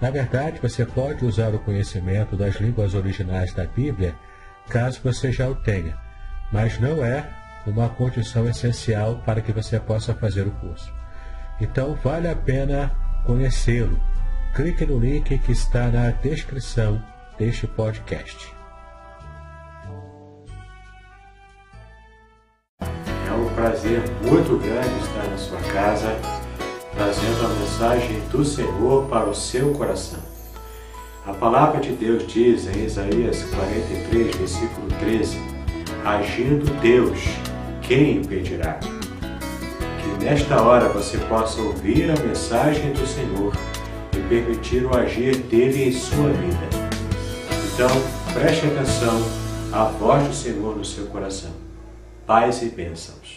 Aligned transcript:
Na 0.00 0.10
verdade, 0.10 0.60
você 0.60 0.86
pode 0.86 1.24
usar 1.24 1.52
o 1.54 1.58
conhecimento 1.58 2.36
das 2.36 2.56
línguas 2.56 2.94
originais 2.94 3.52
da 3.52 3.64
Bíblia 3.64 4.14
caso 4.68 5.00
você 5.02 5.32
já 5.32 5.48
o 5.48 5.56
tenha, 5.56 5.96
mas 6.52 6.78
não 6.78 7.04
é 7.04 7.28
uma 7.66 7.88
condição 7.88 8.48
essencial 8.48 9.16
para 9.26 9.40
que 9.40 9.52
você 9.52 9.80
possa 9.80 10.14
fazer 10.14 10.46
o 10.46 10.52
curso. 10.52 10.92
Então, 11.60 11.94
vale 11.96 12.28
a 12.28 12.36
pena 12.36 12.92
conhecê-lo. 13.26 14.00
Clique 14.54 14.86
no 14.86 14.98
link 14.98 15.36
que 15.38 15.52
está 15.52 15.88
na 15.88 16.10
descrição 16.10 17.02
deste 17.36 17.66
podcast. 17.66 18.54
É 22.80 23.32
um 23.32 23.54
prazer 23.54 24.02
muito 24.22 24.58
grande 24.58 25.04
estar 25.04 25.24
na 25.24 25.36
sua 25.36 25.60
casa 25.72 26.37
trazendo 26.98 27.46
a 27.46 27.48
mensagem 27.48 28.20
do 28.32 28.44
Senhor 28.44 29.06
para 29.06 29.30
o 29.30 29.34
seu 29.34 29.72
coração. 29.72 30.18
A 31.24 31.32
palavra 31.32 31.80
de 31.80 31.92
Deus 31.92 32.26
diz 32.26 32.66
em 32.66 32.84
Isaías 32.84 33.44
43, 33.44 34.34
versículo 34.34 34.88
13: 34.98 35.38
Agindo 36.04 36.64
Deus, 36.80 37.20
quem 37.82 38.16
impedirá? 38.16 38.80
Que 38.80 40.24
nesta 40.24 40.60
hora 40.60 40.88
você 40.88 41.16
possa 41.18 41.60
ouvir 41.60 42.10
a 42.10 42.20
mensagem 42.20 42.92
do 42.92 43.06
Senhor 43.06 43.54
e 44.16 44.20
permitir 44.28 44.84
o 44.84 44.96
agir 44.96 45.36
dele 45.36 45.84
em 45.84 45.92
sua 45.92 46.30
vida. 46.30 46.68
Então, 47.72 47.88
preste 48.34 48.66
atenção 48.66 49.22
à 49.72 49.84
voz 49.84 50.26
do 50.26 50.34
Senhor 50.34 50.76
no 50.76 50.84
seu 50.84 51.06
coração. 51.06 51.52
Paz 52.26 52.60
e 52.62 52.66
bênçãos. 52.66 53.27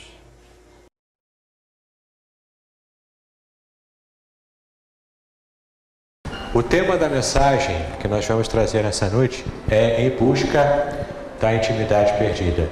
O 6.54 6.62
tema 6.62 6.98
da 6.98 7.08
mensagem 7.08 7.78
que 8.02 8.10
nós 8.10 8.28
vamos 8.28 8.46
trazer 8.46 8.84
nessa 8.84 9.08
noite 9.08 9.46
é 9.70 10.06
Em 10.06 10.10
Busca 10.10 10.98
da 11.40 11.56
Intimidade 11.56 12.12
Perdida. 12.18 12.68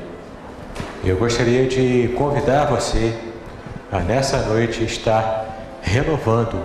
Eu 1.01 1.15
gostaria 1.15 1.65
de 1.65 2.13
convidar 2.17 2.65
você 2.65 3.15
a 3.89 3.99
nessa 3.99 4.39
noite 4.39 4.83
estar 4.83 5.79
renovando 5.81 6.61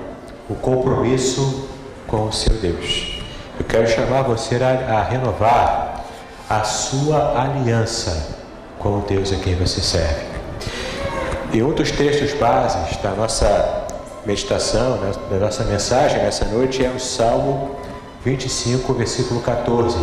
o 0.50 0.56
compromisso 0.56 1.68
com 2.08 2.26
o 2.26 2.32
seu 2.32 2.52
Deus. 2.56 3.22
Eu 3.60 3.64
quero 3.64 3.86
chamar 3.86 4.22
você 4.22 4.56
a, 4.56 4.96
a 4.96 5.04
renovar 5.04 6.04
a 6.50 6.64
sua 6.64 7.40
aliança 7.40 8.40
com 8.80 8.98
o 8.98 9.02
Deus 9.02 9.32
a 9.32 9.36
quem 9.36 9.54
você 9.54 9.80
serve. 9.80 10.26
E 11.52 11.62
um 11.62 11.72
dos 11.72 11.92
textos 11.92 12.32
bases 12.34 12.96
da 12.96 13.10
nossa 13.10 13.83
meditação, 14.26 14.96
né, 14.96 15.12
da 15.30 15.36
nossa 15.36 15.64
mensagem 15.64 16.18
nessa 16.18 16.44
noite 16.46 16.84
é 16.84 16.88
o 16.88 16.98
Salmo 16.98 17.76
25, 18.24 18.94
versículo 18.94 19.40
14. 19.40 19.96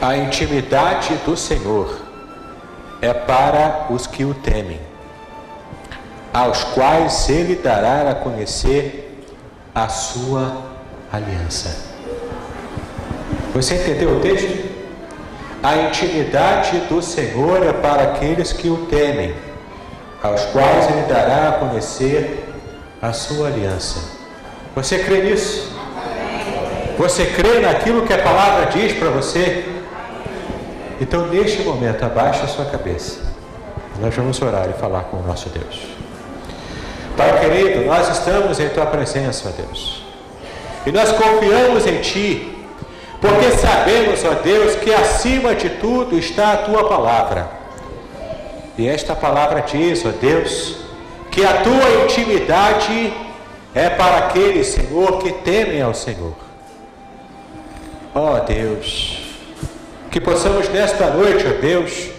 A 0.00 0.16
intimidade 0.16 1.14
do 1.24 1.36
Senhor 1.36 1.98
é 3.00 3.12
para 3.14 3.86
os 3.90 4.06
que 4.06 4.24
o 4.24 4.34
temem, 4.34 4.80
aos 6.32 6.62
quais 6.64 7.28
ele 7.28 7.56
dará 7.56 8.10
a 8.10 8.14
conhecer 8.14 9.24
a 9.74 9.88
sua 9.88 10.62
aliança. 11.10 11.92
Você 13.54 13.76
entendeu 13.76 14.16
o 14.16 14.20
texto? 14.20 14.70
A 15.62 15.76
intimidade 15.76 16.78
do 16.88 17.00
Senhor 17.00 17.64
é 17.64 17.72
para 17.72 18.02
aqueles 18.02 18.52
que 18.52 18.68
o 18.68 18.86
temem 18.86 19.34
aos 20.22 20.44
quais 20.46 20.88
ele 20.90 21.02
dará 21.02 21.48
a 21.48 21.52
conhecer 21.52 22.48
a 23.00 23.12
sua 23.12 23.48
aliança. 23.48 24.00
Você 24.74 25.00
crê 25.00 25.22
nisso? 25.22 25.72
Você 26.96 27.26
crê 27.26 27.58
naquilo 27.58 28.06
que 28.06 28.12
a 28.12 28.18
palavra 28.18 28.66
diz 28.66 28.92
para 28.92 29.10
você? 29.10 29.64
Então, 31.00 31.26
neste 31.26 31.62
momento, 31.62 32.04
abaixe 32.04 32.44
a 32.44 32.46
sua 32.46 32.66
cabeça. 32.66 33.20
Nós 34.00 34.14
vamos 34.14 34.40
orar 34.40 34.68
e 34.70 34.80
falar 34.80 35.04
com 35.04 35.16
o 35.16 35.22
nosso 35.22 35.48
Deus. 35.48 35.80
Pai 37.16 37.40
querido, 37.40 37.84
nós 37.84 38.08
estamos 38.08 38.58
em 38.60 38.68
tua 38.68 38.86
presença, 38.86 39.48
ó 39.48 39.62
Deus. 39.62 40.04
E 40.86 40.92
nós 40.92 41.12
confiamos 41.12 41.86
em 41.86 42.00
ti, 42.00 42.66
porque 43.20 43.50
sabemos, 43.52 44.24
ó 44.24 44.34
Deus, 44.42 44.76
que 44.76 44.92
acima 44.92 45.54
de 45.54 45.70
tudo 45.70 46.16
está 46.16 46.52
a 46.52 46.56
tua 46.58 46.88
palavra. 46.88 47.61
E 48.76 48.88
esta 48.88 49.14
palavra 49.14 49.60
diz, 49.60 50.04
ó 50.06 50.10
Deus, 50.10 50.76
que 51.30 51.44
a 51.44 51.62
tua 51.62 52.04
intimidade 52.04 53.12
é 53.74 53.88
para 53.90 54.18
aqueles, 54.18 54.68
Senhor, 54.68 55.18
que 55.18 55.32
temem 55.32 55.82
ao 55.82 55.94
Senhor. 55.94 56.34
Ó 58.14 58.38
Deus, 58.40 59.18
que 60.10 60.20
possamos 60.20 60.68
nesta 60.68 61.06
noite, 61.08 61.46
ó 61.46 61.60
Deus, 61.60 62.10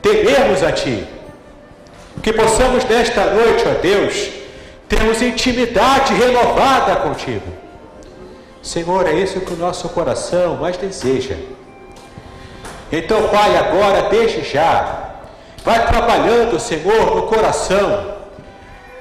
temermos 0.00 0.62
a 0.62 0.72
Ti. 0.72 1.06
Que 2.22 2.32
possamos 2.32 2.84
nesta 2.84 3.26
noite, 3.26 3.64
ó 3.66 3.80
Deus, 3.82 4.30
termos 4.88 5.20
intimidade 5.20 6.14
renovada 6.14 6.96
contigo. 6.96 7.52
Senhor, 8.62 9.06
é 9.06 9.12
isso 9.12 9.40
que 9.40 9.52
o 9.52 9.56
nosso 9.56 9.90
coração 9.90 10.56
mais 10.56 10.78
deseja. 10.78 11.36
Então, 12.90 13.28
Pai, 13.28 13.56
agora, 13.58 14.08
desde 14.08 14.42
já, 14.42 15.03
Vai 15.64 15.86
trabalhando, 15.86 16.60
Senhor, 16.60 17.16
no 17.16 17.22
coração 17.22 18.14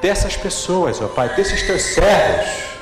dessas 0.02 0.38
pessoas, 0.38 1.02
ó 1.02 1.08
Pai, 1.08 1.36
desses 1.36 1.62
teus 1.64 1.82
servos. 1.82 2.74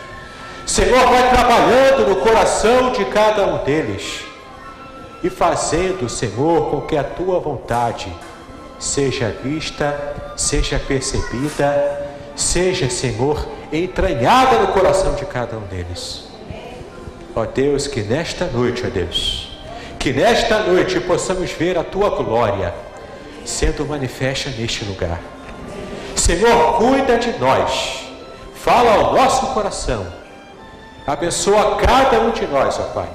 Senhor, 0.68 1.04
vai 1.08 1.30
trabalhando 1.32 2.08
no 2.08 2.18
coração 2.18 2.92
de 2.92 3.04
cada 3.06 3.48
um 3.48 3.64
deles. 3.64 4.22
e 5.24 5.30
fazendo, 5.30 6.10
Senhor, 6.10 6.72
com 6.72 6.82
que 6.82 6.98
a 6.98 7.04
tua 7.04 7.40
vontade 7.40 8.12
seja 8.80 9.30
vista, 9.30 10.16
seja 10.36 10.80
percebida, 10.80 12.10
seja, 12.36 12.90
Senhor, 12.90 13.48
entranhada 13.72 14.58
no 14.58 14.70
coração 14.70 15.14
de 15.14 15.24
cada 15.26 15.58
um 15.58 15.68
deles. 15.68 16.24
Ó 17.36 17.46
Deus, 17.46 17.86
que 17.86 18.02
nesta 18.02 18.46
noite, 18.46 18.84
ó 18.84 18.90
Deus, 18.90 19.52
que 20.00 20.12
nesta 20.12 20.64
noite 20.64 21.00
possamos 21.02 21.52
ver 21.52 21.78
a 21.78 21.84
tua 21.84 22.10
glória 22.10 22.74
sendo 23.46 23.86
manifesta 23.86 24.50
neste 24.50 24.86
lugar. 24.86 25.20
Senhor, 26.16 26.78
cuida 26.78 27.18
de 27.18 27.38
nós, 27.40 28.04
fala 28.56 28.94
ao 28.94 29.14
nosso 29.14 29.48
coração, 29.48 30.06
abençoa 31.06 31.78
cada 31.78 32.20
um 32.22 32.32
de 32.32 32.46
nós, 32.48 32.80
ó 32.80 32.84
Pai. 32.94 33.10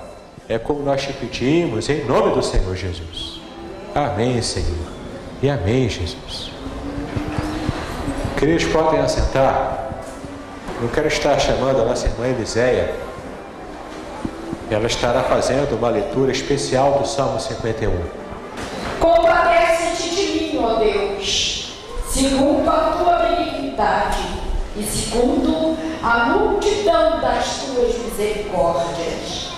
É 0.49 0.59
como 0.59 0.83
nós 0.83 1.03
te 1.03 1.13
pedimos, 1.13 1.89
em 1.89 2.05
nome 2.05 2.35
do 2.35 2.43
Senhor 2.43 2.75
Jesus. 2.77 3.41
Amém, 3.95 4.41
Senhor. 4.43 4.87
E 5.43 5.49
amém, 5.51 5.89
Jesus. 5.89 6.51
Queridos, 8.39 8.65
podem 8.65 9.01
assentar. 9.01 9.89
Eu 10.81 10.89
quero 10.89 11.09
estar 11.09 11.39
chamando 11.39 11.81
a 11.81 11.85
nossa 11.87 12.07
irmã 12.07 12.29
Eliséia. 12.29 12.95
Ela 14.71 14.87
estará 14.87 15.23
fazendo 15.23 15.77
uma 15.77 15.89
leitura 15.89 16.31
especial 16.31 16.99
do 17.01 17.09
Salmo 17.09 17.41
51. 17.41 18.26
Compadece-te 19.01 20.11
de 20.11 20.27
mim, 20.33 20.61
ó 20.63 20.75
Deus, 20.75 21.73
segundo 22.09 22.69
a 22.69 22.97
tua 22.97 23.19
benignidade 23.19 24.23
e 24.77 24.83
segundo 24.83 25.77
a 26.03 26.27
multidão 26.27 27.21
das 27.21 27.59
tuas 27.59 27.99
misericórdias. 27.99 29.51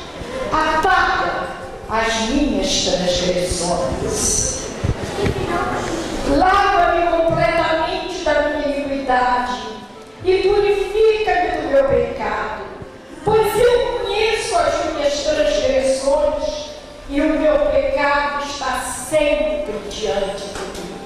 Apaga 0.52 1.48
as 1.88 2.20
minhas 2.28 2.84
transgressões. 2.84 4.68
Lava-me 6.36 7.06
completamente 7.06 8.24
da 8.24 8.48
minha 8.48 8.76
iniquidade 8.76 9.62
e 10.24 10.36
purifica-me 10.38 11.62
do 11.62 11.68
meu 11.68 11.84
pecado, 11.84 12.64
pois 13.24 13.58
eu 13.58 13.98
conheço 13.98 14.56
as 14.56 14.92
minhas 14.92 15.14
transgressões 15.14 16.67
e 17.10 17.20
o 17.22 17.40
meu 17.40 17.58
pecado 17.70 18.44
está 18.44 18.80
sempre 18.80 19.72
diante 19.88 20.44
de 20.44 20.80
mim. 20.80 20.98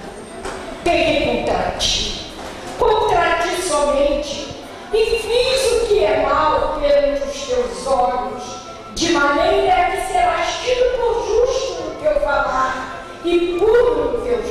Peguei 0.82 1.44
contra 1.44 1.70
ti, 1.78 2.32
contra 2.78 3.38
ti 3.38 3.62
somente, 3.62 4.56
e 4.92 5.04
fiz 5.04 5.72
o 5.72 5.86
que 5.86 6.04
é 6.04 6.26
mal 6.26 6.80
perante 6.80 7.22
os 7.22 7.42
teus 7.42 7.86
olhos, 7.86 8.42
de 8.94 9.12
maneira 9.12 9.92
que 9.92 10.12
serás 10.12 10.48
tido 10.64 10.98
por 10.98 11.24
justo 11.24 11.82
no 11.82 11.94
que 12.00 12.06
eu 12.06 12.20
falar 12.20 13.04
e 13.24 13.56
puro 13.58 14.12
no 14.12 14.22
que 14.22 14.28
eu 14.28 14.42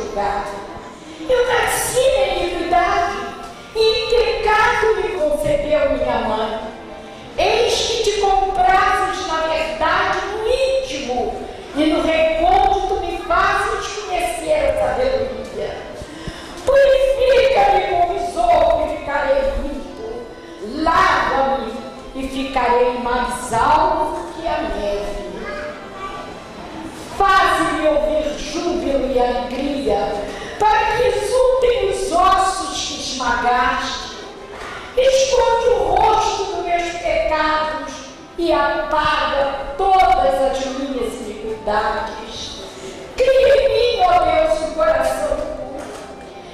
e 11.81 11.93
no 11.93 12.01
recôndito 12.03 13.01
me 13.01 13.17
fazes 13.23 13.87
conhecer 13.87 14.69
a 14.69 14.87
sabedoria. 14.87 15.77
Purifica-me 16.63 17.87
com 17.89 18.15
isopo 18.17 18.85
e 18.85 18.97
ficarei 18.97 19.41
limpo. 19.63 20.83
Lava-me 20.83 21.73
e 22.15 22.27
ficarei 22.27 22.99
mais 22.99 23.51
alto 23.51 24.33
que 24.35 24.47
a 24.47 24.61
neve. 24.61 25.31
Faze-me 27.17 27.87
ouvir 27.87 28.37
júbilo 28.37 29.11
e 29.11 29.19
alegria, 29.19 30.13
para 30.59 30.97
que 30.97 31.07
exultem 31.07 31.89
os 31.89 32.11
ossos 32.11 32.87
que 32.87 33.01
esmagaste. 33.01 34.17
Esconde 34.97 35.69
o 35.69 35.95
rosto 35.95 36.43
dos 36.43 36.65
meus 36.65 36.91
pecados 36.91 37.93
e 38.37 38.51
apaga 38.51 39.73
todas 39.77 40.41
as 40.51 40.65
minhas 40.65 40.90
iniquidades. 41.61 42.61
Cria 43.15 43.65
em 43.65 43.69
mim, 43.69 44.01
ó 44.03 44.19
Deus, 44.19 44.69
um 44.69 44.73
coração 44.73 45.37
puro 45.37 45.81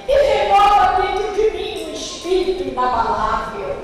e 0.08 0.12
renova 0.12 1.02
dentro 1.02 1.34
de 1.34 1.58
mim 1.58 1.90
um 1.90 1.94
espírito 1.94 2.64
inabalável. 2.64 3.76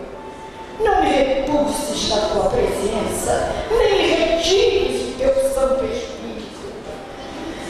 Não 0.80 1.02
me 1.02 1.10
repulses 1.10 2.10
da 2.10 2.18
tua 2.28 2.50
presença, 2.50 3.52
nem 3.70 4.08
retires 4.08 5.10
o 5.10 5.18
teu 5.18 5.34
Santo 5.54 5.86
Espírito. 5.86 6.74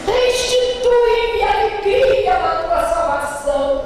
Restitui-me 0.07 1.43
a 1.43 1.59
alegria 1.59 2.33
da 2.33 2.55
tua 2.63 2.85
salvação 2.87 3.83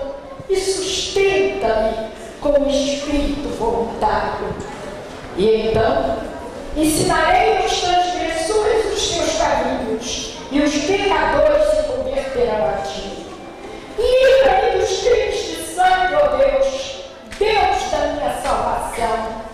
e 0.50 0.56
sustenta-me 0.56 2.12
com 2.40 2.64
o 2.64 2.70
espírito 2.70 3.50
voluntário. 3.58 4.56
E 5.36 5.68
então 5.68 6.18
ensinarei 6.76 7.58
aos 7.58 7.80
transgressores 7.82 8.17
os 9.38 9.44
teus 9.44 9.44
caminhos, 9.44 10.34
e 10.52 10.62
os 10.62 10.74
pecadores 10.86 11.70
se 11.70 11.84
converterão 11.84 12.70
a 12.70 12.78
ti. 12.82 13.26
Livra-me 13.98 14.80
dos 14.80 15.00
crimes 15.00 15.36
de 15.36 15.76
sangue, 15.76 16.16
ó 16.16 16.38
Deus, 16.38 17.04
Deus 17.38 17.92
da 17.92 17.98
minha 18.14 18.42
salvação. 18.42 19.48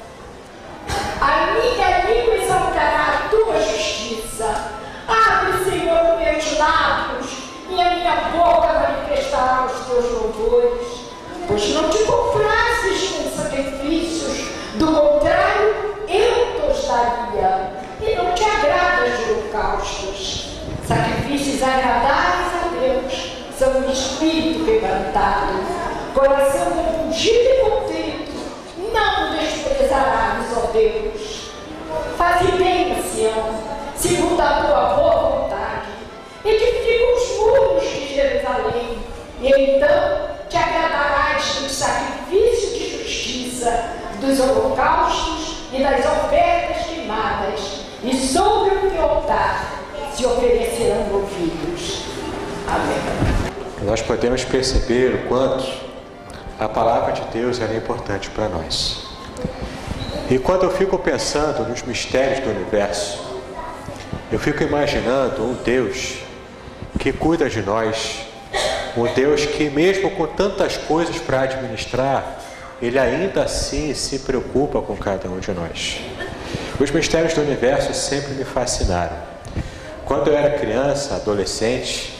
A 1.22 1.52
minha 1.54 2.06
língua 2.06 2.36
exaltará 2.36 3.26
a 3.26 3.30
tua 3.30 3.60
justiça. 3.62 4.72
Abre, 5.08 5.70
Senhor, 5.70 6.18
meus 6.18 6.58
lábios, 6.58 7.32
e 7.70 7.82
a 7.82 7.90
minha 7.96 8.16
boca 8.32 8.74
manifestará 8.74 9.66
os 9.66 9.88
teus 9.88 10.12
louvores. 10.12 11.04
Pois 11.48 11.70
não 11.70 11.90
te 11.90 12.04
comprases 12.04 13.10
com 13.10 13.42
sacrifícios, 13.42 14.48
do 14.76 14.88
contrário, 14.88 15.96
eu 16.08 16.74
te 16.74 16.88
daria. 16.88 17.84
E 18.02 18.16
não 18.16 18.34
te 18.34 18.44
agradas 18.44 19.18
de 19.18 19.43
holocaustos. 19.54 20.48
Sacrifícios 20.88 21.62
agradáveis 21.62 22.54
a 22.56 22.80
Deus 22.80 23.34
são 23.58 23.78
um 23.80 23.92
espírito 23.92 24.66
quebrantado, 24.66 25.54
coração 26.14 26.72
compungido 26.72 27.40
e 27.40 27.70
contrito. 27.70 28.32
Não 28.92 29.38
desprezarás, 29.38 30.46
ó 30.58 30.72
Deus. 30.72 31.52
Faze 32.18 32.52
bem 32.54 33.02
Sião, 33.04 33.54
segundo 33.96 34.42
a 34.42 34.62
tua 34.62 34.94
boa 34.96 35.30
vontade. 35.30 35.90
Edifica 36.44 37.16
os 37.16 37.38
muros 37.38 37.84
de 37.84 38.16
Jerusalém, 38.16 38.98
e 39.40 39.48
então 39.48 40.30
te 40.50 40.58
agradarás 40.58 41.56
do 41.56 41.70
sacrifício 41.70 42.78
de 42.78 42.98
justiça, 42.98 43.94
dos 44.20 44.40
holocaustos 44.40 45.58
e 45.72 45.82
das 45.82 46.00
ofertas 46.06 46.88
queimadas, 46.88 47.84
e 48.04 48.16
sobre 48.16 48.76
o 48.76 48.92
teu 48.92 49.02
altar 49.02 49.80
se 50.14 50.26
oferecerão 50.26 51.12
ouvidos. 51.14 52.04
Amém. 52.68 53.54
Nós 53.84 54.02
podemos 54.02 54.44
perceber 54.44 55.16
o 55.16 55.28
quanto 55.28 55.66
a 56.60 56.68
palavra 56.70 57.14
de 57.14 57.22
Deus 57.34 57.60
é 57.60 57.76
importante 57.76 58.30
para 58.30 58.48
nós. 58.48 59.04
E 60.30 60.38
quando 60.38 60.64
eu 60.64 60.72
fico 60.72 60.98
pensando 60.98 61.68
nos 61.68 61.82
mistérios 61.84 62.40
do 62.40 62.50
universo, 62.50 63.22
eu 64.32 64.40
fico 64.40 64.64
imaginando 64.64 65.44
um 65.44 65.54
Deus 65.54 66.20
que 67.00 67.12
cuida 67.12 67.50
de 67.50 67.62
nós, 67.62 68.22
um 68.96 69.12
Deus 69.14 69.46
que, 69.46 69.70
mesmo 69.70 70.12
com 70.12 70.26
tantas 70.28 70.78
coisas 70.78 71.18
para 71.18 71.42
administrar, 71.42 72.40
Ele 72.82 72.98
ainda 72.98 73.44
assim 73.44 73.94
se 73.94 74.20
preocupa 74.20 74.82
com 74.82 74.96
cada 74.96 75.28
um 75.28 75.40
de 75.40 75.52
nós. 75.52 76.00
Os 76.80 76.90
mistérios 76.90 77.34
do 77.34 77.42
universo 77.42 77.94
sempre 77.94 78.34
me 78.34 78.44
fascinaram. 78.44 79.16
Quando 80.06 80.30
eu 80.30 80.38
era 80.38 80.58
criança, 80.58 81.16
adolescente, 81.16 82.20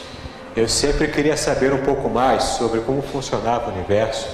eu 0.56 0.68
sempre 0.68 1.08
queria 1.08 1.36
saber 1.36 1.72
um 1.72 1.82
pouco 1.82 2.08
mais 2.08 2.44
sobre 2.44 2.80
como 2.80 3.02
funcionava 3.02 3.70
o 3.70 3.74
universo. 3.74 4.28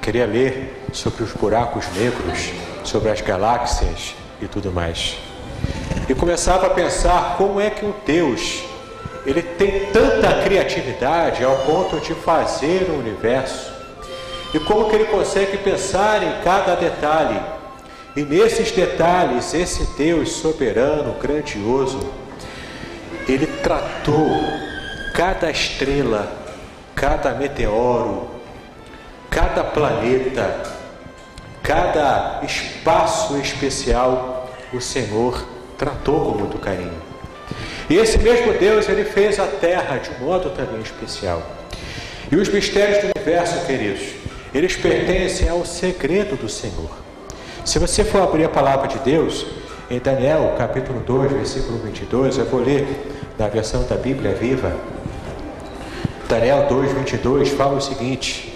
Queria 0.00 0.26
ler 0.26 0.86
sobre 0.92 1.24
os 1.24 1.32
buracos 1.32 1.84
negros, 1.94 2.52
sobre 2.84 3.10
as 3.10 3.20
galáxias 3.20 4.14
e 4.40 4.46
tudo 4.46 4.70
mais. 4.70 5.16
E 6.08 6.14
começava 6.14 6.68
a 6.68 6.70
pensar 6.70 7.36
como 7.36 7.60
é 7.60 7.70
que 7.70 7.84
um 7.84 7.92
Deus 8.06 8.62
ele 9.26 9.42
tem 9.42 9.86
tanta 9.86 10.42
criatividade 10.42 11.44
ao 11.44 11.56
ponto 11.58 12.00
de 12.00 12.14
fazer 12.14 12.88
o 12.90 12.98
universo 12.98 13.72
e 14.54 14.58
como 14.60 14.88
que 14.88 14.96
ele 14.96 15.04
consegue 15.06 15.58
pensar 15.58 16.22
em 16.22 16.42
cada 16.42 16.74
detalhe. 16.74 17.40
E 18.14 18.22
nesses 18.22 18.70
detalhes, 18.70 19.54
esse 19.54 19.84
Deus 19.96 20.32
soberano, 20.32 21.14
grandioso, 21.14 21.98
ele 23.26 23.46
tratou 23.46 24.28
cada 25.14 25.50
estrela, 25.50 26.30
cada 26.94 27.32
meteoro, 27.34 28.28
cada 29.30 29.64
planeta, 29.64 30.62
cada 31.62 32.42
espaço 32.44 33.38
especial, 33.38 34.50
o 34.74 34.80
Senhor 34.80 35.46
tratou 35.78 36.32
com 36.32 36.38
muito 36.38 36.58
carinho. 36.58 37.00
E 37.88 37.96
esse 37.96 38.18
mesmo 38.18 38.52
Deus, 38.54 38.88
ele 38.88 39.04
fez 39.04 39.38
a 39.38 39.46
terra 39.46 39.96
de 39.96 40.10
um 40.10 40.26
modo 40.26 40.50
também 40.50 40.82
especial. 40.82 41.42
E 42.30 42.36
os 42.36 42.48
mistérios 42.48 42.98
do 42.98 43.12
universo, 43.16 43.66
queridos, 43.66 44.02
eles 44.54 44.76
pertencem 44.76 45.48
ao 45.48 45.64
segredo 45.64 46.36
do 46.36 46.48
Senhor. 46.48 46.90
Se 47.64 47.78
você 47.78 48.02
for 48.02 48.22
abrir 48.22 48.44
a 48.44 48.48
palavra 48.48 48.88
de 48.88 48.98
Deus, 48.98 49.46
em 49.88 50.00
Daniel, 50.00 50.56
capítulo 50.58 50.98
2, 50.98 51.30
versículo 51.30 51.78
22, 51.78 52.38
eu 52.38 52.44
vou 52.46 52.60
ler 52.60 52.84
na 53.38 53.46
versão 53.46 53.84
da 53.84 53.94
Bíblia 53.94 54.34
Viva. 54.34 54.74
Daniel 56.28 56.66
2, 56.68 56.92
22 56.92 57.50
fala 57.50 57.76
o 57.76 57.80
seguinte: 57.80 58.52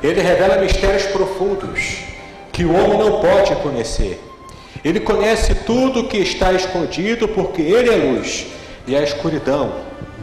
Ele 0.00 0.20
revela 0.20 0.58
mistérios 0.58 1.06
profundos 1.06 2.04
que 2.52 2.64
o 2.64 2.72
homem 2.72 2.98
não 2.98 3.20
pode 3.20 3.56
conhecer. 3.56 4.22
Ele 4.84 5.00
conhece 5.00 5.52
tudo 5.66 6.06
que 6.06 6.18
está 6.18 6.52
escondido, 6.52 7.26
porque 7.26 7.62
Ele 7.62 7.90
é 7.90 7.96
luz 7.96 8.46
e 8.86 8.94
a 8.94 9.02
escuridão 9.02 9.72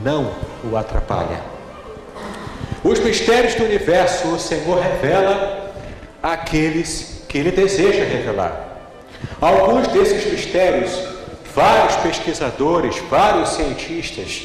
não 0.01 0.31
o 0.63 0.77
atrapalha. 0.77 1.41
Os 2.85 2.99
mistérios 2.99 3.55
do 3.55 3.65
universo 3.65 4.29
o 4.29 4.39
Senhor 4.39 4.79
revela 4.79 5.73
àqueles 6.23 7.16
que 7.27 7.37
Ele 7.37 7.51
deseja 7.51 8.03
revelar. 8.03 8.67
Alguns 9.41 9.87
desses 9.87 10.31
mistérios, 10.31 10.91
vários 11.55 11.95
pesquisadores, 11.97 12.97
vários 13.09 13.49
cientistas, 13.49 14.43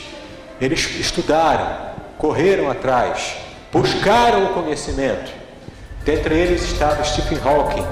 eles 0.61 0.81
estudaram, 0.99 1.93
correram 2.19 2.71
atrás, 2.71 3.37
buscaram 3.73 4.45
o 4.47 4.49
conhecimento. 4.55 5.33
Dentre 6.05 6.35
eles 6.35 6.63
estava 6.63 7.03
Stephen 7.05 7.39
Hawking. 7.45 7.87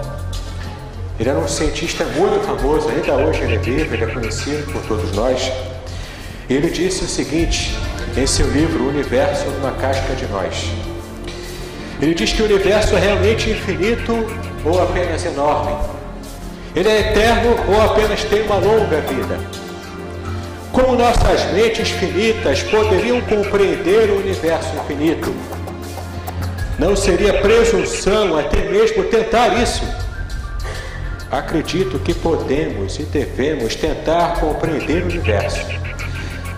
Ele 1.19 1.29
era 1.29 1.39
um 1.39 1.49
cientista 1.49 2.05
muito 2.05 2.45
famoso, 2.47 2.89
ainda 2.89 3.15
hoje 3.15 3.43
ele 3.43 3.57
é 3.57 3.59
vivo, 3.59 3.95
ele 3.95 4.05
é 4.05 4.07
conhecido 4.07 4.73
por 4.73 4.83
todos 4.83 5.13
nós. 5.13 5.53
Ele 6.49 6.71
disse 6.71 7.05
o 7.05 7.09
seguinte 7.09 7.77
em 8.17 8.27
seu 8.27 8.51
livro 8.51 8.85
O 8.85 8.89
Universo 8.89 9.45
numa 9.51 9.73
Casca 9.73 10.15
de 10.15 10.27
Nós. 10.27 10.71
Ele 12.01 12.15
diz 12.15 12.33
que 12.33 12.43
o 12.43 12.47
universo 12.47 12.97
é 12.97 13.01
realmente 13.01 13.51
infinito 13.51 14.15
ou 14.65 14.83
apenas 14.83 15.25
enorme. 15.25 15.77
Ele 16.75 16.89
é 16.89 17.01
eterno 17.01 17.57
ou 17.69 17.83
apenas 17.83 18.23
tem 18.25 18.43
uma 18.43 18.57
longa 18.57 19.01
vida? 19.01 19.39
Como 20.73 20.95
nossas 20.95 21.53
mentes 21.53 21.91
finitas 21.91 22.63
poderiam 22.63 23.21
compreender 23.23 24.11
o 24.11 24.19
universo 24.19 24.71
infinito? 24.77 25.35
Não 26.79 26.95
seria 26.95 27.41
presunção 27.41 28.39
até 28.39 28.69
mesmo 28.69 29.05
tentar 29.05 29.49
isso? 29.61 29.83
Acredito 31.31 31.99
que 31.99 32.15
podemos 32.15 32.99
e 32.99 33.03
devemos 33.03 33.75
tentar 33.75 34.41
compreender 34.41 35.03
o 35.03 35.07
universo. 35.07 35.67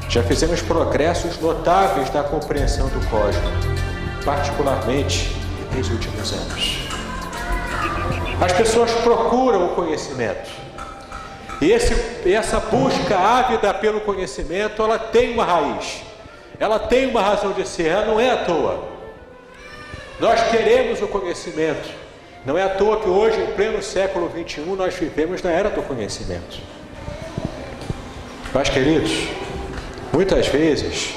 Já 0.09 0.23
fizemos 0.23 0.61
progressos 0.61 1.41
notáveis 1.41 2.13
na 2.13 2.23
compreensão 2.23 2.89
do 2.89 3.01
cosmos, 3.09 4.25
particularmente 4.25 5.35
nos 5.75 5.91
últimos 5.91 6.33
anos. 6.33 6.82
As 8.43 8.51
pessoas 8.51 8.91
procuram 8.91 9.67
o 9.67 9.75
conhecimento. 9.77 10.51
E 11.61 11.71
esse, 11.71 11.95
essa 12.29 12.59
busca 12.59 13.17
ávida 13.17 13.73
pelo 13.73 14.01
conhecimento, 14.01 14.83
ela 14.83 14.99
tem 14.99 15.33
uma 15.33 15.45
raiz. 15.45 16.03
Ela 16.59 16.81
tem 16.81 17.07
uma 17.07 17.23
razão 17.23 17.53
de 17.53 17.67
ser, 17.67 17.87
ela 17.87 18.07
não 18.07 18.19
é 18.19 18.31
à 18.31 18.39
toa. 18.39 18.83
Nós 20.19 20.41
queremos 20.51 21.01
o 21.01 21.07
conhecimento. 21.07 21.89
Não 22.45 22.59
é 22.59 22.65
à 22.65 22.71
toa 22.71 22.97
que 22.97 23.09
hoje, 23.09 23.41
em 23.41 23.53
pleno 23.53 23.81
século 23.81 24.29
XXI, 24.29 24.63
nós 24.77 24.93
vivemos 24.95 25.41
na 25.41 25.53
era 25.53 25.71
do 25.71 25.81
conhecimento. 25.81 26.59
Mas, 28.53 28.69
queridos, 28.69 29.29
muitas 30.13 30.49
vezes, 30.49 31.15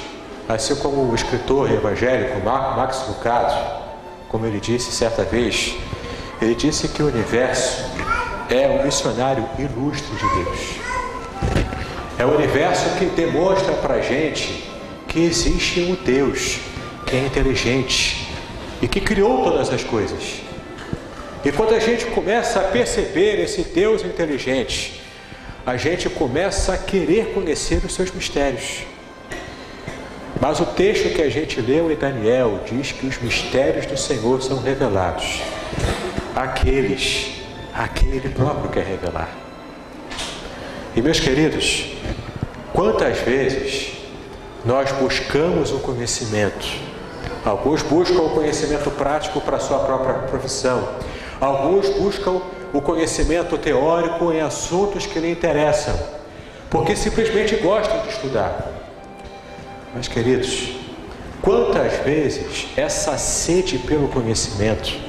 assim 0.48 0.76
como 0.76 1.10
o 1.10 1.14
escritor 1.14 1.72
evangélico 1.72 2.38
Max 2.44 3.04
Lucado, 3.08 3.82
como 4.28 4.46
ele 4.46 4.60
disse 4.60 4.92
certa 4.92 5.24
vez, 5.24 5.74
ele 6.40 6.54
disse 6.54 6.88
que 6.88 7.02
o 7.02 7.06
universo 7.06 7.82
é 8.50 8.68
um 8.68 8.84
missionário 8.84 9.48
ilustre 9.58 10.14
de 10.16 10.44
Deus. 10.44 10.60
É 12.18 12.26
o 12.26 12.34
universo 12.34 12.90
que 12.98 13.06
demonstra 13.06 13.72
para 13.74 13.94
a 13.94 14.00
gente 14.00 14.64
que 15.08 15.20
existe 15.20 15.80
um 15.80 15.94
Deus 15.94 16.58
que 17.06 17.16
é 17.16 17.24
inteligente 17.24 18.28
e 18.82 18.88
que 18.88 19.00
criou 19.00 19.44
todas 19.44 19.70
as 19.70 19.82
coisas. 19.82 20.42
E 21.44 21.52
quando 21.52 21.74
a 21.74 21.80
gente 21.80 22.04
começa 22.06 22.60
a 22.60 22.64
perceber 22.64 23.40
esse 23.40 23.62
Deus 23.62 24.04
inteligente, 24.04 25.02
a 25.64 25.76
gente 25.76 26.10
começa 26.10 26.74
a 26.74 26.78
querer 26.78 27.32
conhecer 27.32 27.82
os 27.84 27.94
seus 27.94 28.10
mistérios. 28.10 28.84
Mas 30.38 30.60
o 30.60 30.66
texto 30.66 31.14
que 31.14 31.22
a 31.22 31.30
gente 31.30 31.60
leu 31.62 31.90
em 31.90 31.96
Daniel 31.96 32.60
diz 32.66 32.92
que 32.92 33.06
os 33.06 33.18
mistérios 33.18 33.86
do 33.86 33.96
Senhor 33.96 34.42
são 34.42 34.60
revelados 34.60 35.40
aqueles 36.36 37.40
a 37.72 37.88
quem 37.88 38.10
Ele 38.10 38.28
próprio 38.28 38.68
quer 38.68 38.84
revelar. 38.84 39.30
E 40.94 41.00
meus 41.00 41.18
queridos, 41.18 41.86
quantas 42.74 43.18
vezes 43.20 43.96
nós 44.62 44.92
buscamos 44.92 45.72
o 45.72 45.78
conhecimento? 45.78 46.66
Alguns 47.42 47.82
buscam 47.82 48.20
o 48.20 48.30
conhecimento 48.30 48.90
prático 48.90 49.40
para 49.40 49.56
a 49.56 49.60
sua 49.60 49.78
própria 49.78 50.14
profissão, 50.28 50.86
alguns 51.40 51.88
buscam 51.90 52.42
o 52.72 52.82
conhecimento 52.82 53.56
teórico 53.56 54.30
em 54.30 54.40
assuntos 54.40 55.06
que 55.06 55.18
lhe 55.18 55.30
interessam, 55.30 55.98
porque 56.68 56.94
simplesmente 56.94 57.56
gostam 57.56 58.00
de 58.02 58.08
estudar. 58.08 58.72
Mas, 59.94 60.08
queridos, 60.08 60.72
quantas 61.40 61.94
vezes 62.04 62.66
essa 62.76 63.16
sede 63.16 63.78
pelo 63.78 64.08
conhecimento 64.08 65.05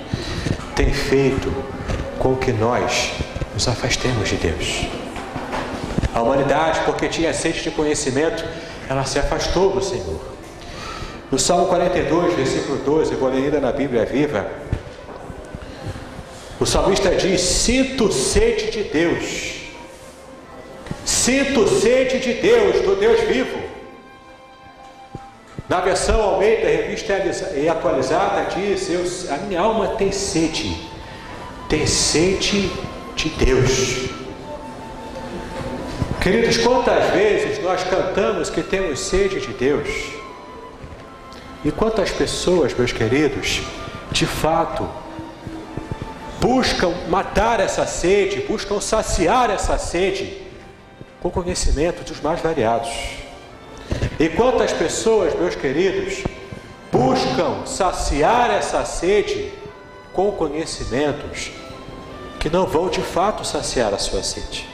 tem 0.78 0.94
feito 0.94 1.52
com 2.20 2.36
que 2.36 2.54
nós 2.54 3.12
nos 3.52 3.68
afastemos 3.68 4.30
de 4.30 4.36
Deus. 4.36 4.86
A 6.14 6.22
humanidade, 6.22 6.82
porque 6.86 7.08
tinha 7.08 7.34
sede 7.34 7.64
de 7.64 7.72
conhecimento, 7.72 8.46
ela 8.88 9.04
se 9.04 9.18
afastou 9.18 9.72
do 9.72 9.84
Senhor. 9.84 10.22
No 11.32 11.40
Salmo 11.40 11.66
42, 11.66 12.36
versículo 12.36 12.78
12, 12.78 13.12
eu 13.12 13.20
vou 13.20 13.30
ler 13.30 13.46
ainda 13.46 13.60
na 13.60 13.72
Bíblia 13.72 14.06
Viva, 14.06 14.48
o 16.60 16.66
salmista 16.66 17.10
diz: 17.16 17.42
Sinto 17.42 18.12
sede 18.12 18.72
de 18.72 18.84
Deus, 18.84 19.56
sinto 21.04 21.68
sede 21.68 22.20
de 22.20 22.34
Deus, 22.34 22.84
do 22.84 22.96
Deus 22.96 23.22
vivo. 23.22 23.77
Na 25.70 25.82
versão 25.82 26.22
Almeida, 26.22 26.66
revista 26.68 27.14
e 27.56 27.68
atualizada, 27.68 28.50
diz: 28.56 28.90
eu, 28.90 29.04
A 29.34 29.38
minha 29.40 29.60
alma 29.60 29.90
tem 29.90 30.12
sede, 30.12 30.78
tem 31.68 31.86
sede 31.86 32.72
de 33.16 33.30
Deus. 33.30 34.10
Queridos, 36.22 36.58
quantas 36.58 37.12
vezes 37.12 37.62
nós 37.62 37.84
cantamos 37.84 38.50
que 38.50 38.64
temos 38.64 39.00
sede 39.00 39.42
de 39.42 39.54
Deus? 39.54 39.90
E 41.66 41.72
quantas 41.72 42.12
pessoas, 42.12 42.74
meus 42.74 42.94
queridos, 42.94 43.62
de 44.12 44.26
fato, 44.26 44.88
buscam 46.40 46.94
matar 47.10 47.60
essa 47.60 47.86
sede, 47.86 48.42
buscam 48.42 48.80
saciar 48.80 49.50
essa 49.50 49.78
sede 49.78 50.42
com 51.22 51.30
conhecimento 51.30 52.04
dos 52.04 52.22
mais 52.22 52.40
variados. 52.40 53.27
E 54.20 54.30
quantas 54.30 54.74
pessoas, 54.74 55.34
meus 55.36 55.56
queridos, 55.56 56.24
buscam 56.92 57.66
saciar 57.66 58.50
essa 58.50 58.84
sede 58.86 59.52
com 60.14 60.32
conhecimentos 60.32 61.52
que 62.40 62.50
não 62.50 62.66
vão 62.66 62.90
de 62.90 63.02
fato 63.02 63.46
saciar 63.46 63.94
a 63.94 63.98
sua 63.98 64.24
sede. 64.24 64.68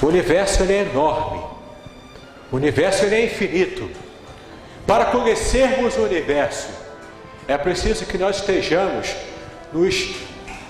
O 0.00 0.06
universo 0.06 0.62
é 0.62 0.82
enorme. 0.82 1.42
O 2.52 2.56
universo 2.56 3.04
é 3.06 3.24
infinito. 3.24 3.90
Para 4.86 5.06
conhecermos 5.06 5.96
o 5.96 6.02
universo, 6.02 6.68
é 7.48 7.58
preciso 7.58 8.06
que 8.06 8.16
nós 8.16 8.36
estejamos 8.36 9.14
nos, 9.72 10.14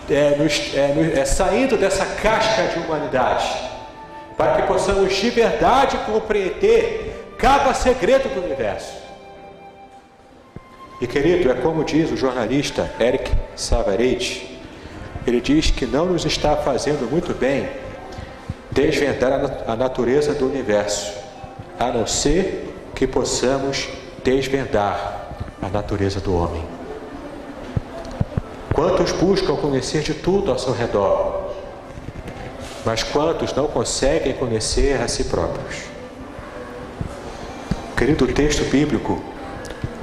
é, 0.08 0.36
nos, 0.36 0.74
é, 0.74 1.20
é, 1.20 1.24
saindo 1.26 1.76
dessa 1.76 2.06
casca 2.06 2.68
de 2.68 2.78
humanidade 2.78 3.75
para 4.36 4.56
que 4.56 4.68
possamos 4.68 5.14
de 5.14 5.30
verdade 5.30 5.96
compreender 6.06 7.34
cada 7.38 7.72
segredo 7.74 8.28
do 8.28 8.44
universo. 8.44 8.94
E 11.00 11.06
querido, 11.06 11.50
é 11.50 11.54
como 11.54 11.84
diz 11.84 12.10
o 12.10 12.16
jornalista 12.16 12.90
Eric 12.98 13.30
Savarete, 13.54 14.58
ele 15.26 15.40
diz 15.40 15.70
que 15.70 15.86
não 15.86 16.06
nos 16.06 16.24
está 16.24 16.56
fazendo 16.56 17.10
muito 17.10 17.34
bem 17.34 17.68
desvendar 18.70 19.64
a 19.66 19.76
natureza 19.76 20.34
do 20.34 20.46
universo, 20.46 21.12
a 21.78 21.90
não 21.90 22.06
ser 22.06 22.74
que 22.94 23.06
possamos 23.06 23.88
desvendar 24.22 25.28
a 25.60 25.68
natureza 25.68 26.20
do 26.20 26.34
homem. 26.34 26.64
Quantos 28.72 29.12
buscam 29.12 29.56
conhecer 29.56 30.02
de 30.02 30.14
tudo 30.14 30.50
ao 30.50 30.58
seu 30.58 30.72
redor, 30.72 31.45
mas 32.86 33.02
quantos 33.02 33.52
não 33.52 33.66
conseguem 33.66 34.32
conhecer 34.34 35.02
a 35.02 35.08
si 35.08 35.24
próprios? 35.24 35.82
Querido, 37.96 38.28
texto 38.28 38.62
bíblico 38.70 39.20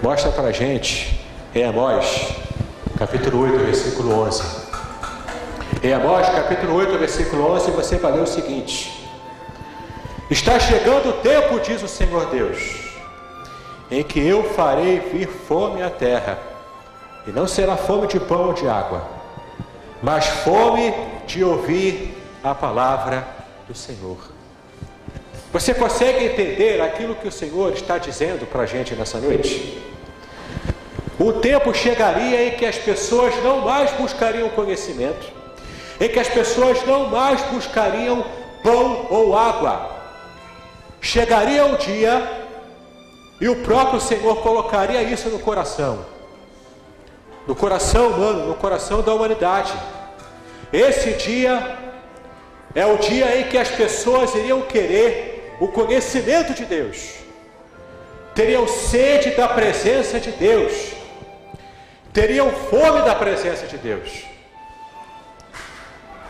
mostra 0.01 0.29
para 0.33 0.49
a 0.49 0.51
gente, 0.51 1.25
em 1.55 1.63
Amós, 1.63 2.35
capítulo 2.97 3.43
8, 3.43 3.57
versículo 3.59 4.19
11. 4.27 4.43
Em 5.81 5.93
Amós, 5.93 6.27
capítulo 6.27 6.75
8, 6.75 6.97
versículo 6.97 7.53
11, 7.53 7.71
você 7.71 7.95
vai 7.95 8.11
ler 8.11 8.23
o 8.23 8.27
seguinte: 8.27 9.07
Está 10.29 10.59
chegando 10.59 11.11
o 11.11 11.13
tempo, 11.13 11.61
diz 11.61 11.81
o 11.81 11.87
Senhor 11.87 12.25
Deus, 12.25 12.59
em 13.89 14.03
que 14.03 14.19
eu 14.19 14.43
farei 14.55 14.99
vir 14.99 15.29
fome 15.29 15.81
à 15.81 15.89
terra, 15.89 16.37
e 17.25 17.31
não 17.31 17.47
será 17.47 17.77
fome 17.77 18.07
de 18.07 18.19
pão 18.19 18.47
ou 18.47 18.53
de 18.53 18.67
água, 18.67 19.07
mas 20.01 20.25
fome 20.25 20.93
de 21.25 21.45
ouvir 21.45 22.22
a 22.43 22.53
palavra 22.53 23.25
do 23.67 23.73
Senhor. 23.73 24.17
Você 25.53 25.73
consegue 25.73 26.25
entender 26.25 26.81
aquilo 26.81 27.15
que 27.15 27.27
o 27.27 27.31
Senhor 27.31 27.71
está 27.73 27.97
dizendo 27.97 28.45
para 28.45 28.63
a 28.63 28.65
gente 28.65 28.93
nessa 28.95 29.19
noite? 29.19 29.81
O 31.19 31.33
tempo 31.33 31.73
chegaria 31.73 32.47
em 32.47 32.57
que 32.57 32.65
as 32.65 32.77
pessoas 32.77 33.33
não 33.43 33.61
mais 33.61 33.91
buscariam 33.91 34.49
conhecimento, 34.49 35.31
em 36.01 36.09
que 36.09 36.19
as 36.19 36.27
pessoas 36.27 36.83
não 36.85 37.07
mais 37.07 37.41
buscariam 37.43 38.25
pão 38.63 39.07
ou 39.09 39.37
água. 39.37 39.91
Chegaria 40.99 41.65
o 41.65 41.77
dia 41.77 42.45
e 43.39 43.47
o 43.47 43.57
próprio 43.57 44.01
Senhor 44.01 44.37
colocaria 44.37 45.03
isso 45.03 45.29
no 45.29 45.39
coração, 45.39 46.03
no 47.47 47.55
coração 47.55 48.07
humano, 48.07 48.47
no 48.47 48.55
coração 48.55 49.01
da 49.01 49.13
humanidade. 49.13 49.73
Esse 50.71 51.11
dia 51.13 51.82
é 52.75 52.85
o 52.85 52.97
dia 52.97 53.39
em 53.39 53.49
que 53.49 53.57
as 53.57 53.69
pessoas 53.69 54.33
iriam 54.35 54.61
querer 54.61 55.55
o 55.59 55.67
conhecimento 55.67 56.53
de 56.53 56.65
Deus, 56.65 57.15
teriam 58.33 58.67
sede 58.67 59.31
da 59.31 59.47
presença 59.47 60.19
de 60.19 60.31
Deus, 60.31 60.93
teriam 62.11 62.51
fome 62.51 63.01
da 63.03 63.15
presença 63.15 63.67
de 63.67 63.77
Deus. 63.77 64.23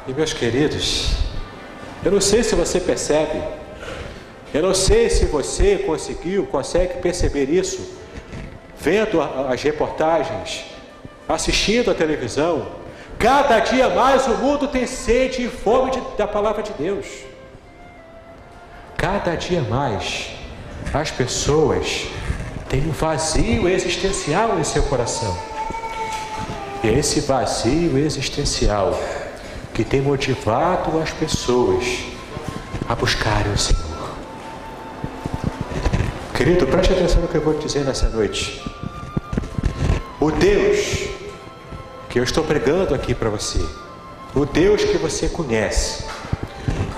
E 0.05 0.11
meus 0.11 0.33
queridos, 0.33 1.11
eu 2.03 2.11
não 2.11 2.19
sei 2.19 2.43
se 2.43 2.55
você 2.55 2.79
percebe, 2.79 3.41
eu 4.53 4.61
não 4.61 4.73
sei 4.73 5.09
se 5.09 5.25
você 5.25 5.77
conseguiu, 5.77 6.45
consegue 6.45 6.99
perceber 6.99 7.49
isso, 7.49 7.97
vendo 8.77 9.21
as 9.21 9.63
reportagens, 9.63 10.65
assistindo 11.27 11.89
a 11.89 11.95
televisão, 11.95 12.82
Cada 13.19 13.59
dia 13.59 13.89
mais 13.89 14.27
o 14.27 14.37
mundo 14.37 14.67
tem 14.67 14.85
sede 14.85 15.45
e 15.45 15.49
fome 15.49 15.91
de, 15.91 16.01
da 16.17 16.27
palavra 16.27 16.61
de 16.61 16.73
Deus. 16.73 17.07
Cada 18.97 19.35
dia 19.35 19.61
mais 19.61 20.31
as 20.93 21.11
pessoas 21.11 22.07
têm 22.69 22.81
um 22.87 22.91
vazio 22.91 23.67
existencial 23.67 24.59
em 24.59 24.63
seu 24.63 24.83
coração. 24.83 25.37
E 26.83 26.87
é 26.89 26.93
esse 26.93 27.21
vazio 27.21 27.97
existencial 27.97 28.99
que 29.73 29.83
tem 29.83 30.01
motivado 30.01 30.99
as 30.99 31.11
pessoas 31.11 31.85
a 32.87 32.95
buscarem 32.95 33.51
o 33.51 33.57
Senhor. 33.57 33.83
Querido, 36.35 36.67
preste 36.67 36.91
atenção 36.91 37.21
no 37.21 37.27
que 37.27 37.35
eu 37.35 37.41
vou 37.41 37.53
te 37.53 37.67
dizer 37.67 37.85
nessa 37.85 38.09
noite. 38.09 38.61
O 40.19 40.31
Deus 40.31 41.12
que 42.13 42.19
eu 42.19 42.23
estou 42.23 42.43
pregando 42.43 42.93
aqui 42.93 43.15
para 43.15 43.27
você, 43.27 43.59
o 44.35 44.45
Deus 44.45 44.83
que 44.83 44.99
você 44.99 45.27
conhece, 45.27 46.03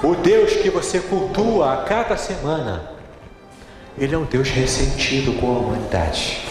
o 0.03 0.13
Deus 0.13 0.51
que 0.57 0.69
você 0.69 0.99
cultua 0.99 1.71
a 1.71 1.77
cada 1.85 2.17
semana, 2.17 2.91
Ele 3.97 4.13
é 4.13 4.17
um 4.17 4.25
Deus 4.25 4.49
ressentido 4.49 5.31
com 5.39 5.55
a 5.55 5.59
humanidade. 5.59 6.41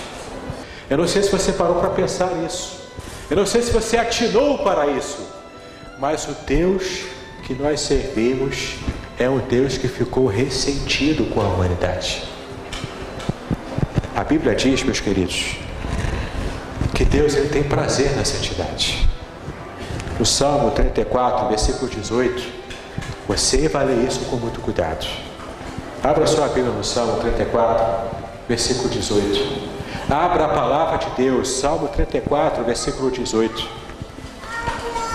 Eu 0.88 0.96
não 0.96 1.06
sei 1.06 1.22
se 1.22 1.30
você 1.30 1.52
parou 1.52 1.74
para 1.74 1.90
pensar 1.90 2.30
nisso, 2.36 2.88
eu 3.28 3.36
não 3.36 3.44
sei 3.44 3.60
se 3.60 3.70
você 3.70 3.98
atinou 3.98 4.56
para 4.56 4.86
isso, 4.86 5.28
mas 5.98 6.26
o 6.26 6.34
Deus 6.46 7.04
que 7.42 7.52
nós 7.52 7.80
servimos 7.80 8.76
é 9.18 9.28
um 9.28 9.40
Deus 9.40 9.76
que 9.76 9.88
ficou 9.88 10.26
ressentido 10.26 11.26
com 11.34 11.42
a 11.42 11.48
humanidade. 11.48 12.22
A 14.16 14.24
Bíblia 14.24 14.54
diz, 14.54 14.82
meus 14.82 15.00
queridos, 15.00 15.63
que 16.94 17.04
Deus 17.04 17.34
ele 17.34 17.48
tem 17.48 17.64
prazer 17.64 18.14
na 18.16 18.24
santidade. 18.24 19.08
No 20.18 20.24
Salmo 20.24 20.70
34, 20.70 21.48
versículo 21.48 21.90
18, 21.90 22.42
você 23.26 23.68
vai 23.68 23.84
ler 23.84 24.06
isso 24.06 24.20
com 24.26 24.36
muito 24.36 24.60
cuidado. 24.60 25.04
Abra 26.02 26.24
sua 26.26 26.46
Bíblia 26.46 26.72
no 26.72 26.84
Salmo 26.84 27.18
34, 27.20 28.10
versículo 28.48 28.88
18. 28.88 29.74
Abra 30.08 30.44
a 30.44 30.48
palavra 30.48 30.98
de 30.98 31.10
Deus, 31.16 31.48
Salmo 31.48 31.88
34, 31.88 32.62
versículo 32.62 33.10
18. 33.10 33.68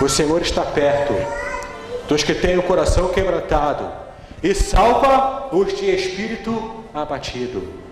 O 0.02 0.08
Senhor 0.08 0.42
está 0.42 0.62
perto 0.62 1.14
dos 2.06 2.22
que 2.22 2.34
têm 2.34 2.58
o 2.58 2.62
coração 2.62 3.08
quebrantado 3.08 3.88
e 4.42 4.54
salva 4.54 5.48
os 5.52 5.74
de 5.74 5.86
espírito 5.86 6.84
abatido. 6.92 7.89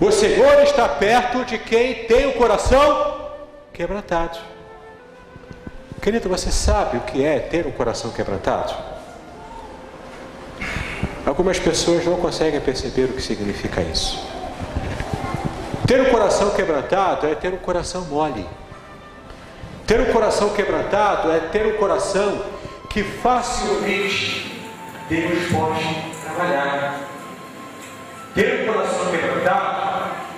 O 0.00 0.10
Senhor 0.10 0.62
está 0.62 0.88
perto 0.88 1.44
de 1.44 1.58
quem 1.58 2.06
tem 2.06 2.26
o 2.26 2.32
coração 2.32 3.30
quebrantado. 3.72 4.38
Querido, 6.02 6.28
você 6.28 6.50
sabe 6.50 6.98
o 6.98 7.00
que 7.00 7.24
é 7.24 7.38
ter 7.38 7.66
um 7.66 7.70
coração 7.70 8.10
quebrantado? 8.10 8.74
Algumas 11.24 11.58
pessoas 11.58 12.04
não 12.04 12.16
conseguem 12.16 12.60
perceber 12.60 13.04
o 13.04 13.12
que 13.14 13.22
significa 13.22 13.80
isso. 13.80 14.22
Ter 15.86 16.00
um 16.00 16.10
coração 16.10 16.50
quebrantado 16.50 17.26
é 17.26 17.34
ter 17.34 17.54
um 17.54 17.58
coração 17.58 18.02
mole. 18.02 18.46
Ter 19.86 20.00
um 20.00 20.12
coração 20.12 20.50
quebrantado 20.50 21.30
é 21.30 21.40
ter 21.40 21.66
um 21.66 21.78
coração 21.78 22.44
que 22.90 23.02
facilmente 23.02 24.60
Deus 25.08 25.50
pode 25.52 25.84
trabalhar. 26.22 27.00
Ter 28.34 28.68
um 28.68 28.73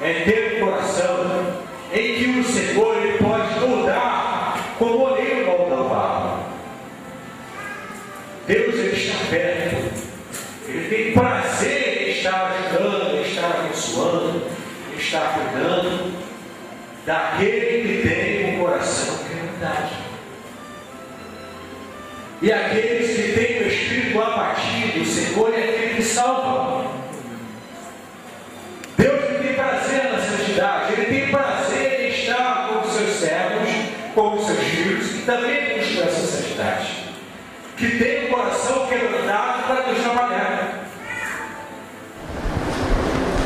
é 0.07 0.23
ter 0.25 0.62
um 0.62 0.66
coração 0.66 1.57
em 1.92 2.14
que 2.14 2.38
o 2.38 2.45
Senhor 2.45 2.97
ele 2.97 3.19
pode 3.19 3.59
moldar 3.59 4.75
como 4.79 4.99
oleiro 4.99 5.47
molda 5.47 5.83
o. 5.83 6.40
Deus 8.47 8.75
ele 8.77 8.97
está 8.97 9.19
perto. 9.29 10.07
Ele 10.69 10.88
tem 10.88 11.12
prazer 11.12 12.03
em 12.03 12.11
estar 12.12 12.53
ajudando, 12.53 13.16
em 13.16 13.23
estar 13.23 13.47
abençoando, 13.47 14.42
em 14.92 14.97
estar 14.97 15.35
cuidando 15.35 16.12
daquele 17.05 18.03
que 18.03 18.09
tem 18.09 18.55
um 18.55 18.61
coração 18.61 19.19
quebrantado. 19.25 19.90
E 22.42 22.53
aqueles 22.53 23.16
que 23.16 23.33
têm 23.33 23.62
o 23.62 23.66
espírito 23.66 24.21
abatido, 24.21 25.01
o 25.01 25.05
Senhor 25.05 25.53
é 25.53 25.62
aquele 25.64 25.95
que 25.97 26.03
salva. 26.03 26.86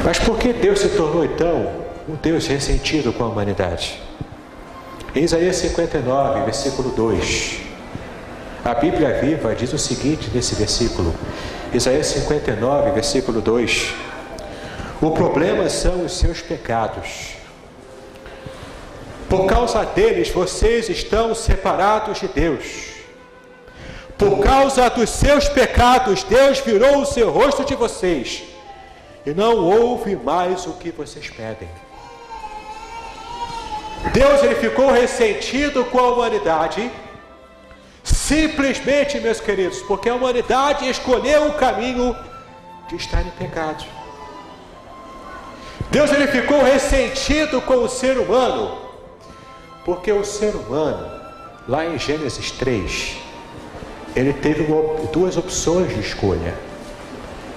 Mas 0.03 0.19
por 0.19 0.39
que 0.39 0.53
Deus 0.53 0.81
se 0.81 0.89
tornou 0.91 1.25
então 1.25 1.71
um 2.09 2.15
Deus 2.15 2.47
ressentido 2.47 3.13
com 3.13 3.25
a 3.25 3.29
humanidade? 3.29 4.01
Em 5.15 5.25
Isaías 5.25 5.57
59, 5.57 6.41
versículo 6.45 6.91
2, 6.91 7.61
a 8.65 8.75
Bíblia 8.75 9.21
Viva 9.21 9.55
diz 9.55 9.73
o 9.75 9.79
seguinte 9.79 10.31
nesse 10.33 10.55
versículo, 10.55 11.15
Isaías 11.75 12.07
59, 12.07 12.93
versículo 12.93 13.43
2: 13.43 13.95
O 15.03 15.11
problema 15.11 15.69
são 15.69 16.05
os 16.05 16.17
seus 16.17 16.41
pecados, 16.41 17.35
por 19.29 19.45
causa 19.47 19.85
deles, 19.85 20.31
vocês 20.31 20.89
estão 20.89 21.35
separados 21.35 22.21
de 22.21 22.29
Deus. 22.29 22.91
Por 24.17 24.41
causa 24.41 24.89
dos 24.89 25.11
seus 25.11 25.49
pecados, 25.49 26.25
Deus 26.25 26.59
virou 26.61 27.03
o 27.03 27.07
seu 27.07 27.31
rosto 27.31 27.65
de 27.65 27.75
vocês 27.75 28.50
e 29.25 29.33
não 29.33 29.57
ouve 29.57 30.17
mais 30.17 30.67
o 30.67 30.73
que 30.73 30.91
vocês 30.91 31.29
pedem. 31.31 31.69
Deus 34.13 34.43
ele 34.43 34.55
ficou 34.55 34.91
ressentido 34.91 35.85
com 35.85 35.99
a 35.99 36.13
humanidade, 36.13 36.91
simplesmente, 38.03 39.21
meus 39.21 39.41
queridos, 39.41 39.81
porque 39.83 40.09
a 40.09 40.15
humanidade 40.15 40.89
escolheu 40.89 41.49
o 41.49 41.55
caminho 41.55 42.17
de 42.89 42.97
estar 42.97 43.21
em 43.21 43.31
pecado. 43.31 43.85
Deus 45.91 46.11
ele 46.13 46.27
ficou 46.29 46.63
ressentido 46.63 47.61
com 47.61 47.75
o 47.75 47.89
ser 47.89 48.17
humano, 48.17 48.79
porque 49.85 50.11
o 50.11 50.25
ser 50.25 50.55
humano, 50.55 51.21
lá 51.69 51.85
em 51.85 51.99
Gênesis 51.99 52.51
3, 52.53 53.17
ele 54.17 54.33
teve 54.33 54.67
duas 55.13 55.37
opções 55.37 55.95
de 55.95 56.01
escolha. 56.01 56.70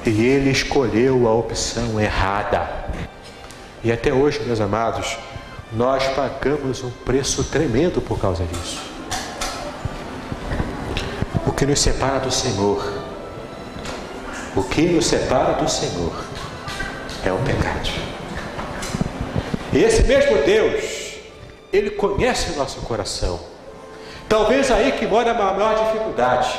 E 0.06 0.26
ele 0.26 0.50
escolheu 0.50 1.28
a 1.28 1.34
opção 1.34 2.00
errada. 2.00 2.86
E 3.84 3.92
até 3.92 4.13
hoje, 4.13 4.42
meus 4.46 4.60
amados, 4.60 5.18
nós 5.72 6.06
pagamos 6.10 6.84
um 6.84 6.89
preço 6.89 7.44
tremendo 7.46 8.02
por 8.02 8.20
causa 8.20 8.44
disso. 8.46 8.82
O 11.48 11.52
que 11.52 11.66
nos 11.66 11.80
separa 11.80 12.20
do 12.20 12.32
Senhor, 12.32 13.02
o 14.56 14.63
que 14.63 14.82
nos 14.84 15.06
separa 15.06 15.54
do 15.54 15.70
Senhor 15.70 16.13
é 17.26 17.32
o 17.32 17.38
pecado. 17.39 17.89
E 19.72 19.84
esse 19.84 20.04
mesmo 20.04 20.38
Deus, 20.44 21.16
ele 21.72 21.92
conhece 21.92 22.52
o 22.52 22.56
nosso 22.56 22.82
coração. 22.82 23.39
Talvez 24.30 24.70
aí 24.70 24.92
que 24.94 25.08
mora 25.08 25.32
a 25.32 25.34
maior 25.34 25.86
dificuldade. 25.86 26.54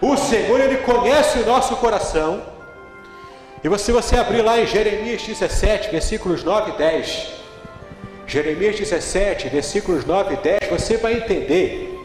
O 0.00 0.16
Senhor, 0.16 0.60
ele 0.60 0.78
conhece 0.78 1.38
o 1.38 1.46
nosso 1.46 1.76
coração. 1.76 2.57
E 3.62 3.78
se 3.78 3.90
você 3.90 4.16
abrir 4.16 4.42
lá 4.42 4.60
em 4.60 4.66
Jeremias 4.66 5.22
17, 5.22 5.90
versículos 5.90 6.44
9 6.44 6.70
e 6.70 6.78
10, 6.78 7.26
Jeremias 8.26 8.76
17, 8.76 9.48
versículos 9.48 10.04
9 10.04 10.34
e 10.34 10.36
10, 10.36 10.70
você 10.70 10.96
vai 10.96 11.14
entender 11.14 11.98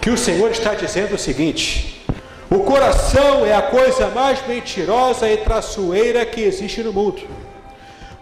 que 0.00 0.08
o 0.08 0.16
Senhor 0.16 0.50
está 0.50 0.72
dizendo 0.74 1.14
o 1.14 1.18
seguinte: 1.18 2.06
o 2.48 2.60
coração 2.60 3.44
é 3.44 3.54
a 3.54 3.60
coisa 3.60 4.08
mais 4.08 4.46
mentirosa 4.46 5.30
e 5.30 5.36
traiçoeira 5.36 6.24
que 6.24 6.40
existe 6.40 6.82
no 6.82 6.92
mundo. 6.92 7.22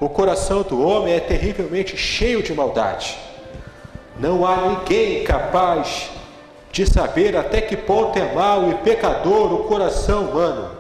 O 0.01 0.09
coração 0.09 0.63
do 0.63 0.85
homem 0.85 1.15
é 1.15 1.21
terrivelmente 1.21 1.97
cheio 1.97 2.43
de 2.43 2.53
maldade. 2.53 3.17
Não 4.19 4.45
há 4.45 4.57
ninguém 4.57 5.23
capaz 5.23 6.11
de 6.73 6.85
saber 6.85 7.37
até 7.37 7.61
que 7.61 7.77
ponto 7.77 8.19
é 8.19 8.35
mau 8.35 8.71
e 8.71 8.75
pecador 8.77 9.53
o 9.53 9.65
coração 9.65 10.31
humano. 10.31 10.78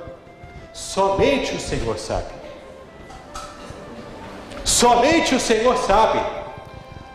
Somente 0.73 1.55
o 1.55 1.61
Senhor 1.61 1.99
sabe. 1.99 2.39
Somente 4.65 5.35
o 5.35 5.41
Senhor 5.41 5.77
sabe 5.79 6.21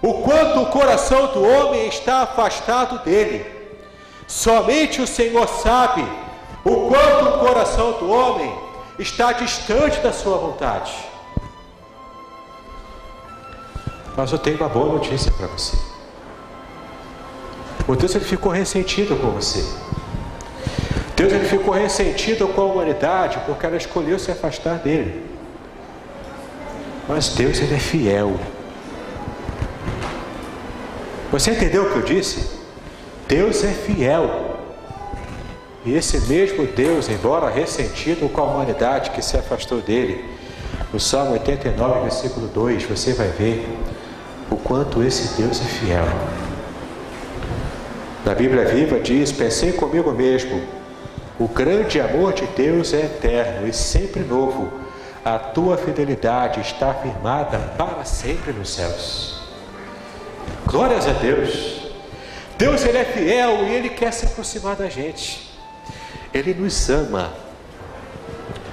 o 0.02 0.16
quanto 0.16 0.62
o 0.62 0.66
coração 0.66 1.28
do 1.28 1.44
homem 1.44 1.88
está 1.88 2.24
afastado 2.24 3.04
dele. 3.06 3.46
Somente 4.28 5.02
o 5.02 5.08
Senhor 5.08 5.48
sabe 5.48 6.04
o 6.66 6.90
quanto 6.90 7.30
o 7.30 7.40
coração 7.40 7.94
do 7.94 8.10
homem 8.10 8.54
está 9.00 9.32
distante 9.32 10.00
da 10.00 10.12
sua 10.12 10.38
vontade. 10.38 10.94
Mas 14.16 14.32
eu 14.32 14.38
tenho 14.38 14.58
uma 14.58 14.70
boa 14.70 14.94
notícia 14.94 15.32
para 15.32 15.48
você. 15.48 15.78
O 17.88 17.96
Deus 17.96 18.14
ele 18.16 18.26
ficou 18.26 18.52
ressentido 18.52 19.16
com 19.20 19.32
você. 19.32 19.64
Deus 21.24 21.32
ele 21.32 21.46
ficou 21.46 21.74
ressentido 21.74 22.50
com 22.50 22.62
a 22.62 22.66
humanidade 22.66 23.40
porque 23.46 23.66
ela 23.66 23.78
escolheu 23.78 24.20
se 24.20 24.30
afastar 24.30 24.80
dele. 24.80 25.24
Mas 27.08 27.30
Deus 27.30 27.62
ele 27.62 27.76
é 27.76 27.80
fiel. 27.80 28.36
Você 31.32 31.52
entendeu 31.52 31.84
o 31.84 31.92
que 31.92 31.96
eu 31.96 32.02
disse? 32.02 32.50
Deus 33.26 33.64
é 33.64 33.70
fiel. 33.70 34.58
E 35.86 35.96
esse 35.96 36.20
mesmo 36.28 36.66
Deus, 36.68 37.08
embora 37.08 37.50
ressentido 37.50 38.28
com 38.28 38.42
a 38.42 38.44
humanidade 38.44 39.12
que 39.12 39.22
se 39.22 39.38
afastou 39.38 39.80
dele, 39.80 40.26
no 40.92 41.00
Salmo 41.00 41.32
89, 41.32 42.02
versículo 42.02 42.48
2, 42.48 42.84
você 42.84 43.14
vai 43.14 43.30
ver 43.30 43.66
o 44.52 44.58
quanto 44.58 45.02
esse 45.02 45.42
Deus 45.42 45.62
é 45.62 45.66
fiel. 45.66 46.06
Na 48.26 48.36
Bíblia 48.36 48.66
Viva 48.66 49.00
diz: 49.00 49.32
Pensei 49.32 49.72
comigo 49.72 50.12
mesmo, 50.12 50.83
o 51.40 51.48
grande 51.48 52.00
amor 52.00 52.34
de 52.34 52.46
Deus 52.48 52.94
é 52.94 53.06
eterno 53.06 53.68
e 53.68 53.74
sempre 53.74 54.22
novo 54.22 54.84
a 55.26 55.40
tua 55.40 55.78
fidelidade 55.78 56.60
está 56.60 56.94
firmada 56.94 57.58
para 57.78 58.04
sempre 58.04 58.52
nos 58.52 58.74
céus. 58.74 59.42
Glórias 60.66 61.08
a 61.08 61.14
Deus. 61.14 61.82
Deus 62.58 62.84
ele 62.86 62.98
é 62.98 63.06
fiel 63.06 63.66
e 63.66 63.74
ele 63.74 63.90
quer 63.90 64.12
se 64.12 64.26
aproximar 64.26 64.76
da 64.76 64.90
gente. 64.90 65.50
Ele 66.34 66.54
nos 66.54 66.90
ama. 66.90 67.32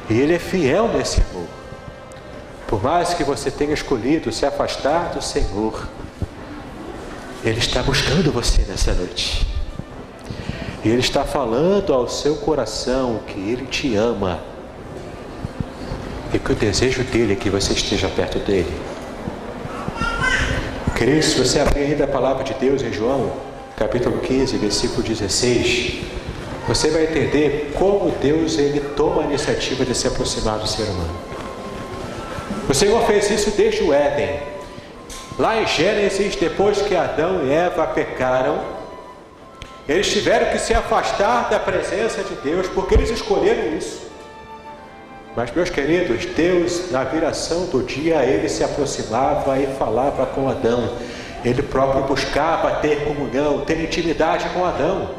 E 0.09 0.19
ele 0.19 0.35
é 0.35 0.39
fiel 0.39 0.89
nesse 0.89 1.21
amor. 1.31 1.47
Por 2.67 2.83
mais 2.83 3.15
que 3.15 3.23
você 3.23 3.51
tenha 3.51 3.73
escolhido 3.73 4.33
se 4.33 4.45
afastar 4.45 5.13
do 5.13 5.23
Senhor, 5.23 5.89
ele 7.45 7.59
está 7.59 7.83
buscando 7.83 8.33
você 8.33 8.63
nessa 8.63 8.93
noite. 8.93 9.50
Ele 10.85 11.01
está 11.01 11.25
falando 11.25 11.93
ao 11.93 12.09
seu 12.09 12.37
coração 12.37 13.21
que 13.27 13.39
ele 13.39 13.67
te 13.67 13.95
ama 13.97 14.41
e 16.33 16.39
que 16.39 16.53
o 16.53 16.55
desejo 16.55 17.05
dele 17.05 17.35
é 17.35 17.37
que 17.37 17.51
você 17.51 17.75
esteja 17.75 18.09
perto 18.09 18.39
dele. 18.39 18.73
Querido, 20.97 21.23
se 21.23 21.39
você 21.39 21.61
abrir 21.61 21.83
ainda 21.83 22.05
a 22.05 22.09
palavra 22.09 22.45
de 22.45 22.55
Deus 22.55 22.83
em 22.83 22.93
João, 22.93 23.31
capítulo 23.77 24.21
15, 24.21 24.57
versículo 24.57 25.03
16, 25.03 26.01
você 26.67 26.91
vai 26.91 27.05
entender 27.05 27.73
como 27.75 28.11
Deus 28.13 28.57
ele 28.59 28.81
toma 28.97 29.23
a 29.23 29.25
iniciativa 29.25 29.85
de 29.85 29.95
se 29.95 30.07
aproximar 30.07 30.59
do 30.59 30.67
ser 30.67 30.85
humano. 30.85 31.15
O 32.69 32.75
Senhor 32.75 33.03
fez 33.07 33.31
isso 33.31 33.51
desde 33.51 33.83
o 33.83 33.93
Éden. 33.93 34.41
Lá 35.39 35.61
em 35.61 35.67
Gênesis, 35.67 36.37
depois 36.37 36.81
que 36.81 36.95
Adão 36.95 37.47
e 37.47 37.51
Eva 37.51 37.87
pecaram, 37.87 38.80
eles 39.91 40.09
tiveram 40.09 40.53
que 40.53 40.59
se 40.59 40.73
afastar 40.73 41.51
da 41.51 41.59
presença 41.59 42.23
de 42.23 42.37
Deus 42.37 42.69
porque 42.69 42.95
eles 42.95 43.11
escolheram 43.11 43.77
isso. 43.77 44.09
Mas, 45.35 45.51
meus 45.53 45.69
queridos, 45.69 46.27
Deus, 46.27 46.93
na 46.93 47.03
viração 47.03 47.67
do 47.67 47.83
dia, 47.83 48.25
ele 48.25 48.49
se 48.49 48.63
aproximava 48.63 49.59
e 49.59 49.67
falava 49.79 50.27
com 50.27 50.49
Adão. 50.49 50.97
Ele 51.45 51.61
próprio 51.61 52.05
buscava 52.05 52.77
ter 52.77 53.03
comunhão, 53.05 53.65
ter 53.65 53.83
intimidade 53.83 54.49
com 54.51 54.65
Adão. 54.65 55.11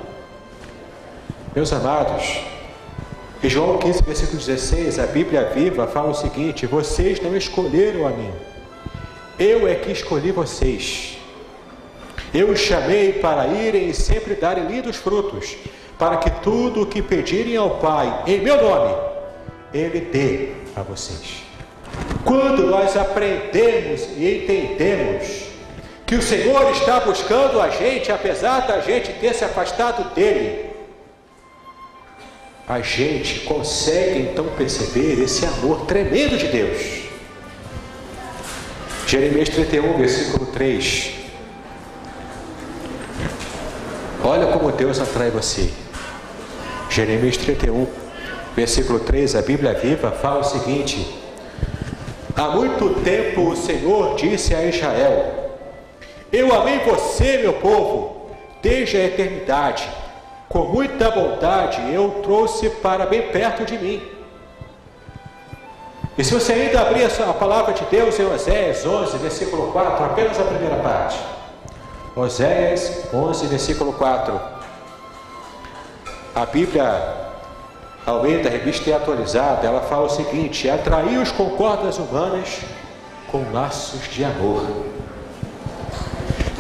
Meus 1.54 1.74
amados, 1.74 2.40
em 3.44 3.50
João 3.50 3.78
15, 3.78 4.04
versículo 4.04 4.38
16, 4.38 5.00
a 5.00 5.08
Bíblia 5.08 5.52
viva 5.54 5.86
fala 5.86 6.12
o 6.12 6.16
seguinte: 6.16 6.66
Vocês 6.66 7.20
não 7.22 7.36
escolheram 7.36 8.08
a 8.08 8.12
mim, 8.12 8.32
eu 9.38 9.68
é 9.68 9.76
que 9.76 9.92
escolhi 9.92 10.32
vocês. 10.32 11.21
Eu 12.34 12.50
os 12.50 12.60
chamei 12.60 13.14
para 13.14 13.48
irem 13.48 13.90
e 13.90 13.94
sempre 13.94 14.36
darem 14.36 14.66
lindos 14.66 14.96
frutos, 14.96 15.58
para 16.00 16.18
que 16.18 16.30
tudo 16.42 16.84
o 16.84 16.86
que 16.86 17.02
pedirem 17.02 17.58
ao 17.58 17.72
Pai, 17.72 18.24
em 18.26 18.40
meu 18.40 18.62
nome, 18.62 18.96
ele 19.74 20.00
dê 20.02 20.50
a 20.76 20.82
vocês. 20.82 21.44
Quando 22.24 22.68
nós 22.68 22.96
aprendemos 22.96 24.08
e 24.18 24.44
entendemos 24.44 25.44
que 26.06 26.16
o 26.16 26.22
Senhor 26.22 26.72
está 26.72 27.00
buscando 27.02 27.60
a 27.60 27.70
gente, 27.70 28.12
apesar 28.12 28.62
da 28.62 28.80
gente 28.80 29.12
ter 29.14 29.34
se 29.34 29.44
afastado 29.44 30.14
dele, 30.14 30.72
a 32.68 32.80
gente 32.80 33.42
consegue 33.42 34.20
então 34.20 34.46
perceber 34.58 35.22
esse 35.22 35.46
amor 35.46 35.86
tremendo 35.86 36.38
de 36.38 36.48
Deus. 36.48 37.02
Jeremias 39.06 39.50
31, 39.50 39.98
versículo 39.98 40.46
3. 40.48 41.21
Olha 44.24 44.48
como 44.48 44.72
Deus 44.72 45.00
atrai 45.00 45.32
você. 45.32 45.72
Jeremias 46.92 47.38
31, 47.38 47.88
versículo 48.56 49.00
3, 49.00 49.36
a 49.36 49.42
Bíblia 49.42 49.74
Viva 49.74 50.12
fala 50.12 50.42
o 50.42 50.44
seguinte: 50.44 51.20
Há 52.36 52.50
muito 52.50 53.02
tempo 53.02 53.50
o 53.50 53.56
Senhor 53.56 54.16
disse 54.16 54.54
a 54.54 54.64
Israel: 54.64 55.58
Eu 56.32 56.54
amei 56.54 56.80
você, 56.80 57.40
meu 57.40 57.54
povo, 57.54 58.30
desde 58.62 58.98
a 58.98 59.06
eternidade. 59.06 59.90
Com 60.48 60.66
muita 60.66 61.10
bondade 61.10 61.82
eu 61.92 62.20
trouxe 62.22 62.70
para 62.70 63.08
bem 63.08 63.24
perto 63.32 63.66
de 63.66 63.78
mim. 63.78 64.04
E 66.16 66.24
se 66.24 66.34
você 66.34 66.54
ainda 66.54 66.82
abrir 66.82 67.06
a 67.06 67.34
palavra 67.34 67.74
de 67.74 67.86
Deus 67.86 68.20
em 68.20 68.26
Oséias 68.26 68.86
11, 68.86 69.18
versículo 69.18 69.72
4, 69.72 70.06
apenas 70.06 70.40
a 70.40 70.44
primeira 70.44 70.76
parte. 70.76 71.18
Oséias 72.16 73.06
11, 73.14 73.48
versículo 73.48 73.94
4. 73.94 74.40
A 76.36 76.46
Bíblia 76.46 77.32
Almeida, 78.06 78.50
a 78.50 78.52
revista 78.52 78.90
é 78.90 78.94
atualizada, 78.94 79.66
ela 79.66 79.82
fala 79.82 80.08
o 80.08 80.10
seguinte: 80.10 80.70
atrair-os 80.70 81.32
com 81.32 81.52
cordas 81.52 81.98
humanas 81.98 82.60
com 83.32 83.50
laços 83.54 84.10
de 84.10 84.26
amor. 84.26 84.66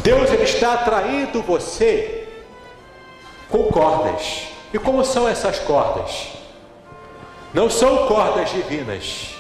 Deus 0.02 0.32
ele 0.32 0.44
está 0.44 0.74
atraindo 0.74 1.42
você 1.42 2.30
com 3.50 3.64
cordas. 3.66 4.48
E 4.74 4.80
como 4.80 5.04
são 5.04 5.28
essas 5.28 5.60
cordas? 5.60 6.30
Não 7.54 7.70
são 7.70 8.08
cordas 8.08 8.50
divinas. 8.52 9.36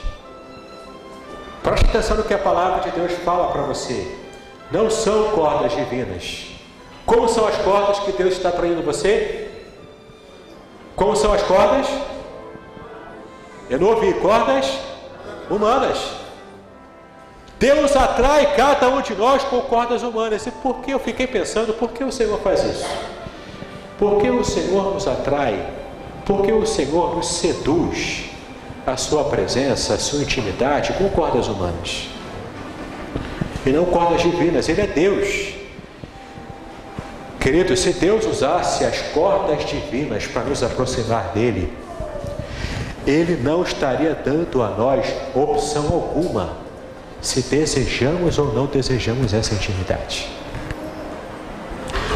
Preste 1.63 1.86
atenção 1.86 2.17
no 2.17 2.24
que 2.24 2.34
a 2.34 2.38
palavra 2.38 2.82
de 2.82 2.91
Deus 2.91 3.13
fala 3.24 3.50
para 3.52 3.62
você. 3.62 4.20
Não 4.71 4.89
são 4.89 5.31
cordas 5.31 5.73
divinas. 5.73 6.47
Como 7.05 7.27
são 7.27 7.45
as 7.47 7.57
cordas 7.57 7.99
que 7.99 8.12
Deus 8.13 8.34
está 8.34 8.51
traindo 8.51 8.81
você? 8.81 9.49
Como 10.95 11.15
são 11.15 11.34
as 11.34 11.41
cordas? 11.43 11.88
Eu 13.69 13.79
não 13.79 13.89
ouvi 13.89 14.13
cordas 14.15 14.79
humanas. 15.49 15.97
Deus 17.60 17.95
atrai 17.95 18.55
cada 18.55 18.89
um 18.89 19.01
de 19.01 19.13
nós 19.13 19.43
com 19.43 19.62
cordas 19.62 20.03
humanas. 20.03 20.45
E 20.47 20.51
por 20.51 20.77
que 20.77 20.91
eu 20.91 20.99
fiquei 20.99 21.27
pensando, 21.27 21.73
por 21.73 21.91
que 21.91 22.03
o 22.03 22.12
Senhor 22.12 22.39
faz 22.39 22.63
isso? 22.63 22.88
Por 23.99 24.21
que 24.21 24.29
o 24.29 24.43
Senhor 24.43 24.93
nos 24.93 25.07
atrai? 25.07 25.69
Por 26.25 26.43
que 26.43 26.51
o 26.51 26.65
Senhor 26.65 27.15
nos 27.15 27.27
seduz 27.27 28.25
a 28.86 28.95
sua 28.95 29.25
presença, 29.25 29.93
a 29.93 29.99
sua 29.99 30.21
intimidade 30.21 30.93
com 30.93 31.10
cordas 31.10 31.47
humanas? 31.47 32.11
E 33.65 33.69
não 33.69 33.86
cordas 33.86 34.21
divinas, 34.21 34.67
Ele 34.67 34.82
é 34.82 34.88
Deus. 34.88 35.54
Querido, 37.39 37.76
se 37.76 37.93
Deus 37.93 38.26
usasse 38.26 38.86
as 38.86 39.00
cordas 39.13 39.65
divinas 39.65 40.28
para 40.28 40.43
nos 40.43 40.63
aproximar 40.63 41.32
dele, 41.34 41.71
Ele 43.06 43.36
não 43.41 43.63
estaria 43.63 44.13
dando 44.13 44.62
a 44.62 44.69
nós 44.69 45.08
opção 45.36 45.86
alguma 45.91 46.62
se 47.21 47.41
desejamos 47.43 48.39
ou 48.39 48.54
não 48.54 48.65
desejamos 48.65 49.34
essa 49.34 49.54
intimidade. 49.54 50.28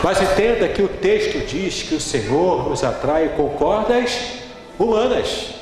Mas 0.03 0.21
entenda 0.21 0.67
que 0.67 0.81
o 0.81 0.87
texto 0.87 1.45
diz 1.47 1.83
que 1.83 1.95
o 1.95 2.01
Senhor 2.01 2.69
nos 2.69 2.83
atrai 2.83 3.29
com 3.35 3.49
cordas 3.49 4.15
humanas. 4.77 5.55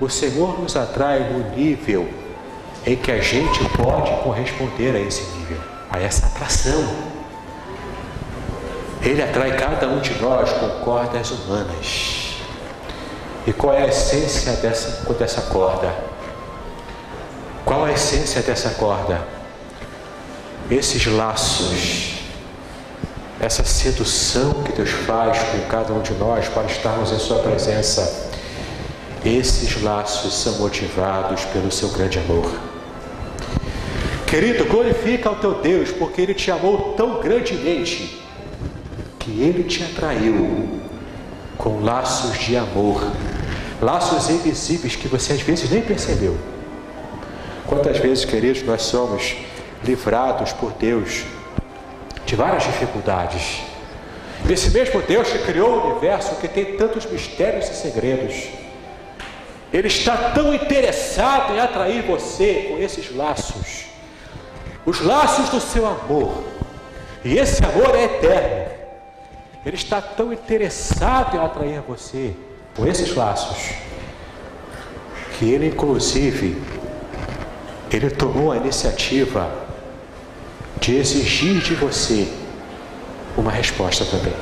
O 0.00 0.08
Senhor 0.08 0.60
nos 0.60 0.76
atrai 0.76 1.32
no 1.32 1.56
nível 1.56 2.08
em 2.84 2.96
que 2.96 3.10
a 3.12 3.20
gente 3.20 3.64
pode 3.76 4.10
corresponder 4.22 4.94
a 4.96 5.00
esse 5.00 5.22
nível, 5.36 5.58
a 5.90 6.00
essa 6.00 6.26
atração. 6.26 7.12
Ele 9.00 9.22
atrai 9.22 9.56
cada 9.56 9.88
um 9.88 10.00
de 10.00 10.14
nós 10.20 10.50
com 10.52 10.68
cordas 10.84 11.30
humanas. 11.30 12.36
E 13.46 13.52
qual 13.52 13.74
é 13.74 13.82
a 13.82 13.88
essência 13.88 14.52
dessa, 14.52 15.12
dessa 15.14 15.42
corda? 15.42 15.92
Qual 17.64 17.84
a 17.84 17.92
essência 17.92 18.42
dessa 18.42 18.70
corda? 18.70 19.20
Esses 20.70 21.06
laços, 21.06 22.20
essa 23.40 23.64
sedução 23.64 24.62
que 24.62 24.72
Deus 24.72 24.90
faz 24.90 25.38
com 25.38 25.60
cada 25.68 25.92
um 25.92 26.00
de 26.00 26.14
nós 26.14 26.48
para 26.48 26.64
estarmos 26.64 27.12
em 27.12 27.18
Sua 27.18 27.40
presença. 27.40 28.30
Esses 29.24 29.80
laços 29.82 30.34
são 30.34 30.54
motivados 30.58 31.44
pelo 31.46 31.70
seu 31.70 31.88
grande 31.88 32.18
amor. 32.18 32.71
Querido, 34.32 34.64
glorifica 34.64 35.28
ao 35.28 35.34
teu 35.34 35.56
Deus, 35.56 35.90
porque 35.90 36.22
Ele 36.22 36.32
te 36.32 36.50
amou 36.50 36.94
tão 36.94 37.20
grandemente 37.20 38.18
que 39.18 39.42
Ele 39.42 39.62
te 39.62 39.84
atraiu 39.84 40.80
com 41.58 41.84
laços 41.84 42.38
de 42.38 42.56
amor, 42.56 43.12
laços 43.78 44.30
invisíveis 44.30 44.96
que 44.96 45.06
você 45.06 45.34
às 45.34 45.42
vezes 45.42 45.68
nem 45.70 45.82
percebeu. 45.82 46.34
Quantas 47.66 47.98
vezes, 47.98 48.24
queridos, 48.24 48.62
nós 48.62 48.80
somos 48.80 49.36
livrados 49.84 50.50
por 50.54 50.72
Deus 50.72 51.24
de 52.24 52.34
várias 52.34 52.62
dificuldades. 52.62 53.60
Esse 54.48 54.70
mesmo 54.70 55.02
Deus 55.02 55.28
que 55.28 55.40
criou 55.40 55.72
o 55.72 55.90
universo, 55.90 56.36
que 56.36 56.48
tem 56.48 56.78
tantos 56.78 57.04
mistérios 57.04 57.68
e 57.68 57.74
segredos, 57.74 58.48
Ele 59.70 59.88
está 59.88 60.16
tão 60.30 60.54
interessado 60.54 61.52
em 61.52 61.60
atrair 61.60 62.00
você 62.00 62.68
com 62.70 62.82
esses 62.82 63.14
laços, 63.14 63.91
os 64.84 65.00
laços 65.00 65.48
do 65.48 65.60
seu 65.60 65.86
amor, 65.86 66.42
e 67.24 67.38
esse 67.38 67.64
amor 67.64 67.94
é 67.94 68.04
eterno. 68.04 68.72
Ele 69.64 69.76
está 69.76 70.00
tão 70.00 70.32
interessado 70.32 71.36
em 71.36 71.40
atrair 71.40 71.80
você 71.86 72.34
com 72.76 72.86
esses 72.86 73.14
laços 73.14 73.74
que 75.38 75.50
ele 75.50 75.66
inclusive 75.66 76.60
ele 77.90 78.10
tomou 78.10 78.52
a 78.52 78.56
iniciativa 78.56 79.50
de 80.80 80.96
exigir 80.96 81.60
de 81.60 81.74
você 81.74 82.28
uma 83.36 83.50
resposta 83.50 84.04
também. 84.04 84.32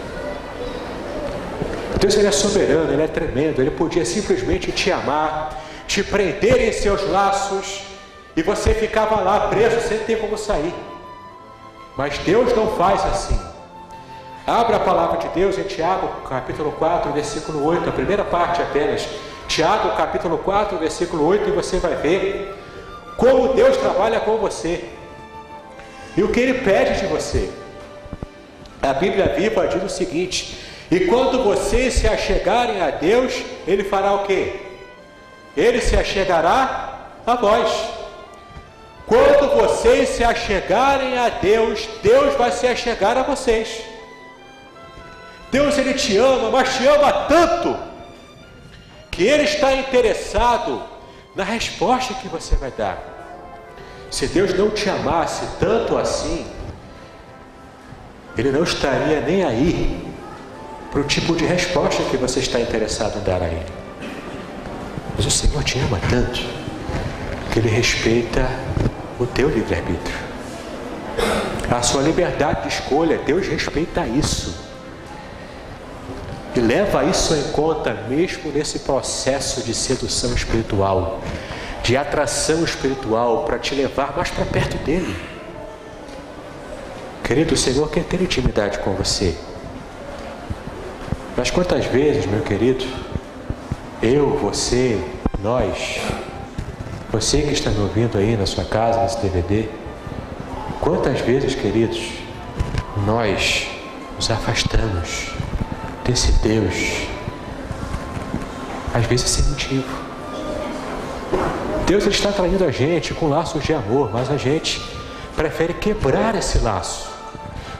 Deus 1.99 2.15
ele 2.17 2.29
é 2.29 2.33
soberano, 2.33 2.93
ele 2.93 3.03
é 3.03 3.07
tremendo, 3.07 3.61
ele 3.61 3.71
podia 3.71 4.05
simplesmente 4.05 4.73
te 4.73 4.91
amar, 4.91 5.63
te 5.87 6.03
prender 6.03 6.69
em 6.69 6.73
seus 6.73 7.09
laços 7.11 7.83
e 8.37 8.43
você 8.43 8.75
ficava 8.75 9.21
lá 9.21 9.49
preso 9.49 9.81
sem 9.87 9.99
ter 9.99 10.21
como 10.21 10.39
sair. 10.39 10.75
Mas 11.97 12.19
Deus 12.19 12.55
não 12.55 12.77
faz 12.77 13.05
assim. 13.05 13.39
Abra 14.47 14.77
a 14.77 14.81
palavra 14.81 15.19
de 15.19 15.29
Deus 15.29 15.59
em 15.59 15.65
Tiago, 15.65 16.09
capítulo 16.29 16.73
4, 16.73 17.13
versículo 17.13 17.65
8, 17.65 17.89
a 17.89 17.93
primeira 17.93 18.25
parte 18.25 18.63
apenas. 18.63 19.07
Tiago, 19.47 19.97
capítulo 19.97 20.39
4, 20.39 20.79
versículo 20.79 21.27
8, 21.27 21.49
e 21.49 21.53
você 21.53 21.79
vai 21.79 21.97
ver 21.97 22.57
como 23.17 23.53
Deus 23.53 23.77
trabalha 23.77 24.21
com 24.21 24.39
você 24.39 24.85
e 26.17 26.23
o 26.23 26.29
que 26.29 26.41
Ele 26.41 26.55
pede 26.61 27.01
de 27.01 27.07
você. 27.07 27.51
A 28.83 28.95
Bíblia 28.95 29.35
Viva 29.37 29.69
diz 29.69 29.83
o 29.83 29.89
seguinte: 29.89 30.59
E 30.91 31.01
quando 31.01 31.45
vocês 31.45 31.95
se 31.95 32.09
achegarem 32.09 32.81
a 32.81 32.91
Deus, 32.91 33.43
Ele 33.67 33.85
fará 33.85 34.15
o 34.15 34.25
quê? 34.25 34.61
Ele 35.57 35.81
se 35.81 35.97
achegará 35.97 37.11
a 37.27 37.35
vós. 37.35 38.00
Quando 39.11 39.57
vocês 39.57 40.11
se 40.11 40.23
achegarem 40.23 41.19
a 41.19 41.29
Deus, 41.29 41.89
Deus 42.01 42.37
vai 42.37 42.53
se 42.53 42.65
achegar 42.65 43.19
a 43.19 43.25
vocês. 43.25 43.83
Deus 45.51 45.77
ele 45.77 45.95
te 45.95 46.17
ama, 46.17 46.49
mas 46.49 46.77
te 46.77 46.87
ama 46.87 47.13
tanto 47.25 47.77
que 49.11 49.25
ele 49.25 49.43
está 49.43 49.75
interessado 49.75 50.81
na 51.35 51.43
resposta 51.43 52.15
que 52.15 52.29
você 52.29 52.55
vai 52.55 52.71
dar. 52.71 53.03
Se 54.13 54.29
Deus 54.29 54.57
não 54.57 54.71
te 54.71 54.89
amasse 54.89 55.45
tanto 55.59 55.99
assim, 55.99 56.47
ele 58.39 58.53
não 58.53 58.63
estaria 58.63 59.21
nem 59.23 59.43
aí 59.43 60.09
para 60.93 61.01
o 61.01 61.05
tipo 61.05 61.35
de 61.35 61.45
resposta 61.45 62.01
que 62.05 62.17
você 62.17 62.39
está 62.39 62.61
interessado 62.61 63.19
em 63.19 63.25
dar 63.25 63.43
a 63.43 63.49
ele. 63.49 63.73
Mas 65.17 65.27
o 65.27 65.31
Senhor 65.33 65.65
te 65.65 65.81
ama 65.81 65.99
tanto 66.09 66.41
que 67.53 67.59
ele 67.59 67.69
respeita 67.69 68.49
o 69.21 69.27
teu 69.27 69.49
livre-arbítrio. 69.51 70.17
A 71.71 71.83
sua 71.83 72.03
liberdade 72.03 72.63
de 72.63 72.69
escolha, 72.69 73.19
Deus 73.19 73.47
respeita 73.47 74.07
isso. 74.07 74.59
E 76.57 76.61
leva 76.61 77.05
isso 77.05 77.35
em 77.35 77.53
conta 77.53 77.95
mesmo 78.09 78.51
nesse 78.51 78.81
processo 78.81 79.63
de 79.63 79.73
sedução 79.73 80.33
espiritual, 80.33 81.21
de 81.85 81.97
atração 81.97 82.65
espiritual 82.65 83.45
para 83.45 83.59
te 83.59 83.75
levar 83.75 84.17
mais 84.17 84.31
para 84.31 84.45
perto 84.47 84.77
dele. 84.79 85.15
Querido, 87.23 87.55
o 87.55 87.57
Senhor 87.57 87.89
quer 87.89 88.03
ter 88.03 88.21
intimidade 88.21 88.81
com 88.81 88.95
você. 88.95 89.37
Mas 91.37 91.51
quantas 91.51 91.85
vezes, 91.85 92.27
meu 92.27 92.41
querido, 92.41 92.85
eu, 94.03 94.37
você, 94.39 95.01
nós, 95.41 96.01
você 97.11 97.43
que 97.43 97.53
está 97.53 97.71
me 97.71 97.81
ouvindo 97.81 98.17
aí 98.17 98.37
na 98.37 98.47
sua 98.47 98.65
casa, 98.65 99.03
nesse 99.03 99.19
DVD, 99.19 99.69
quantas 100.81 101.21
vezes, 101.21 101.57
queridos, 101.57 102.13
nós 103.05 103.69
nos 104.15 104.31
afastamos 104.31 105.33
desse 106.05 106.31
Deus, 106.41 107.09
às 108.95 109.07
vezes 109.07 109.29
sem 109.29 109.45
motivo. 109.47 110.11
Deus 111.85 112.07
está 112.07 112.29
atraindo 112.29 112.65
a 112.65 112.71
gente 112.71 113.13
com 113.13 113.29
laços 113.29 113.65
de 113.65 113.75
amor, 113.75 114.11
mas 114.13 114.31
a 114.31 114.37
gente 114.37 114.81
prefere 115.35 115.75
quebrar 115.75 116.37
esse 116.37 116.59
laço. 116.59 117.11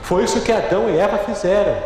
Foi 0.01 0.25
isso 0.25 0.41
que 0.41 0.51
Adão 0.51 0.89
e 0.89 0.97
Eva 0.97 1.17
fizeram. 1.19 1.77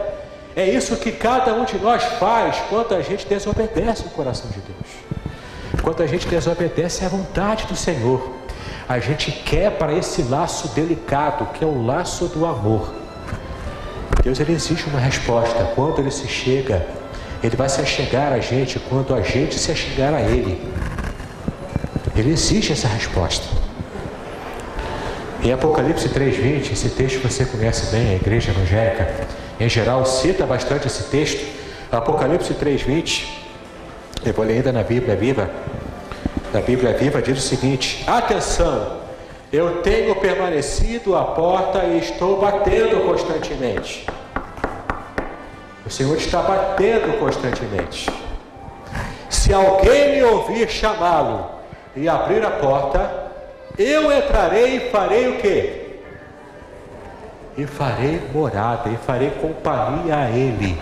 É 0.55 0.67
isso 0.67 0.95
que 0.95 1.11
cada 1.11 1.53
um 1.53 1.65
de 1.65 1.77
nós 1.77 2.03
faz 2.17 2.57
quando 2.69 2.95
a 2.95 3.01
gente 3.01 3.27
desobedece 3.27 4.01
o 4.03 4.09
coração 4.09 4.49
de 4.49 4.61
Deus. 4.61 5.05
Quando 5.85 6.01
a 6.01 6.07
gente 6.07 6.27
desobedece 6.27 7.05
à 7.05 7.07
vontade 7.07 7.67
do 7.67 7.75
Senhor, 7.75 8.31
a 8.89 8.97
gente 8.97 9.31
quebra 9.31 9.93
esse 9.93 10.23
laço 10.23 10.69
delicado, 10.69 11.45
que 11.53 11.63
é 11.63 11.67
o 11.67 11.85
laço 11.85 12.25
do 12.25 12.43
amor. 12.43 12.91
Deus 14.23 14.39
ele 14.39 14.53
exige 14.53 14.85
uma 14.87 14.99
resposta. 14.99 15.63
Quando 15.75 15.99
ele 15.99 16.09
se 16.09 16.27
chega, 16.27 16.87
ele 17.43 17.55
vai 17.55 17.69
se 17.69 17.81
achegar 17.81 18.33
a 18.33 18.39
gente 18.39 18.79
quando 18.79 19.13
a 19.13 19.21
gente 19.21 19.59
se 19.59 19.71
achegar 19.71 20.11
a 20.15 20.21
ele. 20.21 20.59
Ele 22.15 22.31
exige 22.31 22.73
essa 22.73 22.87
resposta. 22.87 23.45
Em 25.43 25.53
Apocalipse 25.53 26.09
3:20, 26.09 26.73
esse 26.73 26.89
texto 26.89 27.21
você 27.21 27.45
conhece 27.45 27.91
bem, 27.91 28.09
a 28.09 28.15
igreja 28.15 28.49
evangélica 28.49 29.07
em 29.59 29.69
geral 29.69 30.03
cita 30.03 30.47
bastante 30.47 30.87
esse 30.87 31.03
texto. 31.11 31.45
Apocalipse 31.91 32.55
3:20, 32.55 33.27
eu 34.25 34.33
vou 34.33 34.43
ler 34.43 34.53
ainda 34.53 34.71
na 34.71 34.81
Bíblia 34.81 35.15
Viva. 35.15 35.74
Na 36.55 36.61
Bíblia 36.61 36.93
Viva 36.93 37.21
diz 37.21 37.37
o 37.37 37.41
seguinte: 37.41 38.01
Atenção, 38.07 39.01
Eu 39.51 39.81
tenho 39.81 40.15
permanecido 40.15 41.13
à 41.13 41.25
porta 41.25 41.83
e 41.83 41.99
estou 41.99 42.39
batendo 42.39 43.05
constantemente. 43.05 44.05
O 45.85 45.89
Senhor 45.89 46.15
está 46.15 46.41
batendo 46.41 47.19
constantemente. 47.19 48.09
Se 49.29 49.53
alguém 49.53 50.13
me 50.13 50.23
ouvir 50.23 50.69
chamá-lo 50.69 51.45
e 51.93 52.07
abrir 52.07 52.45
a 52.45 52.51
porta, 52.51 53.31
eu 53.77 54.09
entrarei 54.09 54.77
e 54.77 54.89
farei 54.91 55.27
o 55.27 55.37
quê? 55.39 55.97
E 57.57 57.65
farei 57.65 58.21
morada, 58.33 58.89
e 58.89 58.95
farei 59.05 59.31
companhia 59.41 60.19
a 60.19 60.29
ele. 60.31 60.79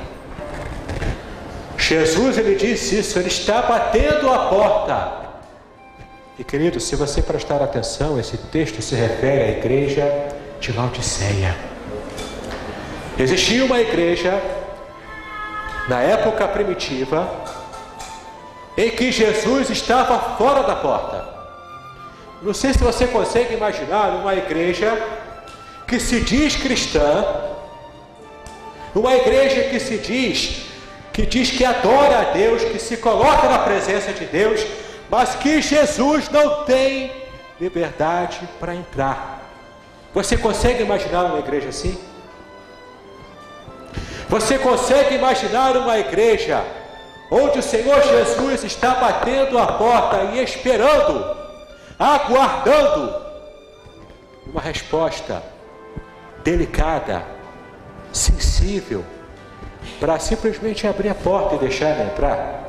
Jesus 1.79 2.37
ele 2.37 2.53
disse 2.53 2.99
isso, 2.99 3.17
ele 3.17 3.29
está 3.29 3.63
batendo 3.63 4.31
a 4.31 4.37
porta. 4.49 5.22
E 6.37 6.43
querido, 6.43 6.79
se 6.79 6.95
você 6.95 7.21
prestar 7.21 7.61
atenção, 7.61 8.19
esse 8.19 8.37
texto 8.37 8.81
se 8.81 8.95
refere 8.95 9.43
à 9.43 9.49
igreja 9.59 10.03
de 10.59 10.71
Laodiceia. 10.71 11.55
Existia 13.19 13.63
uma 13.63 13.79
igreja 13.79 14.41
na 15.87 16.01
época 16.01 16.47
primitiva 16.47 17.29
em 18.75 18.89
que 18.89 19.11
Jesus 19.11 19.69
estava 19.69 20.17
fora 20.35 20.63
da 20.63 20.75
porta. 20.75 21.23
Não 22.41 22.53
sei 22.53 22.73
se 22.73 22.79
você 22.79 23.05
consegue 23.05 23.53
imaginar 23.53 24.15
uma 24.15 24.33
igreja 24.33 24.91
que 25.87 25.99
se 25.99 26.19
diz 26.21 26.55
cristã, 26.55 27.25
uma 28.95 29.15
igreja 29.15 29.69
que 29.69 29.79
se 29.79 29.99
diz 29.99 30.73
que 31.13 31.27
diz 31.27 31.51
que 31.51 31.63
adora 31.63 32.21
a 32.21 32.23
Deus, 32.33 32.63
que 32.63 32.79
se 32.79 32.97
coloca 32.97 33.47
na 33.47 33.59
presença 33.59 34.11
de 34.11 34.25
Deus, 34.25 34.65
mas 35.13 35.35
que 35.35 35.61
Jesus 35.61 36.27
não 36.27 36.63
tem 36.63 37.11
liberdade 37.61 38.49
para 38.59 38.73
entrar. 38.73 39.43
Você 40.11 40.35
consegue 40.35 40.81
imaginar 40.81 41.25
uma 41.25 41.37
igreja 41.37 41.69
assim? 41.69 41.95
Você 44.27 44.57
consegue 44.57 45.13
imaginar 45.13 45.77
uma 45.77 45.99
igreja 45.99 46.63
onde 47.29 47.59
o 47.59 47.61
Senhor 47.61 48.01
Jesus 48.01 48.63
está 48.63 48.95
batendo 48.95 49.59
a 49.59 49.73
porta 49.73 50.23
e 50.33 50.43
esperando, 50.43 51.37
aguardando 51.99 53.15
uma 54.47 54.61
resposta 54.61 55.43
delicada, 56.43 57.23
sensível, 58.11 59.05
para 59.99 60.17
simplesmente 60.17 60.87
abrir 60.87 61.09
a 61.09 61.15
porta 61.15 61.53
e 61.53 61.59
deixar 61.59 61.91
ele 61.91 62.09
entrar? 62.09 62.62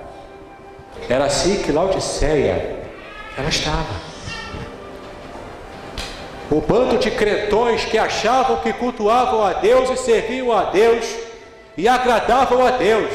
Era 1.08 1.26
assim 1.26 1.62
que 1.62 1.72
Laodiceia 1.72 2.84
ela 3.36 3.48
estava. 3.48 4.14
O 6.50 6.60
bando 6.60 6.98
de 6.98 7.10
cretões 7.10 7.84
que 7.84 7.98
achavam 7.98 8.58
que 8.58 8.72
cultuavam 8.72 9.42
a 9.42 9.54
Deus 9.54 9.90
e 9.90 9.96
serviam 9.96 10.52
a 10.52 10.64
Deus 10.64 11.04
e 11.76 11.88
agradavam 11.88 12.64
a 12.64 12.70
Deus, 12.70 13.10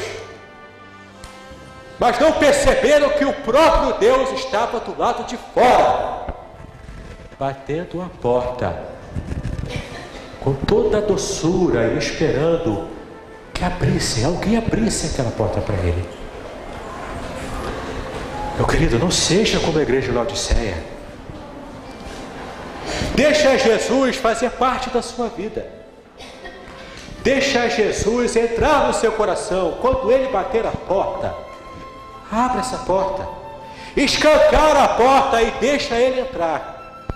mas 1.98 2.18
não 2.18 2.32
perceberam 2.32 3.10
que 3.10 3.24
o 3.24 3.32
próprio 3.32 3.94
Deus 3.98 4.30
estava 4.32 4.80
do 4.80 4.98
lado 4.98 5.24
de 5.24 5.38
fora, 5.54 6.26
batendo 7.38 8.02
a 8.02 8.10
porta, 8.20 8.84
com 10.40 10.54
toda 10.54 10.98
a 10.98 11.00
doçura 11.00 11.92
e 11.94 11.98
esperando 11.98 12.88
que 13.54 13.64
abrisse, 13.64 14.24
alguém 14.24 14.58
abrisse 14.58 15.06
aquela 15.06 15.30
porta 15.30 15.60
para 15.60 15.76
ele. 15.76 16.19
Meu 18.60 18.66
querido, 18.66 18.98
não 18.98 19.10
seja 19.10 19.58
como 19.58 19.78
a 19.78 19.82
igreja 19.82 20.08
de 20.08 20.12
Laodiceia. 20.12 20.76
Deixa 23.14 23.56
Jesus 23.56 24.16
fazer 24.16 24.50
parte 24.50 24.90
da 24.90 25.00
sua 25.00 25.28
vida. 25.28 25.66
Deixa 27.22 27.70
Jesus 27.70 28.36
entrar 28.36 28.86
no 28.86 28.92
seu 28.92 29.12
coração. 29.12 29.78
Quando 29.80 30.12
ele 30.12 30.28
bater 30.30 30.66
a 30.66 30.72
porta, 30.72 31.34
abre 32.30 32.58
essa 32.58 32.76
porta. 32.76 33.26
Escancara 33.96 34.84
a 34.84 34.88
porta 34.88 35.40
e 35.40 35.50
deixa 35.52 35.94
ele 35.94 36.20
entrar. 36.20 37.06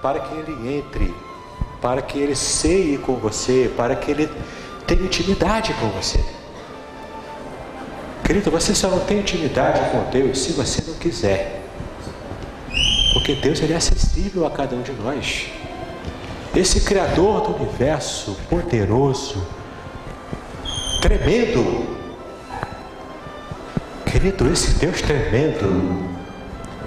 Para 0.00 0.20
que 0.20 0.34
ele 0.34 0.78
entre. 0.78 1.14
Para 1.82 2.00
que 2.00 2.18
ele 2.18 2.34
ceie 2.34 2.96
com 2.96 3.16
você. 3.16 3.70
Para 3.76 3.94
que 3.94 4.10
ele 4.10 4.30
tenha 4.86 5.02
intimidade 5.02 5.74
com 5.74 5.90
você. 5.90 6.24
Querido, 8.24 8.50
você 8.50 8.74
só 8.74 8.88
não 8.88 9.00
tem 9.00 9.18
intimidade 9.18 9.80
com 9.90 10.10
Deus 10.10 10.38
se 10.38 10.52
você 10.52 10.82
não 10.86 10.94
quiser. 10.94 11.62
Porque 13.12 13.34
Deus 13.34 13.60
ele 13.60 13.74
é 13.74 13.76
acessível 13.76 14.46
a 14.46 14.50
cada 14.50 14.74
um 14.74 14.80
de 14.80 14.92
nós. 14.92 15.46
Esse 16.56 16.80
Criador 16.80 17.42
do 17.42 17.56
universo, 17.56 18.36
poderoso, 18.48 19.46
tremendo. 21.02 21.84
Querido, 24.06 24.50
esse 24.50 24.78
Deus 24.78 25.02
tremendo, 25.02 26.08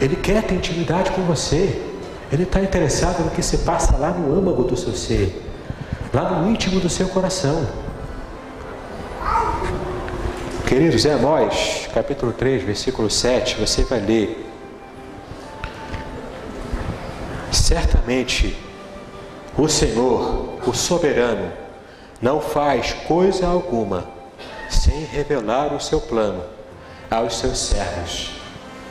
Ele 0.02 0.16
quer 0.16 0.42
ter 0.42 0.56
intimidade 0.56 1.12
com 1.12 1.22
você. 1.22 1.84
Ele 2.32 2.44
está 2.44 2.62
interessado 2.62 3.24
no 3.24 3.30
que 3.30 3.44
se 3.44 3.60
passa 3.60 3.96
lá 3.96 4.10
no 4.10 4.36
âmago 4.36 4.64
do 4.64 4.76
seu 4.76 4.94
ser, 4.94 5.40
lá 6.12 6.32
no 6.32 6.50
íntimo 6.50 6.80
do 6.80 6.90
seu 6.90 7.08
coração. 7.10 7.87
Queridos, 10.68 11.06
é 11.06 11.14
Amós, 11.14 11.88
capítulo 11.94 12.34
3, 12.34 12.62
versículo 12.62 13.10
7, 13.10 13.56
você 13.56 13.86
vai 13.86 14.02
ler. 14.02 14.46
Certamente 17.50 18.54
o 19.58 19.70
Senhor, 19.70 20.60
o 20.68 20.74
soberano, 20.74 21.54
não 22.22 22.42
faz 22.42 22.92
coisa 23.08 23.48
alguma 23.48 24.10
sem 24.70 25.06
revelar 25.06 25.74
o 25.74 25.80
seu 25.80 26.02
plano 26.02 26.44
aos 27.10 27.38
seus 27.38 27.58
servos, 27.58 28.32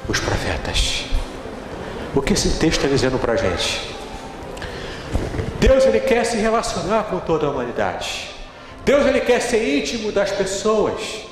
os 0.08 0.18
profetas. 0.18 1.04
O 2.14 2.22
que 2.22 2.32
esse 2.32 2.58
texto 2.58 2.78
está 2.78 2.88
dizendo 2.88 3.18
para 3.18 3.34
a 3.34 3.36
gente? 3.36 3.94
Deus 5.60 5.84
ele 5.84 6.00
quer 6.00 6.24
se 6.24 6.38
relacionar 6.38 7.02
com 7.10 7.20
toda 7.20 7.46
a 7.46 7.50
humanidade. 7.50 8.30
Deus 8.82 9.04
ele 9.04 9.20
quer 9.20 9.40
ser 9.42 9.78
íntimo 9.78 10.10
das 10.10 10.30
pessoas. 10.30 11.26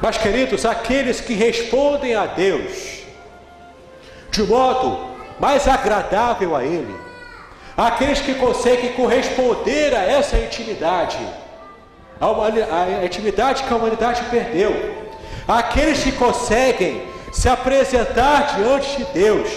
Mas, 0.00 0.16
queridos, 0.16 0.64
aqueles 0.64 1.20
que 1.20 1.34
respondem 1.34 2.14
a 2.14 2.26
Deus 2.26 3.00
de 4.30 4.42
modo 4.44 5.10
mais 5.38 5.66
agradável 5.66 6.54
a 6.54 6.64
Ele, 6.64 6.94
aqueles 7.76 8.20
que 8.20 8.34
conseguem 8.34 8.92
corresponder 8.92 9.94
a 9.94 10.02
essa 10.02 10.38
intimidade, 10.38 11.18
a, 12.20 13.04
intimidade 13.04 13.62
que 13.64 13.72
a 13.72 13.76
humanidade 13.76 14.22
perdeu, 14.30 14.72
aqueles 15.48 16.02
que 16.02 16.12
conseguem 16.12 17.08
se 17.32 17.48
apresentar 17.48 18.56
diante 18.56 18.98
de 18.98 19.04
Deus 19.12 19.48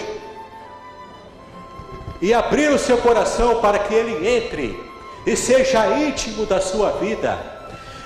e 2.20 2.32
abrir 2.32 2.70
o 2.70 2.78
seu 2.78 2.98
coração 2.98 3.60
para 3.60 3.78
que 3.78 3.94
Ele 3.94 4.28
entre 4.28 4.82
e 5.26 5.36
seja 5.36 5.86
íntimo 5.98 6.44
da 6.46 6.60
sua 6.60 6.92
vida 6.92 7.53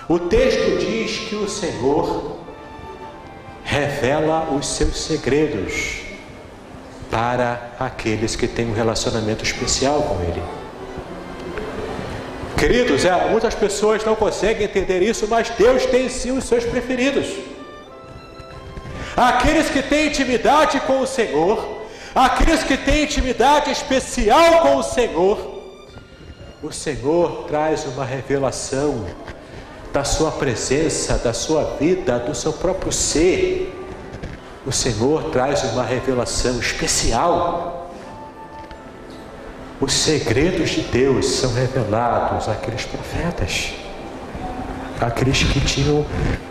o 0.08 0.18
texto 0.18 0.78
diz 0.78 1.28
que 1.28 1.34
o 1.34 1.48
Senhor 1.48 2.38
revela 3.62 4.48
os 4.50 4.66
seus 4.66 4.98
segredos 5.02 6.00
para 7.10 7.72
aqueles 7.78 8.34
que 8.34 8.48
têm 8.48 8.70
um 8.70 8.72
relacionamento 8.72 9.44
especial 9.44 10.02
com 10.02 10.22
Ele. 10.22 10.42
Queridos, 12.58 13.04
é, 13.04 13.28
muitas 13.28 13.54
pessoas 13.54 14.04
não 14.04 14.16
conseguem 14.16 14.64
entender 14.64 15.02
isso, 15.02 15.28
mas 15.28 15.50
Deus 15.50 15.84
tem 15.86 16.08
sim 16.08 16.32
os 16.32 16.44
seus 16.44 16.64
preferidos. 16.64 17.28
Aqueles 19.16 19.68
que 19.68 19.82
têm 19.82 20.08
intimidade 20.08 20.80
com 20.80 21.00
o 21.00 21.06
Senhor, 21.06 21.86
aqueles 22.14 22.62
que 22.62 22.76
têm 22.76 23.04
intimidade 23.04 23.70
especial 23.70 24.62
com 24.62 24.76
o 24.76 24.82
Senhor, 24.82 25.62
o 26.62 26.72
Senhor 26.72 27.44
traz 27.46 27.84
uma 27.84 28.04
revelação 28.04 29.04
da 29.92 30.04
sua 30.04 30.30
presença, 30.30 31.18
da 31.18 31.32
sua 31.32 31.76
vida, 31.78 32.18
do 32.18 32.34
seu 32.34 32.52
próprio 32.52 32.92
ser, 32.92 33.74
o 34.66 34.72
Senhor 34.72 35.30
traz 35.30 35.64
uma 35.72 35.82
revelação 35.82 36.58
especial. 36.58 37.90
Os 39.80 39.92
segredos 39.92 40.70
de 40.70 40.82
Deus 40.82 41.26
são 41.26 41.54
revelados 41.54 42.48
àqueles 42.48 42.84
profetas, 42.84 43.72
àqueles 45.00 45.42
que 45.42 45.60
tinham 45.60 46.04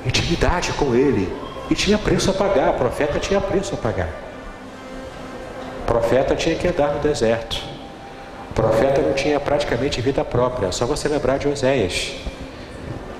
intimidade 0.05 0.71
com 0.73 0.95
Ele 0.95 1.31
e 1.69 1.75
tinha 1.75 1.97
preço 1.97 2.31
a 2.31 2.33
pagar. 2.33 2.71
O 2.71 2.73
profeta 2.73 3.19
tinha 3.19 3.39
preço 3.39 3.75
a 3.75 3.77
pagar. 3.77 4.09
O 5.83 5.85
profeta 5.85 6.35
tinha 6.35 6.55
que 6.55 6.67
andar 6.67 6.93
no 6.95 6.99
deserto. 6.99 7.61
O 8.49 8.53
profeta 8.53 9.01
não 9.01 9.13
tinha 9.13 9.39
praticamente 9.39 10.01
vida 10.01 10.25
própria. 10.25 10.71
Só 10.71 10.85
você 10.85 11.07
lembrar 11.07 11.37
de 11.37 11.47
Oséias. 11.47 12.13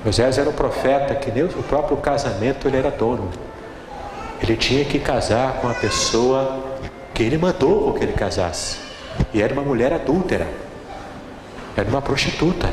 Moisés 0.07 0.37
era 0.37 0.49
um 0.49 0.53
profeta 0.53 1.13
que 1.15 1.29
nem 1.29 1.43
o 1.43 1.63
próprio 1.63 1.97
casamento 1.97 2.65
ele 2.65 2.77
era 2.77 2.89
dono. 2.89 3.29
Ele 4.41 4.55
tinha 4.55 4.85
que 4.85 4.99
casar 4.99 5.55
com 5.59 5.67
a 5.67 5.73
pessoa 5.73 6.63
que 7.13 7.21
ele 7.21 7.37
mandou 7.37 7.93
que 7.93 8.05
ele 8.05 8.13
casasse. 8.13 8.77
E 9.33 9.41
era 9.41 9.51
uma 9.51 9.63
mulher 9.63 9.91
adúltera. 9.91 10.47
Era 11.75 11.89
uma 11.89 12.01
prostituta. 12.01 12.69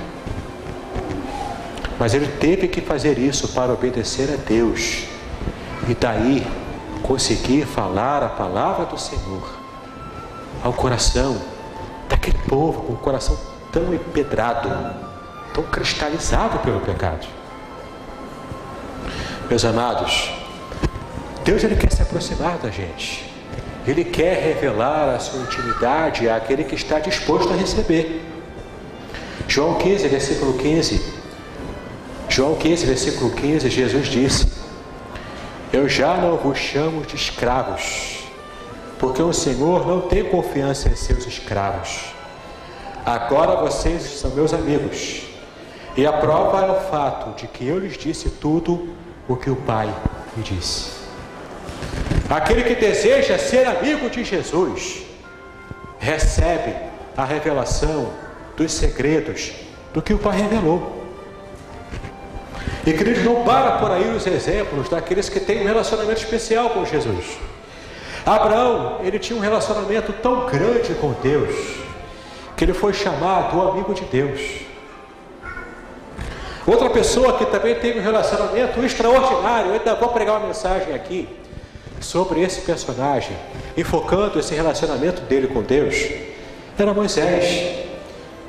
Mas 1.99 2.15
ele 2.15 2.29
teve 2.39 2.69
que 2.69 2.81
fazer 2.81 3.19
isso 3.19 3.49
para 3.49 3.73
obedecer 3.73 4.33
a 4.33 4.37
Deus. 4.37 5.09
E 5.89 5.95
daí 5.95 6.47
conseguir 7.03 7.67
falar 7.67 8.23
a 8.23 8.29
palavra 8.29 8.87
do 8.87 8.97
Senhor 8.97 9.59
ao 10.63 10.73
coração 10.73 11.37
daquele 12.09 12.39
povo 12.49 12.83
com 12.83 12.93
o 12.93 12.97
coração 12.97 13.37
tão 13.73 13.93
empedrado, 13.93 14.71
tão 15.55 15.63
cristalizado 15.63 16.59
pelo 16.59 16.81
pecado. 16.81 17.27
Meus 19.49 19.65
amados, 19.65 20.31
Deus 21.45 21.63
ele 21.63 21.77
quer 21.77 21.93
se 21.93 22.03
aproximar 22.03 22.59
da 22.59 22.71
gente. 22.71 23.33
Ele 23.87 24.05
quer 24.05 24.43
revelar 24.43 25.15
a 25.15 25.19
sua 25.21 25.43
intimidade 25.43 26.29
àquele 26.29 26.65
que 26.65 26.75
está 26.75 26.99
disposto 26.99 27.53
a 27.53 27.57
receber. 27.57 28.23
João 29.47 29.75
15, 29.75 30.09
versículo 30.09 30.55
15. 30.55 31.15
João 32.29 32.57
15, 32.57 32.87
versículo 32.87 33.31
15, 33.31 33.71
Jesus 33.71 34.09
disse: 34.09 34.49
Eu 35.73 35.89
já 35.89 36.17
não 36.17 36.37
vos 36.37 36.59
chamo 36.59 37.03
de 37.03 37.15
escravos, 37.15 38.25
porque 38.99 39.23
o 39.23 39.33
Senhor 39.33 39.87
não 39.87 40.01
tem 40.09 40.25
confiança 40.25 40.89
em 40.89 40.97
seus 40.97 41.27
escravos. 41.27 42.15
Agora 43.05 43.57
vocês 43.57 44.03
são 44.03 44.31
meus 44.31 44.55
amigos. 44.55 45.24
E 45.97 46.07
a 46.07 46.13
prova 46.13 46.67
é 46.67 46.71
o 46.71 46.91
fato 46.91 47.37
de 47.37 47.47
que 47.47 47.67
eu 47.67 47.79
lhes 47.79 47.97
disse 47.97 48.29
tudo 48.29 48.89
o 49.29 49.37
que 49.37 49.49
o 49.49 49.57
Pai 49.57 49.95
me 50.37 50.43
disse. 50.43 51.05
Aquele 52.29 52.65
que 52.65 52.75
deseja 52.75 53.39
ser 53.39 53.67
amigo 53.67 54.11
de 54.11 54.25
Jesus 54.25 55.03
recebe 55.99 56.75
a 57.17 57.25
revelação 57.25 58.11
dos 58.57 58.73
segredos 58.73 59.53
do 59.93 60.03
que 60.03 60.13
o 60.13 60.19
Pai 60.19 60.37
revelou. 60.39 61.05
E 62.87 62.93
queridos, 62.93 63.25
não 63.25 63.45
para 63.45 63.79
por 63.79 63.91
aí 63.91 64.15
os 64.15 64.27
exemplos 64.27 64.89
daqueles 64.89 65.29
que 65.29 65.41
têm 65.41 65.63
um 65.63 65.67
relacionamento 65.67 66.21
especial 66.21 66.71
com 66.71 66.85
Jesus. 66.85 67.39
Abraão, 68.27 69.01
ele 69.03 69.19
tinha 69.19 69.39
um 69.39 69.43
relacionamento 69.43 70.13
tão 70.15 70.47
grande 70.47 70.95
com 70.95 71.13
Deus, 71.23 71.55
que 72.57 72.65
ele 72.65 72.75
foi 72.75 72.93
chamado 72.93 73.57
o 73.57 73.71
amigo 73.71 73.95
de 73.95 74.05
Deus. 74.05 74.41
Outra 76.67 76.89
pessoa 76.89 77.37
que 77.37 77.45
também 77.47 77.75
teve 77.75 77.99
um 77.99 78.03
relacionamento 78.03 78.83
extraordinário, 78.83 79.69
eu 79.69 79.75
ainda 79.75 79.95
vou 79.95 80.09
pregar 80.09 80.39
uma 80.39 80.47
mensagem 80.47 80.95
aqui 80.95 81.29
sobre 82.01 82.41
esse 82.41 82.63
personagem, 82.63 83.37
enfocando 83.77 84.39
esse 84.39 84.55
relacionamento 84.55 85.23
dele 85.23 85.49
com 85.49 85.63
Deus, 85.63 85.95
era 86.79 86.95
Moisés. 86.95 87.85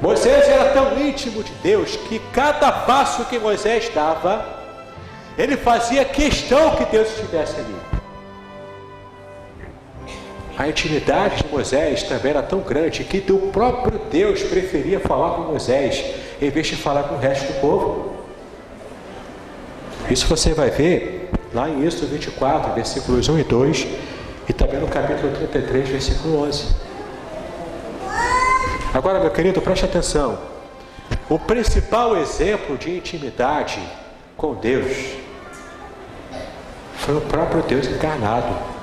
Moisés 0.01 0.47
era 0.47 0.71
tão 0.71 0.97
íntimo 0.99 1.43
de 1.43 1.51
Deus 1.63 1.95
que 1.95 2.19
cada 2.33 2.71
passo 2.71 3.25
que 3.25 3.37
Moisés 3.37 3.89
dava, 3.93 4.45
ele 5.37 5.57
fazia 5.57 6.05
questão 6.05 6.75
que 6.75 6.85
Deus 6.85 7.09
estivesse 7.09 7.59
ali. 7.59 7.94
A 10.57 10.69
intimidade 10.69 11.43
de 11.43 11.49
Moisés 11.49 12.03
também 12.03 12.31
era 12.31 12.41
tão 12.41 12.59
grande 12.59 13.03
que 13.03 13.31
o 13.31 13.51
próprio 13.51 13.99
Deus 14.09 14.41
preferia 14.43 14.99
falar 14.99 15.35
com 15.35 15.41
Moisés 15.43 16.03
em 16.41 16.49
vez 16.49 16.67
de 16.67 16.75
falar 16.77 17.03
com 17.03 17.15
o 17.15 17.17
resto 17.19 17.51
do 17.51 17.59
povo. 17.59 18.15
Isso 20.09 20.27
você 20.27 20.53
vai 20.53 20.69
ver 20.69 21.29
lá 21.53 21.69
em 21.69 21.85
Êxodo 21.85 22.07
24, 22.07 22.73
versículos 22.73 23.27
1 23.27 23.39
e 23.39 23.43
2, 23.43 23.87
e 24.47 24.53
também 24.53 24.79
no 24.79 24.87
capítulo 24.87 25.33
33, 25.33 25.89
versículo 25.89 26.43
11. 26.43 26.75
Agora, 28.93 29.19
meu 29.19 29.31
querido, 29.31 29.61
preste 29.61 29.83
atenção. 29.83 30.37
O 31.29 31.37
principal 31.37 32.15
exemplo 32.15 32.77
de 32.77 32.95
intimidade 32.95 33.79
com 34.37 34.53
Deus 34.53 35.15
foi 36.97 37.17
o 37.17 37.21
próprio 37.21 37.61
Deus 37.63 37.87
encarnado. 37.87 38.74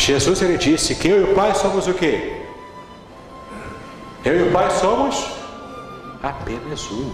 Jesus 0.00 0.40
ele 0.40 0.56
disse 0.56 0.94
que 0.94 1.08
eu 1.08 1.20
e 1.20 1.30
o 1.30 1.34
Pai 1.34 1.54
somos 1.54 1.86
o 1.86 1.94
quê? 1.94 2.40
Eu 4.24 4.46
e 4.46 4.48
o 4.48 4.52
Pai 4.52 4.70
somos 4.70 5.26
apenas 6.22 6.90
um. 6.90 7.12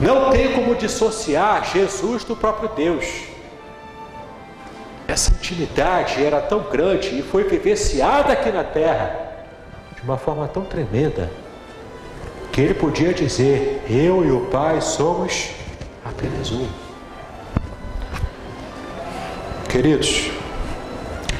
Não 0.00 0.30
tem 0.30 0.52
como 0.54 0.74
dissociar 0.74 1.64
Jesus 1.72 2.24
do 2.24 2.34
próprio 2.34 2.70
Deus. 2.70 3.04
Essa 5.06 5.30
intimidade 5.30 6.24
era 6.24 6.40
tão 6.40 6.60
grande 6.64 7.18
e 7.18 7.22
foi 7.22 7.44
vivenciada 7.44 8.32
aqui 8.32 8.50
na 8.50 8.64
terra 8.64 9.44
de 9.94 10.02
uma 10.02 10.16
forma 10.16 10.48
tão 10.48 10.64
tremenda 10.64 11.30
que 12.50 12.60
ele 12.60 12.74
podia 12.74 13.12
dizer: 13.12 13.84
Eu 13.88 14.24
e 14.24 14.32
o 14.32 14.46
Pai 14.46 14.80
somos 14.80 15.50
apenas 16.04 16.50
um. 16.50 16.66
Queridos, 19.68 20.39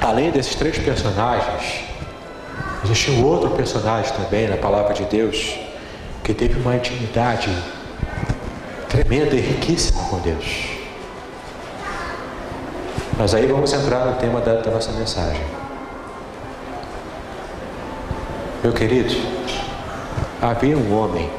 além 0.00 0.30
desses 0.30 0.54
três 0.54 0.78
personagens, 0.78 1.84
existe 2.84 3.10
um 3.10 3.24
outro 3.24 3.50
personagem 3.50 4.12
também 4.14 4.48
na 4.48 4.56
palavra 4.56 4.94
de 4.94 5.04
Deus 5.04 5.58
que 6.24 6.32
teve 6.32 6.60
uma 6.60 6.76
intimidade 6.76 7.50
tremenda 8.88 9.34
e 9.34 9.40
riquíssima 9.40 10.02
com 10.04 10.18
Deus. 10.18 10.68
Mas 13.16 13.34
aí 13.34 13.46
vamos 13.46 13.72
entrar 13.72 14.06
no 14.06 14.16
tema 14.16 14.40
da, 14.40 14.54
da 14.54 14.70
nossa 14.70 14.92
mensagem. 14.92 15.42
Meu 18.62 18.72
querido, 18.72 19.14
havia 20.40 20.76
um 20.76 20.98
homem 20.98 21.30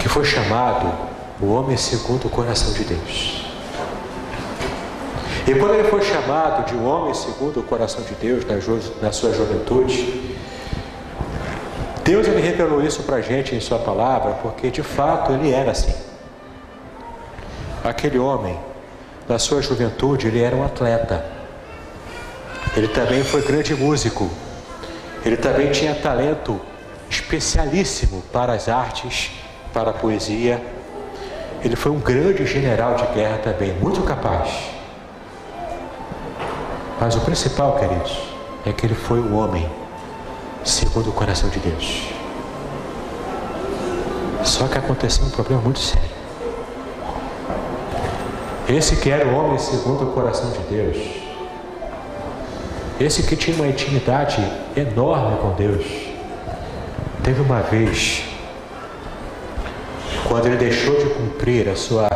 que 0.00 0.08
foi 0.08 0.24
chamado 0.24 0.92
o 1.40 1.52
homem 1.52 1.76
segundo 1.76 2.26
o 2.26 2.30
coração 2.30 2.72
de 2.72 2.84
Deus. 2.84 3.49
E 5.50 5.54
quando 5.56 5.74
ele 5.74 5.88
foi 5.88 6.00
chamado 6.00 6.64
de 6.64 6.76
um 6.76 6.86
homem 6.86 7.12
segundo 7.12 7.58
o 7.58 7.62
coração 7.64 8.04
de 8.04 8.14
Deus 8.14 8.44
na, 9.02 9.10
sua 9.10 9.32
juventude, 9.32 10.36
Deus 12.04 12.28
ele 12.28 12.40
revelou 12.40 12.80
isso 12.80 13.02
para 13.02 13.16
a 13.16 13.20
gente 13.20 13.56
em 13.56 13.58
Sua 13.58 13.80
palavra, 13.80 14.34
porque 14.34 14.70
de 14.70 14.84
fato 14.84 15.32
ele 15.32 15.50
era 15.50 15.72
assim. 15.72 15.92
Aquele 17.82 18.16
homem, 18.16 18.56
na 19.28 19.40
sua 19.40 19.60
juventude, 19.60 20.28
ele 20.28 20.40
era 20.40 20.54
um 20.54 20.64
atleta. 20.64 21.24
Ele 22.76 22.86
também 22.86 23.24
foi 23.24 23.42
grande 23.42 23.74
músico. 23.74 24.30
Ele 25.24 25.36
também 25.36 25.72
tinha 25.72 25.96
talento 25.96 26.60
especialíssimo 27.08 28.22
para 28.32 28.52
as 28.52 28.68
artes, 28.68 29.32
para 29.72 29.90
a 29.90 29.94
poesia. 29.94 30.62
Ele 31.64 31.74
foi 31.74 31.90
um 31.90 31.98
grande 31.98 32.46
general 32.46 32.94
de 32.94 33.04
guerra 33.06 33.38
também, 33.38 33.72
muito 33.72 34.00
capaz. 34.02 34.78
Mas 37.00 37.16
o 37.16 37.20
principal, 37.20 37.78
queridos, 37.78 38.12
é 38.66 38.74
que 38.74 38.84
ele 38.84 38.94
foi 38.94 39.18
um 39.18 39.34
homem 39.38 39.66
segundo 40.62 41.08
o 41.08 41.12
coração 41.12 41.48
de 41.48 41.58
Deus. 41.58 42.08
Só 44.44 44.68
que 44.68 44.76
aconteceu 44.76 45.24
um 45.24 45.30
problema 45.30 45.62
muito 45.62 45.78
sério. 45.78 46.10
Esse 48.68 48.96
que 48.96 49.08
era 49.08 49.26
o 49.26 49.34
homem 49.34 49.58
segundo 49.58 50.10
o 50.10 50.12
coração 50.12 50.50
de 50.50 50.58
Deus, 50.58 50.98
esse 53.00 53.22
que 53.22 53.34
tinha 53.34 53.56
uma 53.56 53.66
intimidade 53.66 54.36
enorme 54.76 55.38
com 55.38 55.52
Deus, 55.52 55.86
teve 57.24 57.40
uma 57.40 57.62
vez, 57.62 58.24
quando 60.28 60.46
ele 60.46 60.56
deixou 60.56 60.98
de 60.98 61.06
cumprir 61.14 61.66
a 61.66 61.74
sua 61.74 62.10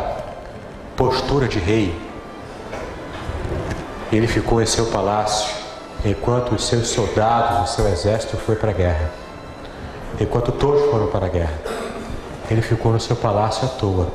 postura 0.95 1.47
de 1.47 1.57
rei, 1.57 2.04
ele 4.15 4.27
ficou 4.27 4.61
em 4.61 4.65
seu 4.65 4.85
palácio 4.87 5.53
enquanto 6.03 6.53
os 6.53 6.65
seus 6.65 6.87
soldados, 6.87 7.69
o 7.69 7.75
seu 7.75 7.87
exército 7.87 8.37
foi 8.37 8.55
para 8.55 8.69
a 8.69 8.73
guerra. 8.73 9.09
Enquanto 10.19 10.51
todos 10.51 10.89
foram 10.91 11.07
para 11.07 11.25
a 11.25 11.29
guerra. 11.29 11.59
Ele 12.49 12.61
ficou 12.61 12.91
no 12.91 12.99
seu 12.99 13.15
palácio 13.15 13.65
à 13.65 13.69
toa. 13.69 14.07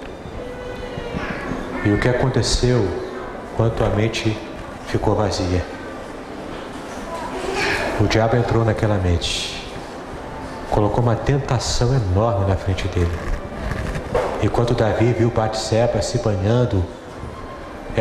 E 1.85 1.91
o 1.91 1.99
que 1.99 2.09
aconteceu 2.09 2.87
quando 3.57 3.85
a 3.85 3.89
mente 3.89 4.39
ficou 4.87 5.15
vazia? 5.15 5.65
O 8.01 8.07
diabo 8.07 8.37
entrou 8.37 8.65
naquela 8.65 8.97
mente, 8.97 9.69
colocou 10.71 11.03
uma 11.03 11.17
tentação 11.17 11.95
enorme 11.95 12.47
na 12.47 12.57
frente 12.57 12.89
dele. 12.89 13.13
Enquanto 14.43 14.73
Davi 14.73 15.13
viu 15.13 15.31
Batseba 15.31 16.01
se 16.01 16.19
banhando, 16.19 16.83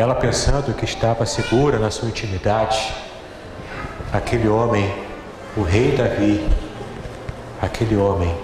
ela 0.00 0.14
pensando 0.14 0.72
que 0.72 0.86
estava 0.86 1.26
segura 1.26 1.78
na 1.78 1.90
sua 1.90 2.08
intimidade, 2.08 2.90
aquele 4.10 4.48
homem, 4.48 4.90
o 5.54 5.62
rei 5.62 5.94
Davi, 5.94 6.48
aquele 7.60 7.96
homem 7.96 8.34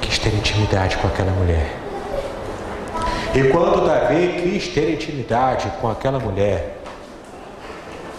quis 0.00 0.18
ter 0.18 0.32
intimidade 0.32 0.96
com 0.96 1.06
aquela 1.06 1.30
mulher. 1.32 1.76
E 3.34 3.50
quando 3.50 3.86
Davi 3.86 4.40
quis 4.42 4.68
ter 4.68 4.94
intimidade 4.94 5.70
com 5.78 5.90
aquela 5.90 6.18
mulher, 6.18 6.78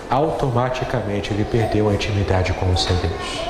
automaticamente 0.08 1.34
ele 1.34 1.46
perdeu 1.46 1.90
a 1.90 1.94
intimidade 1.96 2.54
com 2.54 2.72
o 2.72 2.78
seu 2.78 2.96
Deus. 2.98 3.42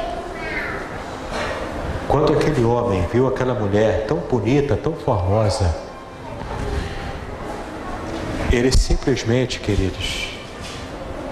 Quando 2.08 2.32
aquele 2.32 2.64
homem 2.64 3.06
viu 3.12 3.28
aquela 3.28 3.54
mulher 3.54 4.06
tão 4.08 4.18
bonita, 4.18 4.78
tão 4.78 4.93
formosa, 4.93 5.76
ele 8.56 8.72
simplesmente, 8.72 9.60
queridos, 9.60 10.30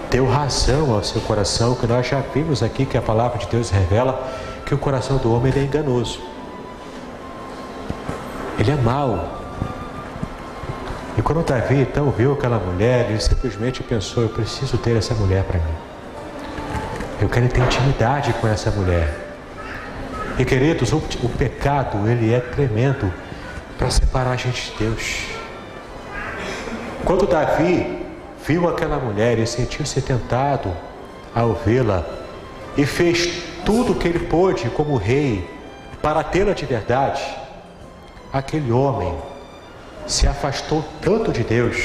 deu 0.10 0.26
razão 0.26 0.94
ao 0.94 1.04
seu 1.04 1.22
coração, 1.22 1.76
que 1.76 1.86
nós 1.86 2.08
já 2.08 2.20
vimos 2.20 2.64
aqui 2.64 2.86
que 2.86 2.98
a 2.98 3.02
palavra 3.02 3.38
de 3.38 3.48
Deus 3.48 3.70
revela 3.70 4.28
que 4.66 4.74
o 4.74 4.78
coração 4.78 5.18
do 5.18 5.32
homem 5.34 5.54
é 5.56 5.60
enganoso. 5.60 6.20
Ele 8.58 8.72
é 8.72 8.76
mau. 8.76 9.40
E 11.18 11.22
quando 11.22 11.46
Davi 11.46 11.82
então 11.82 12.10
viu 12.10 12.34
aquela 12.34 12.58
mulher, 12.58 13.10
ele 13.10 13.20
simplesmente 13.20 13.84
pensou: 13.84 14.24
eu 14.24 14.30
preciso 14.30 14.78
ter 14.78 14.96
essa 14.96 15.14
mulher 15.14 15.44
para 15.44 15.60
mim. 15.60 15.76
Eu 17.22 17.30
quero 17.30 17.48
ter 17.50 17.62
intimidade 17.62 18.34
com 18.34 18.48
essa 18.48 18.72
mulher. 18.72 19.14
E 20.40 20.46
queridos, 20.46 20.92
o, 20.92 20.98
o 20.98 21.30
pecado 21.30 22.08
ele 22.10 22.34
é 22.34 22.40
tremendo 22.40 23.14
para 23.78 23.92
separar 23.92 24.32
a 24.32 24.36
gente 24.36 24.72
de 24.72 24.78
Deus. 24.86 25.41
Quando 27.06 27.28
Davi 27.28 28.06
viu 28.46 28.68
aquela 28.68 28.98
mulher 28.98 29.40
e 29.40 29.48
sentiu-se 29.48 30.02
tentado 30.02 30.72
ao 31.34 31.54
vê-la 31.54 32.06
e 32.78 32.86
fez 32.86 33.44
tudo 33.66 33.94
o 33.94 33.96
que 33.96 34.08
ele 34.08 34.20
pôde 34.20 34.70
como 34.70 34.96
rei 34.96 35.50
para 36.02 36.24
tê-la 36.24 36.54
de 36.54 36.66
verdade, 36.66 37.22
aquele 38.34 38.72
homem 38.72 39.14
se 40.08 40.28
afastou 40.28 40.84
tanto 41.02 41.32
de 41.32 41.44
Deus 41.44 41.78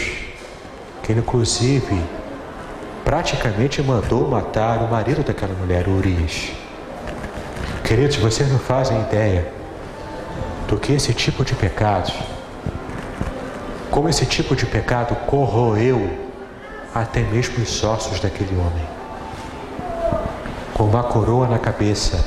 que 1.02 1.12
ele, 1.12 1.20
inclusive, 1.20 2.02
praticamente 3.04 3.82
mandou 3.82 4.26
matar 4.26 4.78
o 4.78 4.90
marido 4.90 5.22
daquela 5.22 5.54
mulher, 5.54 5.86
Urias. 5.86 6.50
Queridos, 7.84 8.16
vocês 8.16 8.50
não 8.50 8.58
fazem 8.58 9.00
ideia 9.02 9.52
do 10.66 10.76
que 10.76 10.92
esse 10.92 11.14
tipo 11.14 11.44
de 11.44 11.54
pecado, 11.54 12.12
como 13.96 14.10
esse 14.10 14.26
tipo 14.26 14.54
de 14.54 14.66
pecado 14.66 15.16
corroeu 15.24 16.10
até 16.94 17.20
mesmo 17.20 17.64
os 17.64 17.82
ossos 17.82 18.20
daquele 18.20 18.54
homem. 18.54 18.86
Com 20.74 20.84
uma 20.84 21.02
coroa 21.02 21.48
na 21.48 21.58
cabeça, 21.58 22.22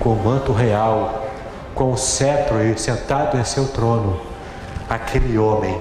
com 0.00 0.14
o 0.14 0.16
manto 0.16 0.52
real, 0.52 1.28
com 1.72 1.92
o 1.92 1.96
cetro 1.96 2.60
e 2.60 2.76
sentado 2.76 3.38
em 3.38 3.44
seu 3.44 3.68
trono, 3.68 4.20
aquele 4.90 5.38
homem 5.38 5.80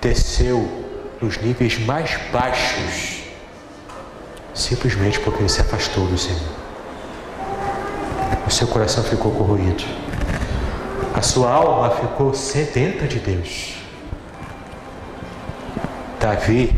desceu 0.00 0.86
nos 1.20 1.36
níveis 1.38 1.76
mais 1.80 2.16
baixos, 2.32 3.24
simplesmente 4.54 5.18
porque 5.18 5.40
ele 5.40 5.48
se 5.48 5.62
afastou 5.62 6.06
do 6.06 6.16
Senhor. 6.16 6.54
O 8.46 8.50
seu 8.52 8.68
coração 8.68 9.02
ficou 9.02 9.32
corroído, 9.32 9.82
a 11.12 11.22
sua 11.22 11.50
alma 11.50 11.90
ficou 11.90 12.32
sedenta 12.32 13.08
de 13.08 13.18
Deus. 13.18 13.83
Davi, 16.24 16.74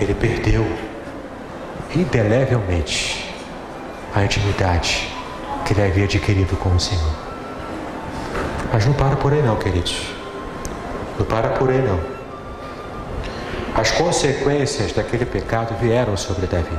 ele 0.00 0.14
perdeu 0.14 0.64
indelevelmente 1.96 3.34
a 4.14 4.22
intimidade 4.22 5.12
que 5.64 5.72
ele 5.72 5.82
havia 5.82 6.04
adquirido 6.04 6.56
com 6.58 6.68
o 6.68 6.78
Senhor. 6.78 7.12
Mas 8.72 8.86
não 8.86 8.92
para 8.92 9.16
por 9.16 9.32
aí 9.32 9.42
não, 9.42 9.56
queridos. 9.56 10.14
Não 11.18 11.26
para 11.26 11.48
por 11.48 11.70
aí 11.70 11.82
não. 11.82 11.98
As 13.74 13.90
consequências 13.90 14.92
daquele 14.92 15.26
pecado 15.26 15.74
vieram 15.80 16.16
sobre 16.16 16.46
Davi. 16.46 16.78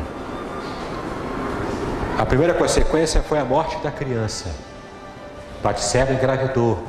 A 2.17 2.25
primeira 2.25 2.53
consequência 2.53 3.21
foi 3.21 3.39
a 3.39 3.43
morte 3.43 3.75
da 3.83 3.91
criança. 3.91 4.49
Batseba 5.61 6.13
engravidou. 6.13 6.81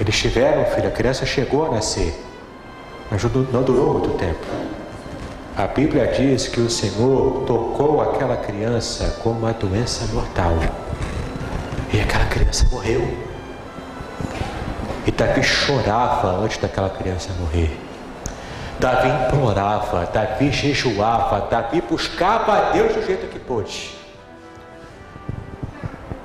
Eles 0.00 0.18
tiveram 0.18 0.62
um 0.62 0.64
filho, 0.64 0.88
a 0.88 0.90
criança 0.90 1.24
chegou 1.24 1.64
a 1.64 1.70
nascer, 1.76 2.12
mas 3.10 3.22
não 3.24 3.62
durou 3.62 3.94
muito 3.94 4.16
tempo. 4.18 4.46
A 5.56 5.66
Bíblia 5.66 6.06
diz 6.06 6.46
que 6.48 6.60
o 6.60 6.70
Senhor 6.70 7.44
tocou 7.46 8.00
aquela 8.00 8.36
criança 8.36 9.18
com 9.22 9.30
uma 9.30 9.52
doença 9.52 10.06
mortal. 10.14 10.54
E 11.92 12.00
aquela 12.00 12.26
criança 12.26 12.66
morreu. 12.70 13.02
E 15.06 15.10
Davi 15.10 15.42
chorava 15.42 16.36
antes 16.36 16.58
daquela 16.58 16.88
criança 16.88 17.30
morrer. 17.40 17.76
Davi 18.78 19.08
implorava, 19.08 20.06
Davi 20.06 20.52
jejuava, 20.52 21.48
Davi 21.50 21.82
buscava 21.82 22.56
a 22.56 22.70
Deus 22.70 22.94
do 22.94 23.04
jeito 23.04 23.26
que 23.26 23.38
pôde. 23.38 23.94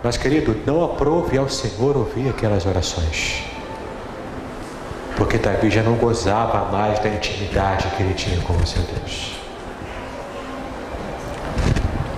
Mas, 0.01 0.17
querido, 0.17 0.55
não 0.65 0.85
aprove 0.85 1.37
ao 1.37 1.49
Senhor 1.49 1.97
ouvir 1.97 2.29
aquelas 2.29 2.65
orações. 2.65 3.54
Porque 5.17 5.37
Davi 5.37 5.69
já 5.69 5.81
não 5.81 5.95
gozava 5.95 6.71
mais 6.71 6.99
da 6.99 7.09
intimidade 7.09 7.87
que 7.95 8.03
ele 8.03 8.13
tinha 8.13 8.39
com 8.41 8.53
o 8.53 8.67
seu 8.67 8.81
Deus. 8.83 9.35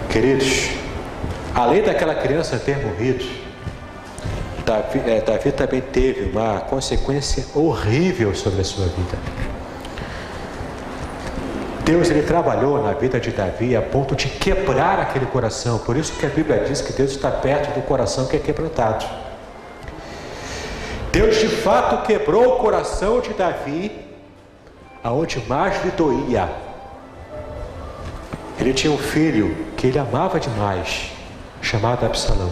Queridos, 0.10 0.72
além 1.54 1.84
daquela 1.84 2.16
criança 2.16 2.58
ter 2.58 2.78
morrido, 2.78 3.24
Davi, 4.66 5.02
é, 5.06 5.22
Davi 5.22 5.52
também 5.52 5.80
teve 5.80 6.32
uma 6.32 6.60
consequência 6.62 7.46
horrível 7.54 8.34
sobre 8.34 8.62
a 8.62 8.64
sua 8.64 8.86
vida. 8.86 9.18
Deus 11.86 12.10
ele 12.10 12.24
trabalhou 12.24 12.84
na 12.84 12.92
vida 12.92 13.18
de 13.18 13.32
Davi 13.32 13.74
a 13.74 13.82
ponto 13.82 14.14
de 14.14 14.28
quebrar 14.28 15.00
aquele 15.00 15.26
coração. 15.26 15.80
Por 15.80 15.96
isso 15.96 16.12
que 16.20 16.26
a 16.26 16.30
Bíblia 16.30 16.66
diz 16.68 16.82
que 16.82 16.92
Deus 16.92 17.12
está 17.12 17.32
perto 17.32 17.74
do 17.74 17.82
coração 17.82 18.26
que 18.26 18.36
é 18.36 18.40
quebrantado. 18.40 19.06
Deus 21.18 21.38
de 21.38 21.48
fato 21.48 22.06
quebrou 22.06 22.46
o 22.46 22.58
coração 22.58 23.20
de 23.20 23.34
Davi, 23.34 23.92
aonde 25.04 25.44
mais 25.48 25.84
lhe 25.84 25.90
doía. 25.90 26.48
Ele 28.60 28.72
tinha 28.72 28.94
um 28.94 29.00
filho 29.00 29.66
que 29.76 29.88
ele 29.88 29.98
amava 29.98 30.40
demais, 30.40 31.12
chamado 31.60 32.06
Absalão. 32.06 32.52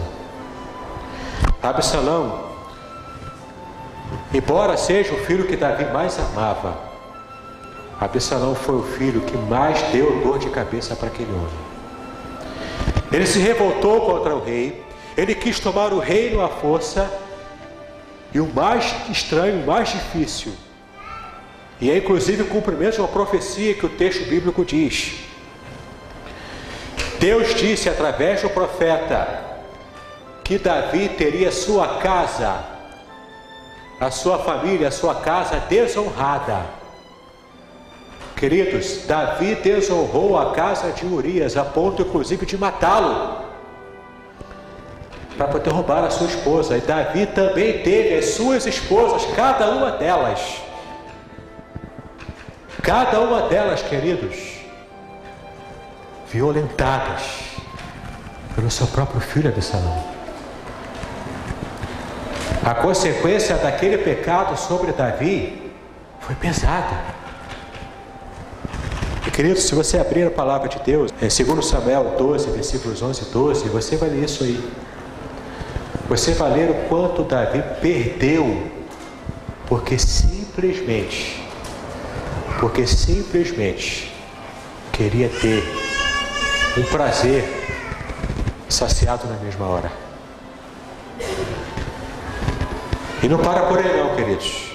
Absalão, 1.62 2.40
embora 4.34 4.76
seja 4.76 5.14
o 5.14 5.18
filho 5.18 5.46
que 5.46 5.56
Davi 5.56 5.84
mais 5.84 6.18
amava, 6.18 6.76
Absalão 8.00 8.56
foi 8.56 8.74
o 8.74 8.82
filho 8.82 9.20
que 9.20 9.36
mais 9.36 9.80
deu 9.92 10.24
dor 10.24 10.40
de 10.40 10.50
cabeça 10.50 10.96
para 10.96 11.06
aquele 11.06 11.30
homem. 11.30 11.66
Ele 13.12 13.28
se 13.28 13.38
revoltou 13.38 14.00
contra 14.00 14.34
o 14.34 14.42
rei, 14.42 14.84
ele 15.16 15.36
quis 15.36 15.60
tomar 15.60 15.92
o 15.92 16.00
reino 16.00 16.42
à 16.42 16.48
força, 16.48 17.08
e 18.36 18.40
o 18.40 18.46
mais 18.46 18.94
estranho, 19.08 19.62
o 19.62 19.66
mais 19.66 19.88
difícil, 19.88 20.52
e 21.80 21.90
é 21.90 21.96
inclusive 21.96 22.42
o 22.42 22.48
cumprimento 22.48 22.96
de 22.96 23.00
uma 23.00 23.08
profecia 23.08 23.72
que 23.72 23.86
o 23.86 23.88
texto 23.88 24.28
bíblico 24.28 24.62
diz. 24.62 25.20
Deus 27.18 27.54
disse 27.54 27.88
através 27.88 28.42
do 28.42 28.50
profeta: 28.50 29.42
que 30.44 30.58
Davi 30.58 31.08
teria 31.08 31.50
sua 31.50 31.96
casa, 31.96 32.62
a 33.98 34.10
sua 34.10 34.38
família, 34.40 34.88
a 34.88 34.90
sua 34.90 35.14
casa 35.14 35.58
desonrada. 35.60 36.66
Queridos, 38.36 39.06
Davi 39.06 39.54
desonrou 39.54 40.38
a 40.38 40.52
casa 40.52 40.90
de 40.92 41.06
Urias, 41.06 41.56
a 41.56 41.64
ponto 41.64 42.02
inclusive 42.02 42.44
de 42.44 42.58
matá-lo, 42.58 43.45
para 45.36 45.48
poder 45.48 45.70
roubar 45.70 46.04
a 46.04 46.10
sua 46.10 46.26
esposa. 46.26 46.76
E 46.76 46.80
Davi 46.80 47.26
também 47.26 47.82
teve 47.82 48.16
as 48.16 48.30
suas 48.30 48.66
esposas, 48.66 49.24
cada 49.34 49.68
uma 49.70 49.92
delas, 49.92 50.40
cada 52.82 53.20
uma 53.20 53.42
delas, 53.48 53.82
queridos, 53.82 54.36
violentadas 56.30 57.22
pelo 58.54 58.70
seu 58.70 58.86
próprio 58.86 59.20
filho 59.20 59.48
Absalão. 59.48 60.04
A 62.64 62.74
consequência 62.74 63.56
daquele 63.56 63.98
pecado 63.98 64.56
sobre 64.58 64.90
Davi 64.92 65.70
foi 66.20 66.34
pesada. 66.34 67.14
E 69.26 69.30
querido, 69.30 69.60
se 69.60 69.74
você 69.74 69.98
abrir 69.98 70.26
a 70.26 70.30
palavra 70.30 70.68
de 70.68 70.78
Deus, 70.80 71.12
em 71.20 71.44
2 71.44 71.66
Samuel 71.66 72.14
12, 72.18 72.50
versículos 72.50 73.02
11 73.02 73.22
e 73.22 73.24
12, 73.26 73.68
você 73.68 73.96
vai 73.96 74.08
ler 74.08 74.24
isso 74.24 74.42
aí. 74.42 74.85
Você 76.08 76.34
vai 76.34 76.52
ler 76.52 76.70
o 76.70 76.74
quanto 76.88 77.24
Davi 77.24 77.62
perdeu, 77.80 78.70
porque 79.66 79.98
simplesmente, 79.98 81.44
porque 82.60 82.86
simplesmente 82.86 84.14
queria 84.92 85.28
ter 85.28 85.64
um 86.78 86.84
prazer 86.84 87.44
saciado 88.68 89.26
na 89.26 89.34
mesma 89.36 89.66
hora. 89.66 89.90
E 93.20 93.28
não 93.28 93.38
para 93.38 93.62
por 93.62 93.78
aí 93.78 93.96
não, 93.96 94.14
queridos. 94.14 94.70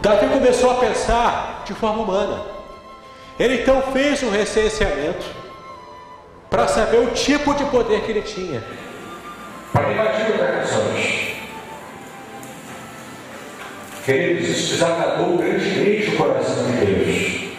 Davi 0.00 0.26
começou 0.28 0.72
a 0.72 0.74
pensar 0.74 1.62
de 1.64 1.74
forma 1.74 2.02
humana. 2.02 2.42
Ele 3.38 3.62
então 3.62 3.80
fez 3.92 4.20
um 4.24 4.30
recenseamento 4.30 5.24
para 6.50 6.66
saber 6.66 6.98
o 6.98 7.12
tipo 7.12 7.54
de 7.54 7.64
poder 7.66 8.00
que 8.02 8.10
ele 8.10 8.22
tinha. 8.22 8.64
Para 9.72 9.92
invadir 9.92 10.34
as 10.34 10.56
nações. 10.56 11.30
Queridos, 14.04 14.48
isso 14.48 14.72
desagradou 14.72 15.36
grandemente 15.36 16.10
o 16.10 16.16
coração 16.16 16.66
de 16.66 16.84
Deus. 16.84 17.50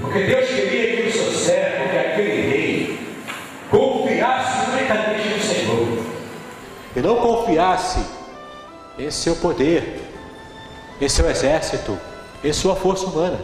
Porque 0.00 0.24
Deus 0.24 0.48
queria 0.48 0.96
que 0.96 1.08
o 1.08 1.12
seu 1.12 1.32
servo, 1.32 1.88
que 1.88 1.98
aquele 1.98 2.42
rei, 2.42 2.98
confiasse 3.70 4.70
unicamente 4.70 5.28
no 5.28 5.40
Senhor. 5.40 6.04
E 6.96 7.00
não 7.00 7.16
confiasse 7.16 8.04
em 8.98 9.10
seu 9.10 9.36
poder, 9.36 10.02
em 11.00 11.08
seu 11.08 11.28
exército, 11.30 11.98
em 12.42 12.52
sua 12.52 12.76
força 12.76 13.06
humana. 13.06 13.38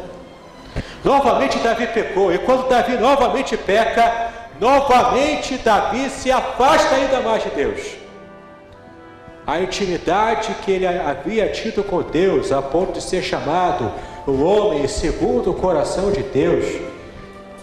Novamente 1.03 1.59
Davi 1.59 1.87
pecou, 1.87 2.33
e 2.33 2.39
quando 2.39 2.69
Davi 2.69 2.97
novamente 2.97 3.57
peca, 3.57 4.30
novamente 4.61 5.57
Davi 5.57 6.11
se 6.11 6.31
afasta 6.31 6.95
ainda 6.95 7.21
mais 7.21 7.43
de 7.43 7.51
Deus. 7.51 7.81
A 9.47 9.61
intimidade 9.61 10.55
que 10.63 10.71
ele 10.71 10.87
havia 10.87 11.49
tido 11.49 11.83
com 11.83 12.03
Deus, 12.03 12.53
a 12.53 12.61
ponto 12.61 12.93
de 12.93 13.03
ser 13.03 13.23
chamado 13.23 13.91
o 14.27 14.45
homem 14.45 14.87
segundo 14.87 15.51
o 15.51 15.55
coração 15.55 16.13
de 16.13 16.23
Deus, 16.23 16.67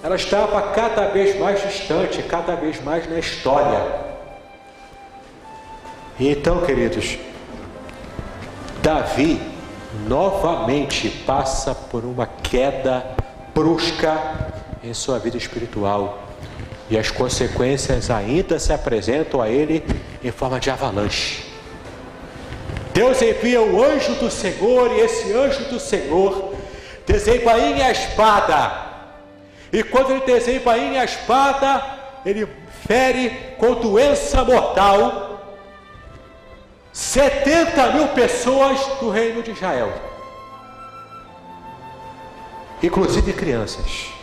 ela 0.04 0.16
estava 0.16 0.74
cada 0.74 1.08
vez 1.08 1.40
mais 1.40 1.62
distante, 1.62 2.22
cada 2.24 2.56
vez 2.56 2.84
mais 2.84 3.10
na 3.10 3.20
história. 3.20 4.08
E 6.20 6.30
então, 6.30 6.62
queridos, 6.66 7.18
Davi 8.82 9.40
novamente 10.08 11.10
passa 11.10 11.76
por 11.76 12.04
uma 12.04 12.26
queda 12.26 13.06
brusca 13.54 14.18
em 14.84 14.94
sua 14.94 15.20
vida 15.20 15.38
espiritual. 15.38 16.27
E 16.90 16.98
as 16.98 17.12
consequências 17.12 18.10
ainda 18.10 18.60
se 18.60 18.72
apresentam 18.72 19.42
a 19.42 19.50
ele 19.50 19.84
em 20.24 20.32
forma 20.32 20.60
de 20.60 20.70
avalanche. 20.70 21.46
Deus 22.94 23.22
envia 23.22 23.62
o 23.62 23.84
anjo 23.84 24.16
do 24.16 24.32
Senhor, 24.32 24.92
e 24.92 25.02
esse 25.02 25.34
anjo 25.34 25.66
do 25.66 25.80
Senhor 25.80 26.56
desembainha 27.06 27.88
a 27.88 27.92
espada. 27.92 28.88
E 29.72 29.84
quando 29.84 30.12
ele 30.12 30.26
desembainha 30.26 31.02
a 31.02 31.06
espada, 31.06 31.84
ele 32.26 32.48
fere 32.88 33.56
com 33.58 33.76
doença 33.76 34.44
mortal 34.44 35.28
70 36.92 37.92
mil 37.92 38.08
pessoas 38.08 38.80
do 39.00 39.12
reino 39.12 39.44
de 39.44 39.52
Israel, 39.52 39.94
inclusive 42.82 43.34
crianças. 43.34 44.17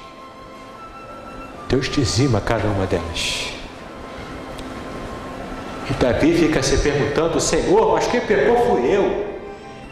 Deus 1.75 1.89
dizima 1.89 2.41
cada 2.41 2.69
uma 2.69 2.87
delas. 2.87 3.53
E 5.91 5.95
Davi 5.95 6.33
fica 6.33 6.63
se 6.63 6.79
perguntando: 6.79 7.41
Senhor, 7.41 7.95
mas 7.95 8.07
quem 8.07 8.21
pecou 8.21 8.57
fui 8.67 8.87
eu, 8.87 9.27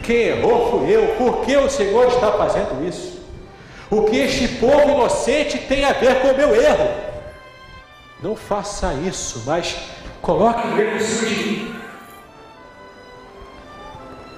quem 0.01 0.15
errou 0.27 0.71
fui 0.71 0.95
eu, 0.95 1.07
por 1.17 1.41
que 1.41 1.57
o 1.57 1.69
Senhor 1.69 2.07
está 2.07 2.31
fazendo 2.31 2.87
isso? 2.87 3.21
O 3.91 4.03
que 4.03 4.15
este 4.15 4.47
povo 4.59 4.91
inocente 4.91 5.57
tem 5.57 5.83
a 5.83 5.91
ver 5.91 6.21
com 6.21 6.29
o 6.29 6.37
meu 6.37 6.55
erro? 6.55 6.89
Não 8.21 8.33
faça 8.33 8.93
isso, 9.05 9.43
mas 9.45 9.75
coloque 10.21 10.65
o 10.65 11.01
cima 11.01 11.29
de 11.29 11.35
mim. 11.35 11.75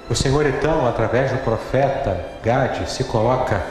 O 0.10 0.16
Senhor 0.16 0.48
então, 0.48 0.88
através 0.88 1.32
do 1.32 1.38
profeta 1.44 2.26
Gade, 2.44 2.90
se 2.90 3.04
coloca 3.04 3.64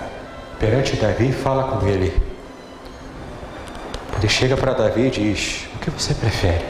perante 0.60 0.94
Davi 0.94 1.30
e 1.30 1.32
fala 1.32 1.64
com 1.64 1.88
ele. 1.88 2.33
Ele 4.18 4.28
chega 4.28 4.56
para 4.56 4.72
Davi 4.72 5.06
e 5.06 5.10
diz: 5.10 5.66
O 5.74 5.78
que 5.78 5.90
você 5.90 6.14
prefere? 6.14 6.64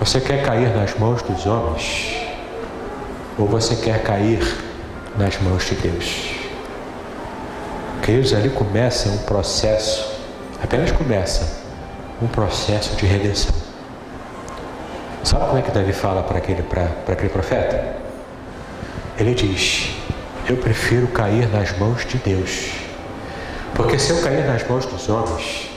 Você 0.00 0.20
quer 0.20 0.42
cair 0.44 0.74
nas 0.74 0.94
mãos 0.98 1.22
dos 1.22 1.46
homens? 1.46 2.16
Ou 3.38 3.46
você 3.46 3.76
quer 3.76 4.02
cair 4.02 4.40
nas 5.16 5.38
mãos 5.40 5.64
de 5.66 5.74
Deus? 5.74 6.30
Queridos, 8.02 8.32
ali 8.32 8.48
começa 8.50 9.08
um 9.08 9.18
processo, 9.18 10.18
apenas 10.62 10.90
começa 10.90 11.60
um 12.20 12.26
processo 12.26 12.96
de 12.96 13.06
redenção. 13.06 13.54
Sabe 15.22 15.46
como 15.46 15.58
é 15.58 15.62
que 15.62 15.70
Davi 15.70 15.92
fala 15.92 16.22
para 16.22 16.38
aquele, 16.38 16.64
aquele 17.06 17.28
profeta? 17.28 17.96
Ele 19.18 19.34
diz: 19.34 19.90
Eu 20.48 20.56
prefiro 20.56 21.06
cair 21.08 21.48
nas 21.50 21.76
mãos 21.78 22.06
de 22.06 22.16
Deus, 22.16 22.72
porque 23.74 23.98
se 23.98 24.10
eu 24.10 24.22
cair 24.22 24.44
nas 24.46 24.66
mãos 24.68 24.86
dos 24.86 25.08
homens, 25.08 25.70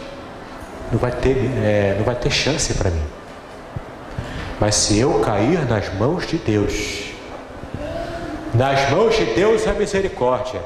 não 0.91 0.99
vai 0.99 1.11
ter, 1.11 1.35
é, 1.63 1.95
não 1.97 2.05
vai 2.05 2.15
ter 2.15 2.29
chance 2.29 2.73
para 2.73 2.89
mim. 2.89 3.05
Mas 4.59 4.75
se 4.75 4.99
eu 4.99 5.19
cair 5.19 5.65
nas 5.67 5.93
mãos 5.95 6.27
de 6.27 6.37
Deus, 6.37 7.11
nas 8.53 8.89
mãos 8.91 9.15
de 9.15 9.25
Deus 9.25 9.67
a 9.67 9.73
misericórdia, 9.73 10.61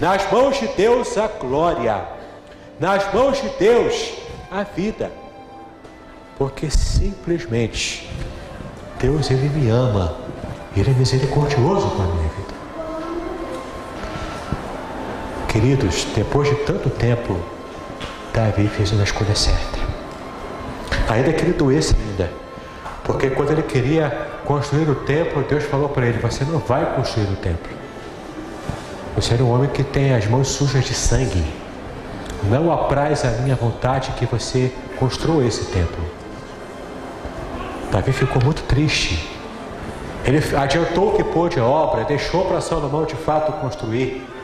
nas 0.00 0.30
mãos 0.30 0.58
de 0.58 0.66
Deus 0.68 1.16
a 1.16 1.26
glória, 1.26 2.02
nas 2.78 3.12
mãos 3.12 3.40
de 3.40 3.48
Deus 3.58 4.12
a 4.50 4.62
vida 4.62 5.10
porque 6.38 6.70
simplesmente 6.70 8.08
Deus 8.98 9.30
ele 9.30 9.48
me 9.48 9.68
ama, 9.68 10.16
ele 10.76 10.90
é 10.90 10.94
misericordioso 10.94 11.88
com 11.90 12.02
Queridos, 15.54 16.04
depois 16.16 16.48
de 16.48 16.56
tanto 16.64 16.90
tempo, 16.90 17.38
Davi 18.32 18.66
fez 18.66 18.90
uma 18.90 19.04
escolha 19.04 19.36
certa. 19.36 19.78
Ainda 21.08 21.32
que 21.32 21.44
ele 21.44 21.52
doesse 21.52 21.94
ainda, 21.94 22.28
porque 23.04 23.30
quando 23.30 23.52
ele 23.52 23.62
queria 23.62 24.10
construir 24.44 24.90
o 24.90 24.96
templo, 24.96 25.44
Deus 25.48 25.62
falou 25.62 25.88
para 25.88 26.06
ele: 26.06 26.18
Você 26.18 26.44
não 26.44 26.58
vai 26.58 26.96
construir 26.96 27.26
o 27.26 27.36
templo. 27.36 27.70
Você 29.14 29.34
é 29.34 29.42
um 29.44 29.54
homem 29.54 29.70
que 29.70 29.84
tem 29.84 30.12
as 30.12 30.26
mãos 30.26 30.48
sujas 30.48 30.84
de 30.84 30.92
sangue. 30.92 31.44
Não 32.50 32.72
apraz 32.72 33.24
a 33.24 33.30
minha 33.40 33.54
vontade 33.54 34.10
que 34.18 34.26
você 34.26 34.74
construa 34.98 35.46
esse 35.46 35.66
templo. 35.66 36.04
Davi 37.92 38.10
ficou 38.10 38.42
muito 38.42 38.64
triste. 38.64 39.30
Ele 40.24 40.42
adiantou 40.56 41.10
o 41.10 41.16
que 41.16 41.22
pôde 41.22 41.60
a 41.60 41.64
obra, 41.64 42.02
deixou 42.02 42.44
para 42.44 42.60
Salomão 42.60 43.04
de 43.04 43.14
fato 43.14 43.52
construir. 43.60 44.34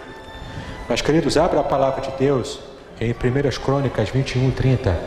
Mas, 0.91 1.01
queridos, 1.01 1.37
abra 1.37 1.61
a 1.61 1.63
palavra 1.63 2.01
de 2.01 2.11
Deus 2.19 2.59
em 3.01 3.13
1 3.13 3.63
Crônicas 3.65 4.09
21, 4.09 4.51
30. 4.51 4.99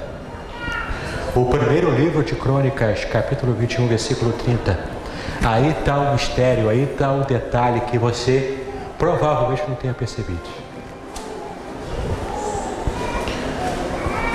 O 1.35 1.43
primeiro 1.43 1.91
livro 1.91 2.23
de 2.23 2.35
Crônicas, 2.35 3.03
capítulo 3.03 3.51
21, 3.51 3.89
versículo 3.89 4.31
30. 4.31 4.79
Aí 5.43 5.71
está 5.71 5.97
o 5.97 6.13
mistério, 6.13 6.69
aí 6.69 6.83
está 6.83 7.11
o 7.11 7.25
detalhe 7.25 7.81
que 7.81 7.97
você 7.97 8.63
provavelmente 8.97 9.63
não 9.67 9.75
tenha 9.75 9.93
percebido. 9.93 10.39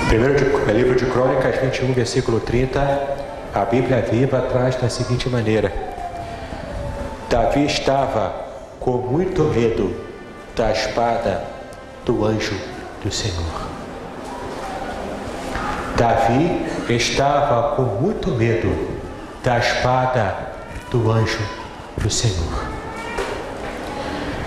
Primeiro 0.06 0.34
livro 0.70 0.96
de 0.96 1.06
Crônicas 1.06 1.56
21, 1.62 1.94
versículo 1.94 2.40
30. 2.40 2.78
A 3.54 3.64
Bíblia 3.64 4.02
Viva 4.02 4.42
traz 4.52 4.76
da 4.76 4.90
seguinte 4.90 5.30
maneira: 5.30 5.72
Davi 7.30 7.64
estava 7.64 8.34
com 8.78 8.98
muito 8.98 9.44
medo 9.44 10.07
da 10.58 10.72
espada 10.72 11.44
do 12.04 12.24
anjo 12.24 12.58
do 13.00 13.12
Senhor. 13.12 13.68
Davi 15.96 16.66
estava 16.92 17.76
com 17.76 17.82
muito 17.82 18.30
medo 18.32 18.98
da 19.44 19.58
espada 19.58 20.36
do 20.90 21.10
anjo 21.12 21.38
do 21.96 22.10
Senhor. 22.10 22.66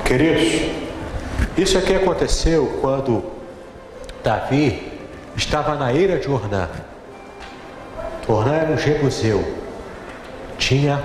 Queridos, 0.03 0.69
isso 1.57 1.77
aqui 1.77 1.95
aconteceu 1.95 2.79
quando 2.81 3.23
Davi 4.21 4.91
estava 5.37 5.75
na 5.75 5.93
eira 5.93 6.19
de 6.19 6.29
Orná. 6.29 6.67
Ornã 8.27 8.53
era 8.53 8.71
um 8.71 8.77
jebuseu. 8.77 9.57
Tinha, 10.57 11.01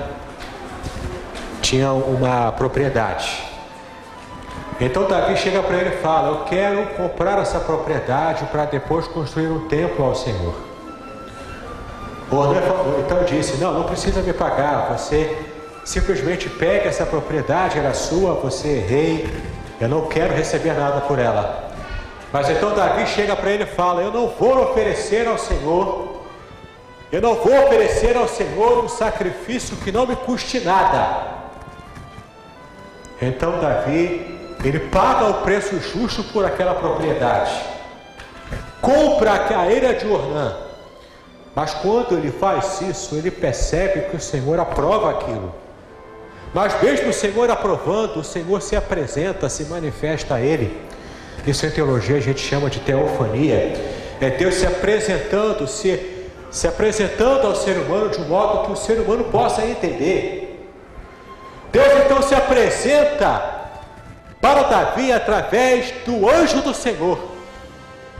tinha 1.63 1.93
uma 1.93 2.51
propriedade. 2.51 3.46
Então 4.81 5.05
Davi 5.05 5.37
chega 5.37 5.63
para 5.63 5.77
ele 5.77 5.95
e 5.95 5.99
fala: 5.99 6.29
Eu 6.29 6.45
quero 6.45 6.87
comprar 6.97 7.39
essa 7.39 7.59
propriedade 7.61 8.45
para 8.47 8.65
depois 8.65 9.07
construir 9.09 9.49
um 9.49 9.69
templo 9.69 10.05
ao 10.05 10.15
Senhor. 10.15 10.55
Ornã 12.31 12.61
então 12.99 13.25
disse: 13.25 13.57
Não, 13.57 13.73
não 13.73 13.85
precisa 13.85 14.21
me 14.21 14.33
pagar. 14.33 14.97
Você 14.97 15.37
simplesmente 15.85 16.49
pega 16.49 16.89
essa 16.89 17.07
propriedade, 17.07 17.79
era 17.79 17.95
sua, 17.95 18.35
você 18.35 18.79
é 18.79 18.87
rei. 18.89 19.43
Eu 19.81 19.89
não 19.89 20.07
quero 20.09 20.35
receber 20.35 20.73
nada 20.75 21.01
por 21.03 21.19
ela. 21.19 21.71
Mas 22.33 22.51
então 22.51 22.75
Davi 22.75 23.07
chega 23.07 23.35
para 23.35 23.51
ele 23.51 23.63
e 23.63 23.67
fala: 23.67 24.03
Eu 24.03 24.13
não 24.13 24.29
vou 24.29 24.71
oferecer 24.71 25.27
ao 25.27 25.39
Senhor 25.39 26.17
eu 27.11 27.21
não 27.23 27.35
vou 27.35 27.57
oferecer 27.65 28.17
ao 28.17 28.27
Senhor 28.27 28.85
um 28.85 28.89
sacrifício 28.89 29.77
que 29.77 29.93
não 29.93 30.07
me 30.07 30.17
custe 30.17 30.61
nada. 30.61 31.35
Então 33.23 33.61
Davi 33.61 34.36
Ele 34.67 34.81
paga 34.81 35.27
o 35.27 35.35
preço 35.43 35.79
justo 35.79 36.25
por 36.25 36.45
aquela 36.45 36.75
propriedade. 36.75 37.53
Compra 38.81 39.47
a 39.61 39.73
ilha 39.73 39.95
de 39.95 40.05
Ornã. 40.09 40.57
Mas 41.55 41.73
quando 41.75 42.19
ele 42.19 42.33
faz 42.33 42.81
isso, 42.81 43.15
ele 43.15 43.31
percebe 43.31 44.11
que 44.11 44.17
o 44.17 44.21
Senhor 44.21 44.59
aprova 44.59 45.11
aquilo. 45.11 45.55
Mas 46.53 46.83
mesmo 46.83 47.11
o 47.11 47.13
Senhor 47.13 47.49
aprovando, 47.49 48.17
o 48.17 48.25
Senhor 48.25 48.61
se 48.61 48.75
apresenta, 48.75 49.49
se 49.49 49.67
manifesta 49.67 50.35
a 50.35 50.41
ele. 50.41 50.77
Isso 51.47 51.65
em 51.65 51.71
teologia 51.71 52.17
a 52.17 52.21
gente 52.21 52.41
chama 52.41 52.69
de 52.69 52.81
teofania. 52.81 53.73
É 54.21 54.31
Deus 54.31 54.57
se 54.57 54.67
apresentando, 54.67 55.69
se, 55.69 56.27
se 56.51 56.67
apresentando 56.67 57.47
ao 57.47 57.55
ser 57.55 57.77
humano 57.77 58.09
de 58.09 58.21
um 58.21 58.25
modo 58.27 58.67
que 58.67 58.73
o 58.73 58.77
ser 58.77 58.99
humano 58.99 59.23
possa 59.25 59.65
entender. 59.65 60.69
Deus 61.71 62.05
então 62.05 62.21
se 62.21 62.35
apresenta 62.35 63.56
para 64.41 64.63
Davi 64.65 65.13
através 65.13 65.93
do 66.05 66.29
anjo 66.29 66.61
do 66.63 66.75
Senhor. 66.75 67.19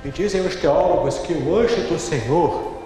E 0.05 0.09
dizem 0.09 0.41
os 0.41 0.57
teólogos 0.57 1.19
que 1.19 1.33
o 1.33 1.57
anjo 1.59 1.83
do 1.89 1.99
Senhor 1.99 2.77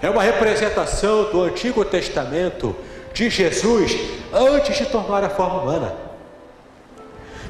é 0.00 0.10
uma 0.10 0.22
representação 0.22 1.30
do 1.30 1.42
Antigo 1.42 1.84
Testamento 1.84 2.74
de 3.12 3.30
Jesus 3.30 3.96
antes 4.32 4.76
de 4.76 4.86
tomar 4.86 5.22
a 5.22 5.30
forma 5.30 5.62
humana. 5.62 5.94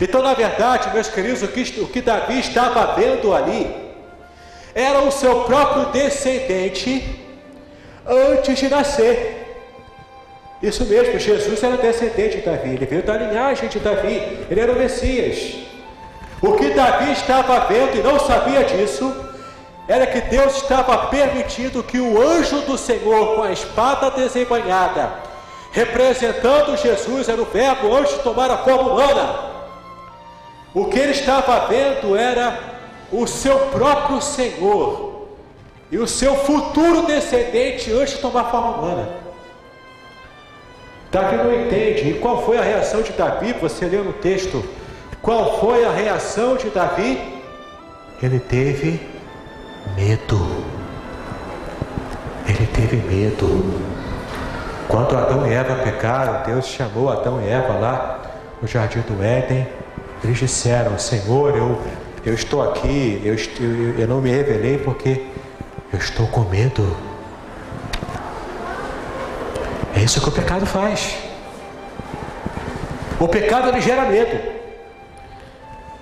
Então, 0.00 0.22
na 0.22 0.34
verdade, 0.34 0.92
meus 0.92 1.08
queridos, 1.08 1.42
o 1.42 1.48
que, 1.48 1.80
o 1.80 1.86
que 1.86 2.02
Davi 2.02 2.40
estava 2.40 2.94
vendo 2.94 3.32
ali 3.32 3.72
era 4.74 5.00
o 5.00 5.10
seu 5.10 5.44
próprio 5.44 5.86
descendente 5.86 7.24
antes 8.06 8.58
de 8.58 8.68
nascer. 8.68 9.41
Isso 10.62 10.84
mesmo, 10.84 11.18
Jesus 11.18 11.62
era 11.62 11.76
descendente 11.76 12.36
de 12.36 12.42
Davi, 12.42 12.70
ele 12.70 12.86
veio 12.86 13.02
da 13.02 13.16
linhagem 13.16 13.68
de 13.68 13.80
Davi, 13.80 14.46
ele 14.48 14.60
era 14.60 14.72
o 14.72 14.76
Messias. 14.76 15.56
O 16.40 16.52
que 16.52 16.70
Davi 16.70 17.10
estava 17.12 17.58
vendo 17.66 17.98
e 17.98 18.02
não 18.02 18.20
sabia 18.20 18.62
disso, 18.62 19.12
era 19.88 20.06
que 20.06 20.20
Deus 20.20 20.56
estava 20.56 21.06
permitindo 21.08 21.82
que 21.82 21.98
o 21.98 22.22
anjo 22.22 22.60
do 22.60 22.78
Senhor, 22.78 23.34
com 23.34 23.42
a 23.42 23.50
espada 23.50 24.12
desembanhada, 24.12 25.12
representando 25.72 26.76
Jesus, 26.76 27.28
era 27.28 27.42
o 27.42 27.46
verbo 27.46 27.92
antes 27.94 28.14
de 28.14 28.22
tomar 28.22 28.48
a 28.48 28.58
forma 28.58 28.92
humana. 28.92 29.52
O 30.72 30.86
que 30.86 30.98
ele 30.98 31.10
estava 31.12 31.66
vendo 31.66 32.16
era 32.16 32.58
o 33.10 33.26
seu 33.26 33.58
próprio 33.66 34.22
Senhor 34.22 35.26
e 35.90 35.98
o 35.98 36.06
seu 36.06 36.36
futuro 36.36 37.02
descendente 37.02 37.92
antes 37.92 38.14
de 38.14 38.20
tomar 38.20 38.44
forma 38.44 38.76
humana. 38.76 39.21
Davi 41.12 41.36
não 41.36 41.52
entende. 41.54 42.08
E 42.08 42.14
qual 42.14 42.42
foi 42.42 42.56
a 42.56 42.62
reação 42.62 43.02
de 43.02 43.12
Davi? 43.12 43.54
Você 43.60 43.84
leu 43.84 44.02
no 44.02 44.14
texto. 44.14 44.64
Qual 45.20 45.60
foi 45.60 45.84
a 45.84 45.92
reação 45.92 46.56
de 46.56 46.70
Davi? 46.70 47.20
Ele 48.22 48.40
teve 48.40 48.98
medo. 49.94 50.40
Ele 52.48 52.66
teve 52.66 52.96
medo. 52.96 53.46
Quando 54.88 55.14
Adão 55.14 55.46
e 55.46 55.52
Eva 55.52 55.82
pecaram, 55.84 56.42
Deus 56.46 56.66
chamou 56.66 57.10
Adão 57.10 57.42
e 57.42 57.48
Eva 57.48 57.74
lá 57.74 58.22
no 58.62 58.66
jardim 58.66 59.00
do 59.00 59.22
Éden. 59.22 59.68
Eles 60.24 60.38
disseram: 60.38 60.98
Senhor, 60.98 61.54
eu, 61.54 61.78
eu 62.24 62.32
estou 62.32 62.62
aqui, 62.62 63.20
eu, 63.22 63.34
eu, 63.60 63.98
eu 64.00 64.08
não 64.08 64.22
me 64.22 64.30
revelei 64.30 64.78
porque 64.78 65.26
eu 65.92 65.98
estou 65.98 66.26
com 66.28 66.40
medo. 66.40 67.11
É 69.94 70.00
isso 70.00 70.20
que 70.20 70.28
o 70.28 70.32
pecado 70.32 70.64
faz. 70.64 71.16
O 73.20 73.28
pecado 73.28 73.68
ele 73.68 73.80
gera 73.80 74.02
medo. 74.02 74.52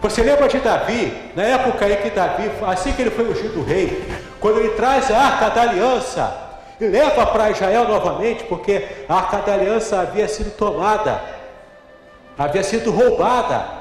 Você 0.01 0.22
lembra 0.22 0.49
de 0.49 0.59
Davi, 0.59 1.30
na 1.36 1.43
época 1.43 1.86
em 1.88 1.97
que 1.97 2.11
Davi, 2.11 2.51
assim 2.66 2.93
que 2.93 3.03
ele 3.03 3.11
foi 3.11 3.28
ungido 3.28 3.62
rei, 3.62 4.03
quando 4.41 4.59
ele 4.59 4.70
traz 4.70 5.11
a 5.11 5.18
arca 5.18 5.51
da 5.51 5.62
aliança 5.62 6.34
e 6.80 6.86
leva 6.86 7.26
para 7.26 7.51
Israel 7.51 7.86
novamente, 7.86 8.45
porque 8.45 8.86
a 9.07 9.14
arca 9.16 9.38
da 9.38 9.53
aliança 9.53 10.01
havia 10.01 10.26
sido 10.26 10.57
tomada, 10.57 11.20
havia 12.38 12.62
sido 12.62 12.91
roubada. 12.91 13.80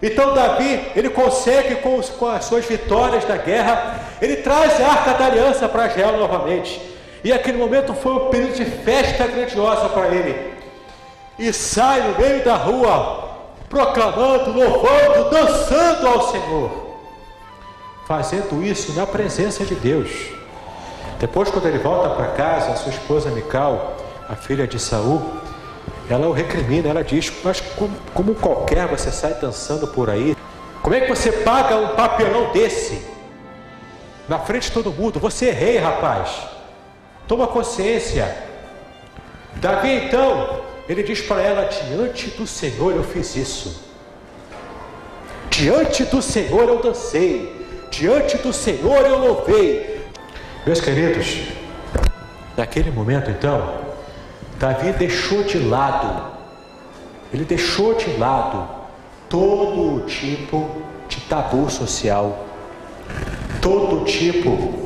Então 0.00 0.32
Davi, 0.32 0.92
ele 0.96 1.10
consegue 1.10 1.76
com, 1.76 2.00
com 2.00 2.26
as 2.26 2.46
suas 2.46 2.64
vitórias 2.64 3.24
da 3.26 3.36
guerra, 3.36 4.00
ele 4.22 4.36
traz 4.36 4.80
a 4.80 4.88
arca 4.88 5.12
da 5.12 5.26
aliança 5.26 5.68
para 5.68 5.88
Israel 5.88 6.16
novamente. 6.16 6.93
E 7.24 7.32
aquele 7.32 7.56
momento 7.56 7.94
foi 7.94 8.12
um 8.12 8.28
período 8.28 8.54
de 8.54 8.66
festa 8.66 9.26
grandiosa 9.26 9.88
para 9.88 10.08
ele. 10.08 10.52
E 11.38 11.50
sai 11.54 12.02
no 12.02 12.18
meio 12.18 12.44
da 12.44 12.54
rua, 12.54 13.30
proclamando, 13.66 14.52
louvando, 14.52 15.30
dançando 15.30 16.06
ao 16.06 16.30
Senhor. 16.30 16.70
Fazendo 18.06 18.62
isso 18.62 18.92
na 18.92 19.06
presença 19.06 19.64
de 19.64 19.74
Deus. 19.74 20.10
Depois, 21.18 21.50
quando 21.50 21.66
ele 21.66 21.78
volta 21.78 22.10
para 22.10 22.26
casa, 22.32 22.72
a 22.72 22.76
sua 22.76 22.92
esposa 22.92 23.30
Mical, 23.30 23.96
a 24.28 24.36
filha 24.36 24.66
de 24.66 24.78
Saul, 24.78 25.22
ela 26.10 26.28
o 26.28 26.32
recrimina, 26.32 26.90
ela 26.90 27.02
diz, 27.02 27.32
mas 27.42 27.58
como, 27.60 27.96
como 28.12 28.34
qualquer 28.34 28.86
você 28.86 29.10
sai 29.10 29.32
dançando 29.34 29.86
por 29.86 30.10
aí? 30.10 30.36
Como 30.82 30.94
é 30.94 31.00
que 31.00 31.08
você 31.08 31.32
paga 31.32 31.76
um 31.78 31.88
papelão 31.96 32.52
desse? 32.52 33.02
Na 34.28 34.38
frente 34.38 34.64
de 34.64 34.72
todo 34.72 34.92
mundo, 34.92 35.18
você 35.18 35.48
é 35.48 35.52
rei, 35.52 35.78
rapaz. 35.78 36.53
Toma 37.26 37.46
consciência. 37.46 38.36
Davi 39.56 40.06
então, 40.06 40.60
ele 40.88 41.02
diz 41.02 41.20
para 41.22 41.40
ela: 41.40 41.64
Diante 41.64 42.30
do 42.30 42.46
Senhor 42.46 42.94
eu 42.94 43.02
fiz 43.02 43.34
isso. 43.36 43.84
Diante 45.50 46.04
do 46.04 46.20
Senhor 46.20 46.68
eu 46.68 46.82
dancei. 46.82 47.64
Diante 47.90 48.36
do 48.38 48.52
Senhor 48.52 49.06
eu 49.06 49.18
louvei. 49.18 50.04
Meus 50.66 50.80
queridos, 50.80 51.42
naquele 52.56 52.90
momento 52.90 53.30
então, 53.30 53.74
Davi 54.58 54.92
deixou 54.92 55.42
de 55.44 55.58
lado, 55.58 56.32
ele 57.32 57.44
deixou 57.44 57.94
de 57.94 58.16
lado 58.16 58.68
todo 59.28 60.06
tipo 60.06 60.70
de 61.08 61.20
tabu 61.22 61.70
social, 61.70 62.46
todo 63.60 64.04
tipo 64.04 64.83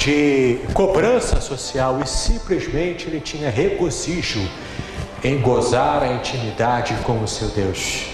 de 0.00 0.58
cobrança 0.72 1.42
social 1.42 2.00
e 2.02 2.08
simplesmente 2.08 3.06
ele 3.06 3.20
tinha 3.20 3.50
regozijo 3.50 4.40
em 5.22 5.38
gozar 5.38 6.02
a 6.02 6.14
intimidade 6.14 6.94
com 7.04 7.22
o 7.22 7.28
seu 7.28 7.48
Deus. 7.48 8.06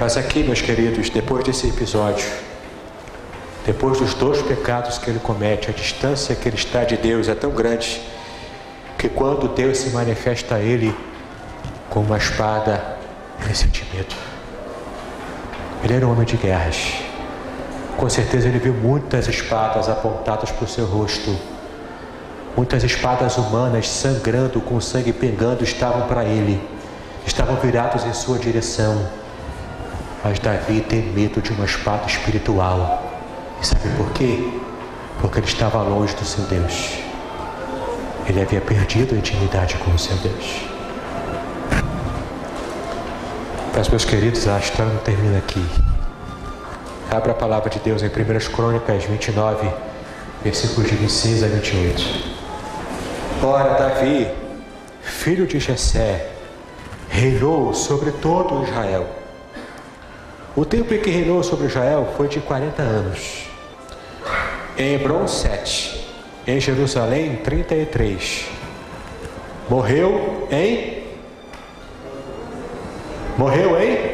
Mas 0.00 0.16
aqui, 0.16 0.42
meus 0.42 0.62
queridos, 0.62 1.10
depois 1.10 1.44
desse 1.44 1.68
episódio, 1.68 2.26
depois 3.66 3.98
dos 3.98 4.14
dois 4.14 4.40
pecados 4.40 4.96
que 4.96 5.10
ele 5.10 5.18
comete, 5.18 5.68
a 5.68 5.74
distância 5.74 6.34
que 6.34 6.48
ele 6.48 6.56
está 6.56 6.84
de 6.84 6.96
Deus 6.96 7.28
é 7.28 7.34
tão 7.34 7.50
grande 7.50 8.00
que 8.96 9.10
quando 9.10 9.46
Deus 9.46 9.76
se 9.76 9.90
manifesta 9.90 10.54
a 10.54 10.60
ele 10.60 10.96
com 11.90 12.00
uma 12.00 12.16
espada, 12.16 12.96
ele 13.44 13.54
sente 13.54 13.86
medo. 13.92 14.14
Ele 15.84 15.92
era 15.92 16.06
um 16.06 16.12
homem 16.12 16.24
de 16.24 16.38
guerras. 16.38 17.09
Com 17.96 18.08
certeza 18.08 18.48
ele 18.48 18.58
viu 18.58 18.72
muitas 18.72 19.28
espadas 19.28 19.88
apontadas 19.88 20.50
para 20.50 20.64
o 20.64 20.68
seu 20.68 20.86
rosto. 20.86 21.36
Muitas 22.56 22.82
espadas 22.82 23.36
humanas 23.38 23.88
sangrando, 23.88 24.60
com 24.60 24.80
sangue 24.80 25.12
pingando, 25.12 25.62
estavam 25.62 26.08
para 26.08 26.24
ele, 26.24 26.60
estavam 27.26 27.56
virados 27.56 28.04
em 28.04 28.12
sua 28.12 28.38
direção. 28.38 29.06
Mas 30.24 30.38
Davi 30.38 30.80
tem 30.80 31.02
medo 31.02 31.40
de 31.40 31.52
uma 31.52 31.64
espada 31.64 32.06
espiritual. 32.06 33.02
E 33.60 33.66
sabe 33.66 33.88
por 33.96 34.10
quê? 34.12 34.52
Porque 35.20 35.38
ele 35.38 35.46
estava 35.46 35.82
longe 35.82 36.14
do 36.14 36.24
seu 36.24 36.44
Deus. 36.44 36.98
Ele 38.26 38.40
havia 38.40 38.60
perdido 38.60 39.14
a 39.14 39.18
intimidade 39.18 39.76
com 39.76 39.90
o 39.92 39.98
seu 39.98 40.16
Deus. 40.16 40.64
Mas, 43.74 43.88
meus 43.88 44.04
queridos, 44.04 44.46
a 44.46 44.58
história 44.58 44.92
não 44.92 45.00
termina 45.00 45.38
aqui. 45.38 45.64
Abra 47.10 47.32
a 47.32 47.34
palavra 47.34 47.68
de 47.68 47.80
Deus 47.80 48.04
em 48.04 48.06
1 48.06 48.10
Crônicas 48.54 49.02
29, 49.02 49.68
versículos 50.44 50.88
de 50.88 50.94
26 50.94 51.42
a 51.42 51.46
28. 51.48 52.02
Ora, 53.42 53.74
Davi, 53.74 54.28
filho 55.02 55.44
de 55.44 55.58
Jessé, 55.58 56.30
reinou 57.08 57.74
sobre 57.74 58.12
todo 58.12 58.62
Israel. 58.62 59.08
O 60.54 60.64
tempo 60.64 60.94
em 60.94 61.00
que 61.00 61.10
reinou 61.10 61.42
sobre 61.42 61.66
Israel 61.66 62.14
foi 62.16 62.28
de 62.28 62.38
40 62.38 62.80
anos. 62.80 63.46
Em 64.78 64.94
Hebron, 64.94 65.26
7. 65.26 66.06
Em 66.46 66.60
Jerusalém, 66.60 67.40
33. 67.42 68.46
Morreu 69.68 70.46
em. 70.48 71.02
Morreu 73.36 73.82
em 73.82 74.09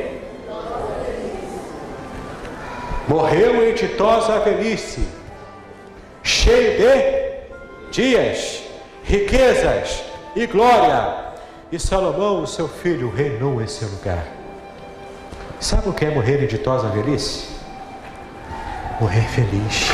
morreu 3.09 3.69
em 3.69 3.75
ditosa 3.75 4.39
velhice, 4.41 5.07
cheio 6.23 6.77
de 6.79 7.93
dias, 7.93 8.63
riquezas 9.05 10.03
e 10.35 10.47
glória. 10.47 11.27
E 11.71 11.79
Salomão, 11.79 12.47
seu 12.47 12.69
filho, 12.69 13.11
reinou 13.11 13.61
em 13.61 13.67
seu 13.67 13.89
lugar. 13.89 14.25
Sabe 15.59 15.89
o 15.89 15.93
que 15.93 16.05
é 16.05 16.11
morrer 16.11 16.43
em 16.43 16.47
ditosa 16.47 16.89
velhice? 16.89 17.49
Morrer 19.01 19.29
feliz. 19.29 19.89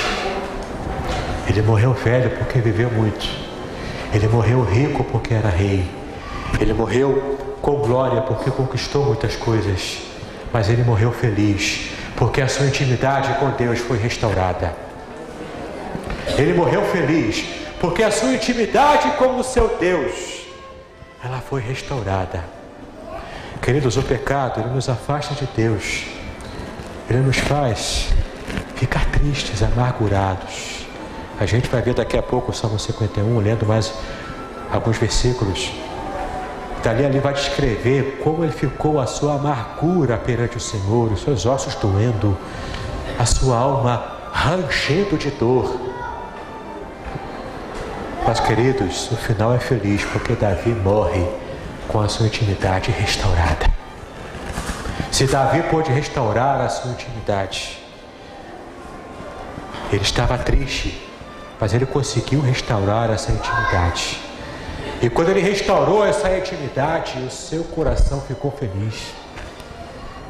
Ele 1.49 1.63
morreu 1.63 1.93
velho 1.93 2.31
porque 2.31 2.59
viveu 2.61 2.91
muito. 2.91 3.27
Ele 4.13 4.29
morreu 4.29 4.63
rico 4.63 5.03
porque 5.05 5.35
era 5.35 5.49
rei. 5.49 5.87
Ele 6.61 6.75
morreu 6.75 7.39
com 7.63 7.77
glória 7.77 8.21
porque 8.23 8.51
conquistou 8.51 9.07
muitas 9.07 9.35
coisas. 9.35 9.99
Mas 10.53 10.69
ele 10.69 10.85
morreu 10.85 11.11
feliz 11.11 11.91
porque 12.23 12.41
a 12.41 12.47
sua 12.47 12.66
intimidade 12.66 13.35
com 13.41 13.51
Deus 13.51 13.81
foi 13.81 13.99
restaurada. 13.99 14.77
Ele 16.39 16.55
morreu 16.55 16.85
feliz 16.85 17.45
porque 17.81 18.01
a 18.01 18.12
sua 18.12 18.33
intimidade 18.35 19.11
com 19.16 19.41
o 19.41 19.43
seu 19.43 19.77
Deus 19.77 20.47
ela 21.20 21.41
foi 21.41 21.61
restaurada. 21.61 22.45
Queridos, 23.61 23.97
o 23.97 24.03
pecado 24.05 24.61
ele 24.61 24.70
nos 24.70 24.89
afasta 24.89 25.35
de 25.35 25.51
Deus. 25.53 26.05
Ele 27.11 27.18
nos 27.18 27.39
faz 27.39 28.11
ficar 28.77 29.05
tristes, 29.07 29.61
amargurados. 29.61 30.87
A 31.41 31.45
gente 31.45 31.68
vai 31.68 31.83
ver 31.83 31.95
daqui 31.95 32.16
a 32.16 32.23
pouco 32.23 32.53
o 32.53 32.55
Salmo 32.55 32.79
51, 32.79 33.41
lendo 33.41 33.66
mais 33.66 33.93
alguns 34.70 34.97
versículos. 34.97 35.73
Dali 36.83 37.05
ali 37.05 37.20
vai 37.20 37.33
descrever 37.33 38.18
como 38.24 38.43
ele 38.43 38.53
ficou 38.53 38.99
a 38.99 39.07
sua 39.07 39.35
amargura 39.35 40.18
perante 40.18 40.57
o 40.57 40.61
Senhor, 40.61 41.12
os 41.12 41.22
seus 41.22 41.47
ossos 41.47 41.76
doendo, 41.76 42.37
a 43.16 43.24
sua 43.24 43.57
alma 43.57 44.05
ranchendo 44.33 45.16
de 45.16 45.30
dor. 45.30 45.80
Mas, 48.26 48.41
queridos, 48.41 49.11
o 49.12 49.16
final 49.16 49.55
é 49.55 49.59
feliz 49.59 50.05
porque 50.07 50.35
Davi 50.35 50.70
morre 50.70 51.24
com 51.87 52.01
a 52.01 52.09
sua 52.09 52.26
intimidade 52.26 52.91
restaurada. 52.91 53.70
Se 55.11 55.26
Davi 55.26 55.62
pôde 55.64 55.93
restaurar 55.93 56.61
a 56.61 56.68
sua 56.68 56.91
intimidade, 56.93 57.78
ele 59.93 60.03
estava 60.03 60.39
triste, 60.39 61.07
mas 61.61 61.74
ele 61.74 61.87
conseguiu 61.87 62.41
restaurar 62.41 63.11
essa 63.11 63.30
intimidade. 63.30 64.32
E 65.03 65.11
quando 65.11 65.31
ele 65.31 65.41
restaurou 65.41 66.07
essa 66.07 66.31
intimidade, 66.39 67.19
o 67.27 67.31
seu 67.31 67.65
coração 67.65 68.21
ficou 68.21 68.53
feliz. 68.53 69.13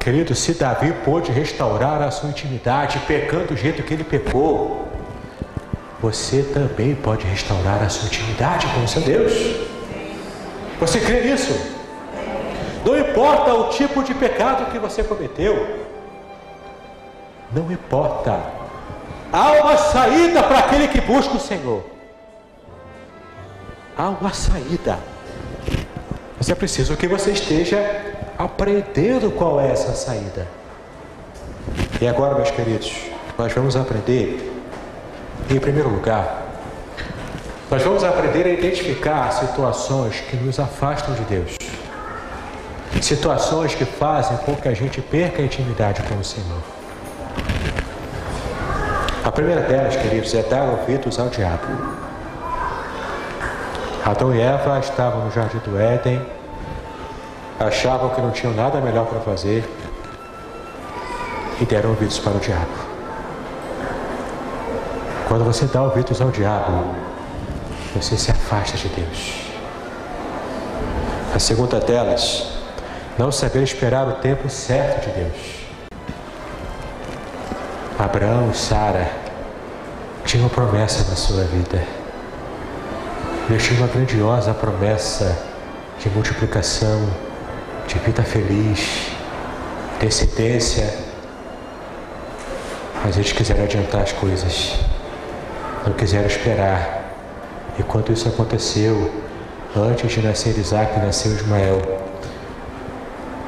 Querido, 0.01 0.35
se 0.35 0.55
Davi 0.55 0.95
pôde 1.05 1.31
restaurar 1.31 2.01
a 2.01 2.11
sua 2.11 2.31
intimidade, 2.31 2.99
pecando 3.01 3.49
do 3.49 3.57
jeito 3.57 3.83
que 3.83 3.93
ele 3.93 4.03
pecou, 4.03 4.89
você 6.01 6.43
também 6.43 6.95
pode 6.95 7.27
restaurar 7.27 7.83
a 7.83 7.89
sua 7.91 8.07
intimidade 8.07 8.67
com 8.69 8.83
o 8.83 8.89
seu 8.89 9.03
Deus. 9.03 9.33
Você 10.81 11.01
crê 11.01 11.21
nisso? 11.21 11.55
Não 12.85 12.99
importa 12.99 13.53
o 13.53 13.69
tipo 13.69 14.03
de 14.03 14.15
pecado 14.15 14.73
que 14.73 14.79
você 14.79 15.05
cometeu, 15.05 15.85
não 17.53 17.71
importa. 17.71 18.41
Há 19.31 19.53
uma 19.53 19.77
saída 19.77 20.43
para 20.43 20.61
aquele 20.61 20.89
que 20.89 21.01
busca 21.03 21.37
o 21.37 21.41
Senhor. 21.41 21.85
Há 23.97 24.09
uma 24.09 24.33
saída. 24.33 24.99
Mas 26.39 26.49
é 26.49 26.55
preciso 26.55 26.97
que 26.97 27.07
você 27.07 27.31
esteja 27.31 27.79
aprendendo 28.39 29.31
qual 29.31 29.61
é 29.61 29.71
essa 29.71 29.93
saída. 29.93 30.47
E 32.01 32.09
agora, 32.09 32.35
meus 32.35 32.51
queridos, 32.51 32.93
nós 33.39 33.53
vamos 33.53 33.77
aprender, 33.77 34.53
em 35.51 35.59
primeiro 35.59 35.89
lugar, 35.89 36.43
nós 37.71 37.83
vamos 37.83 38.03
aprender 38.03 38.47
a 38.47 38.51
identificar 38.51 39.31
situações 39.33 40.21
que 40.21 40.37
nos 40.37 40.59
afastam 40.59 41.15
de 41.15 41.23
Deus. 41.23 41.57
Situações 43.01 43.75
que 43.75 43.85
fazem 43.85 44.37
com 44.39 44.55
que 44.55 44.69
a 44.69 44.75
gente 44.75 45.01
perca 45.01 45.43
a 45.43 45.45
intimidade 45.45 46.03
com 46.03 46.17
o 46.17 46.25
Senhor. 46.25 46.63
A 49.25 49.31
primeira 49.31 49.63
delas, 49.63 49.97
queridos, 49.97 50.35
é 50.35 50.43
dar 50.43 50.65
ouvidos 50.65 51.19
ao 51.19 51.29
diabo. 51.29 51.67
Adão 54.05 54.35
e 54.35 54.41
Eva 54.41 54.81
estavam 54.81 55.25
no 55.25 55.31
jardim 55.31 55.59
do 55.59 55.79
Éden, 55.79 56.21
achavam 57.61 58.11
que 58.11 58.21
não 58.21 58.33
tinham 58.33 58.53
nada 58.53 58.81
melhor 58.81 59.07
para 59.07 59.21
fazer 59.21 59.65
e 61.61 61.65
deram 61.65 61.91
ouvidos 61.91 62.19
para 62.19 62.33
o 62.33 62.41
diabo. 62.41 62.73
Quando 65.29 65.45
você 65.45 65.67
dá 65.67 65.83
ouvidos 65.83 66.21
ao 66.21 66.31
diabo, 66.31 66.85
você 67.95 68.17
se 68.17 68.31
afasta 68.31 68.77
de 68.77 68.89
Deus. 68.89 69.43
A 71.35 71.39
segunda 71.39 71.79
delas, 71.79 72.49
não 73.17 73.31
saber 73.31 73.63
esperar 73.63 74.09
o 74.09 74.15
tempo 74.15 74.51
certo 74.51 75.07
de 75.07 75.21
Deus. 75.21 75.63
Abraão 77.97 78.51
e 78.51 78.57
Sara 78.57 79.09
tinham 80.25 80.49
promessa 80.49 81.09
na 81.09 81.15
sua 81.15 81.45
vida. 81.45 82.02
Tinham 83.47 83.83
uma 83.83 83.87
grandiosa 83.87 84.55
promessa 84.55 85.39
de 85.99 86.09
multiplicação, 86.11 87.09
de 87.87 87.99
vida 87.99 88.23
feliz, 88.23 89.11
descendência. 90.01 90.93
Mas 93.05 93.17
eles 93.17 93.33
quiseram 93.33 93.65
adiantar 93.65 94.03
as 94.03 94.13
coisas, 94.13 94.79
não 95.87 95.93
quiseram 95.93 96.27
esperar 96.27 97.03
e 97.79 97.83
quando 97.83 98.13
isso 98.13 98.29
aconteceu, 98.29 99.11
antes 99.75 100.13
de 100.13 100.21
nascer 100.21 100.59
Isaac, 100.59 100.99
nasceu 101.01 101.33
Ismael. 101.33 101.81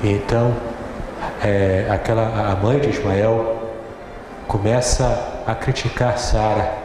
E 0.02 0.12
então, 0.12 0.54
é, 1.42 1.86
aquela, 1.90 2.52
a 2.52 2.56
mãe 2.56 2.78
de 2.80 2.88
Ismael 2.88 3.70
começa 4.48 5.42
a 5.46 5.54
criticar 5.54 6.16
Sara. 6.18 6.83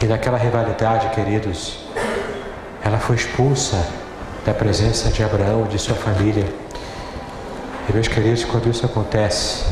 E 0.00 0.06
naquela 0.06 0.38
rivalidade, 0.38 1.08
queridos, 1.08 1.78
ela 2.84 2.98
foi 2.98 3.16
expulsa 3.16 3.84
da 4.46 4.54
presença 4.54 5.10
de 5.10 5.24
Abraão 5.24 5.66
e 5.66 5.68
de 5.68 5.78
sua 5.78 5.96
família. 5.96 6.46
E 7.88 7.92
meus 7.92 8.06
queridos, 8.06 8.44
quando 8.44 8.70
isso 8.70 8.86
acontece, 8.86 9.64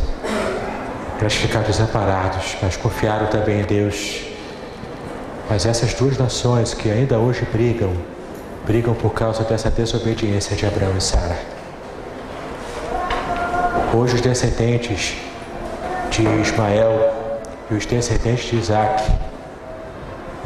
elas 1.20 1.34
ficaram 1.34 1.64
desamparados, 1.64 2.56
mas 2.60 2.76
confiaram 2.76 3.26
também 3.28 3.60
em 3.60 3.64
Deus. 3.64 4.22
Mas 5.48 5.64
essas 5.64 5.94
duas 5.94 6.18
nações 6.18 6.74
que 6.74 6.90
ainda 6.90 7.18
hoje 7.18 7.46
brigam, 7.52 7.92
brigam 8.66 8.94
por 8.94 9.10
causa 9.10 9.44
dessa 9.44 9.70
desobediência 9.70 10.56
de 10.56 10.66
Abraão 10.66 10.96
e 10.96 11.00
Sara. 11.00 11.38
Hoje 13.94 14.16
os 14.16 14.20
descendentes 14.20 15.16
de 16.10 16.22
Ismael 16.22 17.14
e 17.70 17.74
os 17.74 17.86
descendentes 17.86 18.50
de 18.50 18.56
Isaac, 18.56 19.04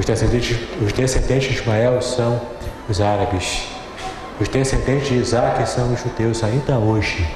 os 0.01 0.07
descendentes, 0.07 0.57
os 0.81 0.93
descendentes 0.95 1.51
de 1.51 1.61
Ismael 1.61 2.01
são 2.01 2.41
os 2.89 3.03
árabes, 3.03 3.69
os 4.41 4.49
descendentes 4.49 5.09
de 5.09 5.17
Isaac 5.17 5.69
são 5.69 5.93
os 5.93 6.01
judeus 6.01 6.43
ainda 6.43 6.79
hoje. 6.79 7.29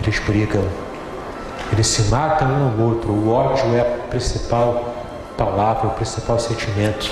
Eles 0.00 0.20
brigam, 0.20 0.64
eles 1.72 1.88
se 1.88 2.02
matam 2.02 2.48
um 2.48 2.68
ao 2.68 2.86
outro, 2.86 3.10
o 3.10 3.32
ódio 3.32 3.74
é 3.74 3.80
a 3.80 4.08
principal 4.08 4.94
palavra, 5.36 5.88
o 5.88 5.90
principal 5.90 6.38
sentimento. 6.38 7.10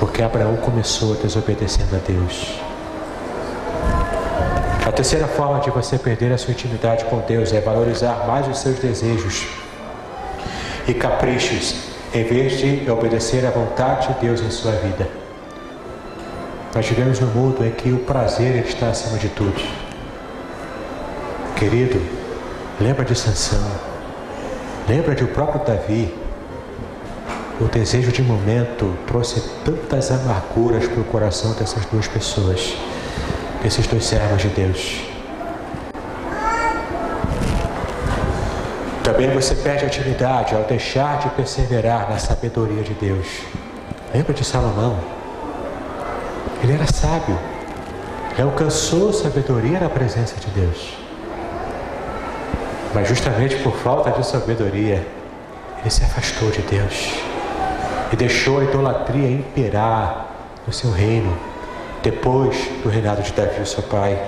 Porque 0.00 0.20
Abraão 0.20 0.56
começou 0.56 1.14
desobedecendo 1.14 1.94
a 1.94 2.00
Deus. 2.00 2.58
A 4.84 4.90
terceira 4.90 5.28
forma 5.28 5.60
de 5.60 5.70
você 5.70 5.96
perder 5.98 6.32
a 6.32 6.38
sua 6.38 6.50
intimidade 6.50 7.04
com 7.04 7.20
Deus 7.20 7.52
é 7.52 7.60
valorizar 7.60 8.26
mais 8.26 8.48
os 8.48 8.58
seus 8.58 8.80
desejos 8.80 9.46
e 10.88 10.92
caprichos 10.92 11.83
em 12.14 12.22
vez 12.22 12.58
de 12.58 12.88
obedecer 12.88 13.44
à 13.44 13.50
vontade 13.50 14.14
de 14.14 14.20
Deus 14.20 14.40
em 14.40 14.50
sua 14.50 14.70
vida. 14.70 15.08
Nós 16.72 16.86
vivemos 16.86 17.18
num 17.18 17.26
mundo 17.26 17.64
em 17.64 17.72
que 17.72 17.90
o 17.90 17.98
prazer 17.98 18.64
está 18.64 18.90
acima 18.90 19.18
de 19.18 19.28
tudo. 19.28 19.60
Querido, 21.56 22.00
lembra 22.80 23.04
de 23.04 23.16
Sansão, 23.16 23.64
lembra 24.88 25.14
de 25.14 25.24
o 25.24 25.28
próprio 25.28 25.64
Davi, 25.64 26.14
o 27.60 27.64
desejo 27.64 28.12
de 28.12 28.22
momento 28.22 28.96
trouxe 29.06 29.40
tantas 29.64 30.10
amarguras 30.12 30.86
para 30.86 31.00
o 31.00 31.04
coração 31.04 31.52
dessas 31.54 31.84
duas 31.86 32.06
pessoas, 32.06 32.76
desses 33.62 33.86
dois 33.88 34.04
servos 34.04 34.42
de 34.42 34.48
Deus. 34.48 35.13
Também 39.14 39.30
você 39.30 39.54
perde 39.54 39.84
atividade 39.84 40.56
ao 40.56 40.64
deixar 40.64 41.20
de 41.20 41.28
perseverar 41.30 42.10
na 42.10 42.18
sabedoria 42.18 42.82
de 42.82 42.94
Deus. 42.94 43.42
Lembra 44.12 44.34
de 44.34 44.44
Salomão? 44.44 44.98
Ele 46.60 46.72
era 46.72 46.84
sábio, 46.92 47.38
ele 48.32 48.42
alcançou 48.42 49.12
sabedoria 49.12 49.78
na 49.78 49.88
presença 49.88 50.34
de 50.40 50.48
Deus. 50.48 50.94
Mas 52.92 53.06
justamente 53.08 53.54
por 53.58 53.76
falta 53.76 54.10
de 54.10 54.26
sabedoria, 54.26 55.06
ele 55.78 55.90
se 55.90 56.02
afastou 56.02 56.50
de 56.50 56.62
Deus 56.62 57.14
e 58.12 58.16
deixou 58.16 58.58
a 58.58 58.64
idolatria 58.64 59.30
imperar 59.30 60.26
no 60.66 60.72
seu 60.72 60.90
reino, 60.90 61.38
depois 62.02 62.56
do 62.82 62.88
reinado 62.88 63.22
de 63.22 63.32
Davi, 63.32 63.64
seu 63.64 63.84
pai. 63.84 64.20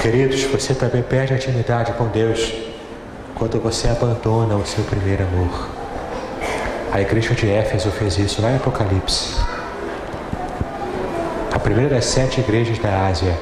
Queridos, 0.00 0.44
você 0.44 0.72
também 0.76 1.02
perde 1.02 1.34
a 1.34 1.36
intimidade 1.36 1.90
com 1.94 2.06
Deus 2.06 2.65
quando 3.38 3.60
você 3.60 3.88
abandona 3.88 4.56
o 4.56 4.66
seu 4.66 4.82
primeiro 4.84 5.22
amor. 5.24 5.68
A 6.90 7.00
igreja 7.00 7.34
de 7.34 7.50
Éfeso 7.50 7.90
fez 7.90 8.18
isso 8.18 8.40
lá 8.40 8.50
em 8.50 8.56
Apocalipse. 8.56 9.36
A 11.52 11.58
primeira 11.58 11.94
das 11.94 12.06
sete 12.06 12.40
igrejas 12.40 12.78
da 12.78 13.06
Ásia. 13.06 13.38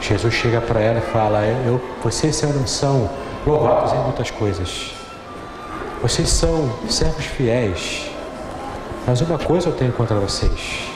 Jesus 0.00 0.34
chega 0.34 0.60
para 0.60 0.80
ela 0.80 0.98
e 0.98 1.12
fala: 1.12 1.44
eu, 1.66 1.80
Vocês 2.02 2.42
não 2.42 2.66
são 2.66 3.08
louvados 3.46 3.92
em 3.92 3.98
muitas 3.98 4.30
coisas. 4.30 4.92
Vocês 6.02 6.28
são 6.28 6.70
servos 6.88 7.24
fiéis. 7.24 8.10
Mas 9.06 9.20
uma 9.22 9.38
coisa 9.38 9.70
eu 9.70 9.72
tenho 9.72 9.92
contra 9.92 10.16
vocês: 10.16 10.90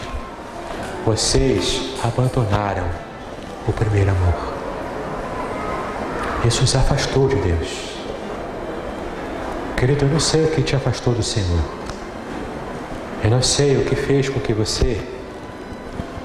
vocês 1.06 1.94
abandonaram 2.04 2.84
o 3.66 3.72
primeiro 3.72 4.10
amor. 4.10 4.52
Isso 6.44 6.64
os 6.64 6.76
afastou 6.76 7.28
de 7.28 7.36
Deus. 7.36 7.89
Querido, 9.80 10.04
eu 10.04 10.10
não 10.10 10.20
sei 10.20 10.44
o 10.44 10.48
que 10.48 10.60
te 10.60 10.76
afastou 10.76 11.14
do 11.14 11.22
Senhor. 11.22 11.64
Eu 13.24 13.30
não 13.30 13.40
sei 13.40 13.78
o 13.78 13.84
que 13.86 13.96
fez 13.96 14.28
com 14.28 14.38
que 14.38 14.52
você 14.52 15.00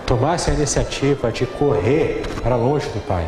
tomasse 0.06 0.52
a 0.52 0.54
iniciativa 0.54 1.32
de 1.32 1.46
correr 1.46 2.22
para 2.44 2.58
longe 2.58 2.90
do 2.90 3.00
Pai. 3.08 3.26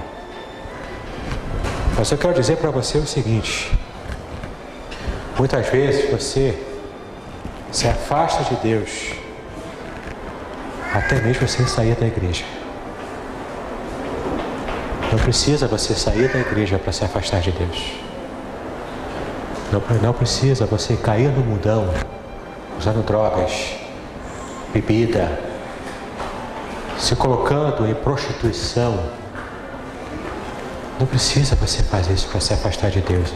Mas 1.97 2.11
eu 2.11 2.17
quero 2.17 2.33
dizer 2.33 2.57
para 2.57 2.69
você 2.71 2.97
o 2.97 3.07
seguinte: 3.07 3.71
muitas 5.39 5.65
vezes 5.69 6.11
você 6.11 6.61
se 7.71 7.87
afasta 7.87 8.53
de 8.53 8.61
Deus, 8.61 9.13
até 10.93 11.21
mesmo 11.21 11.47
sem 11.47 11.65
sair 11.65 11.95
da 11.95 12.05
igreja. 12.05 12.43
Não 15.09 15.19
precisa 15.19 15.69
você 15.69 15.95
sair 15.95 16.27
da 16.27 16.39
igreja 16.39 16.77
para 16.77 16.91
se 16.91 17.05
afastar 17.05 17.39
de 17.39 17.51
Deus. 17.51 18.06
Não, 19.71 19.81
não 20.01 20.13
precisa 20.13 20.65
você 20.65 20.95
cair 20.95 21.29
no 21.29 21.43
mundão 21.43 21.89
usando 22.77 23.05
drogas, 23.05 23.75
bebida, 24.73 25.39
se 26.97 27.15
colocando 27.15 27.87
em 27.87 27.93
prostituição. 27.93 28.97
Não 30.99 31.05
precisa 31.05 31.55
você 31.55 31.83
fazer 31.83 32.13
isso 32.13 32.27
para 32.29 32.39
se 32.39 32.53
afastar 32.53 32.89
de 32.89 33.01
Deus. 33.01 33.33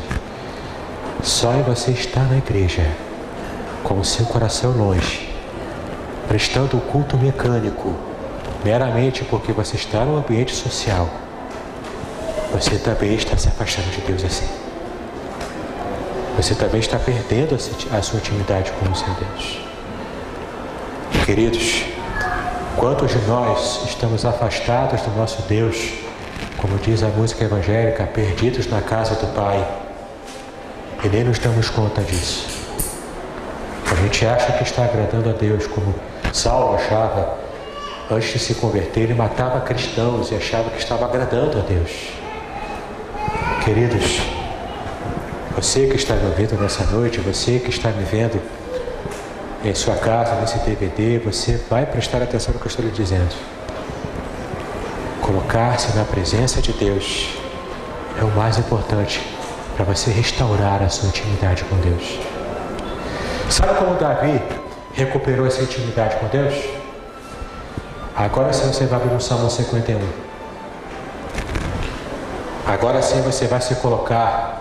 Só 1.22 1.54
em 1.54 1.62
você 1.64 1.92
estar 1.92 2.24
na 2.30 2.38
igreja, 2.38 2.86
com 3.84 4.00
o 4.00 4.06
seu 4.06 4.26
coração 4.26 4.72
longe, 4.72 5.30
prestando 6.28 6.78
o 6.78 6.82
culto 6.82 7.18
mecânico, 7.18 7.94
meramente 8.64 9.24
porque 9.24 9.52
você 9.52 9.76
está 9.76 10.04
no 10.06 10.18
ambiente 10.18 10.56
social 10.56 11.08
você 12.52 12.78
também 12.78 13.16
está 13.16 13.38
se 13.38 13.48
afastando 13.48 13.90
de 13.92 14.02
Deus 14.02 14.26
assim. 14.26 14.61
Você 16.38 16.56
também 16.56 16.80
está 16.80 16.98
perdendo 16.98 17.56
a 17.56 18.02
sua 18.02 18.20
intimidade 18.20 18.72
com 18.72 18.90
o 18.90 18.96
seu 18.96 19.10
Deus. 19.14 19.60
Queridos, 21.26 21.84
quantos 22.78 23.12
de 23.12 23.20
nós 23.28 23.86
estamos 23.86 24.26
afastados 24.26 25.02
do 25.02 25.12
nosso 25.12 25.42
Deus, 25.44 25.94
como 26.58 26.78
diz 26.78 27.04
a 27.04 27.08
música 27.10 27.44
evangélica, 27.44 28.06
perdidos 28.06 28.68
na 28.68 28.82
casa 28.82 29.16
do 29.16 29.28
Pai, 29.36 29.68
e 31.04 31.10
nem 31.10 31.24
nos 31.24 31.38
damos 31.38 31.70
conta 31.70 32.02
disso. 32.02 32.48
A 33.92 33.96
gente 33.96 34.26
acha 34.26 34.54
que 34.54 34.64
está 34.64 34.86
agradando 34.86 35.30
a 35.30 35.34
Deus, 35.34 35.68
como 35.68 35.94
Saulo 36.32 36.76
achava 36.76 37.38
antes 38.10 38.34
de 38.34 38.40
se 38.40 38.56
converter, 38.56 39.02
ele 39.02 39.14
matava 39.14 39.62
cristãos 39.62 40.32
e 40.32 40.36
achava 40.36 40.70
que 40.70 40.80
estava 40.80 41.06
agradando 41.06 41.60
a 41.60 41.62
Deus. 41.62 41.92
Queridos, 43.64 44.22
você 45.56 45.86
que 45.88 45.96
está 45.96 46.16
me 46.16 46.28
ouvindo 46.28 46.60
nessa 46.60 46.84
noite, 46.86 47.20
você 47.20 47.60
que 47.60 47.70
está 47.70 47.90
me 47.90 48.04
vendo 48.04 48.42
em 49.64 49.76
sua 49.76 49.96
casa, 49.96 50.36
nesse 50.36 50.58
DVD, 50.60 51.20
você 51.20 51.60
vai 51.70 51.86
prestar 51.86 52.22
atenção 52.22 52.54
no 52.54 52.60
que 52.60 52.66
eu 52.66 52.70
estou 52.70 52.86
lhe 52.86 52.92
dizendo. 52.92 53.36
Colocar-se 55.22 55.96
na 55.96 56.04
presença 56.04 56.62
de 56.62 56.72
Deus 56.74 57.30
é 58.20 58.24
o 58.24 58.30
mais 58.30 58.58
importante 58.58 59.22
para 59.76 59.86
você 59.86 60.10
restaurar 60.10 60.82
a 60.82 60.90
sua 60.90 61.10
intimidade 61.10 61.64
com 61.66 61.76
Deus. 61.78 62.20
Sabe 63.50 63.78
como 63.78 63.96
Davi 63.96 64.42
recuperou 64.94 65.46
essa 65.46 65.62
intimidade 65.62 66.16
com 66.16 66.28
Deus? 66.28 66.56
Agora 68.16 68.54
sim 68.54 68.68
você 68.68 68.86
vai 68.86 69.00
abrir 69.00 69.14
no 69.14 69.22
Salmo 69.22 69.50
51. 69.50 70.00
Agora 72.66 73.02
sim 73.02 73.22
você 73.22 73.48
vai 73.48 73.62
se 73.62 73.76
colocar 73.76 74.61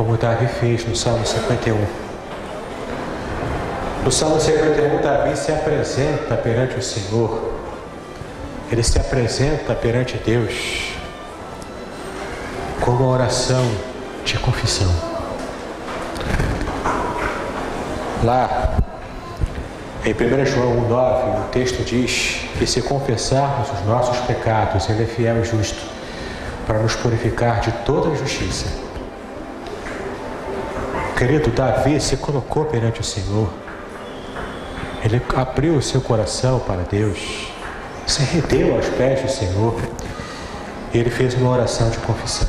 como 0.00 0.16
Davi 0.16 0.46
fez 0.46 0.86
no 0.86 0.96
Salmo 0.96 1.26
51. 1.26 1.76
No 4.02 4.10
Salmo 4.10 4.40
51, 4.40 5.02
Davi 5.02 5.36
se 5.36 5.52
apresenta 5.52 6.36
perante 6.38 6.78
o 6.78 6.82
Senhor. 6.82 7.52
Ele 8.72 8.82
se 8.82 8.98
apresenta 8.98 9.74
perante 9.74 10.16
Deus 10.16 10.94
com 12.80 12.92
uma 12.92 13.08
oração 13.08 13.62
de 14.24 14.38
confissão. 14.38 14.90
Lá 18.24 18.78
em 20.02 20.14
1 20.14 20.46
João 20.46 20.88
1,9, 20.88 21.40
o 21.40 21.48
texto 21.50 21.84
diz 21.84 22.40
que 22.58 22.66
se 22.66 22.80
confessarmos 22.80 23.68
os 23.70 23.84
nossos 23.84 24.16
pecados, 24.20 24.88
Ele 24.88 25.02
é 25.02 25.06
fiel 25.06 25.42
e 25.42 25.44
justo 25.44 25.82
para 26.66 26.78
nos 26.78 26.96
purificar 26.96 27.60
de 27.60 27.70
toda 27.84 28.08
injustiça. 28.08 28.88
Querido, 31.20 31.50
Davi 31.50 32.00
se 32.00 32.16
colocou 32.16 32.64
perante 32.64 33.02
o 33.02 33.04
Senhor. 33.04 33.46
Ele 35.04 35.20
abriu 35.36 35.74
o 35.74 35.82
seu 35.82 36.00
coração 36.00 36.60
para 36.60 36.80
Deus, 36.80 37.52
se 38.06 38.22
rendeu 38.22 38.74
aos 38.74 38.86
pés 38.86 39.20
do 39.20 39.28
Senhor. 39.28 39.78
E 40.94 40.96
ele 40.96 41.10
fez 41.10 41.34
uma 41.34 41.50
oração 41.50 41.90
de 41.90 41.98
confissão. 41.98 42.48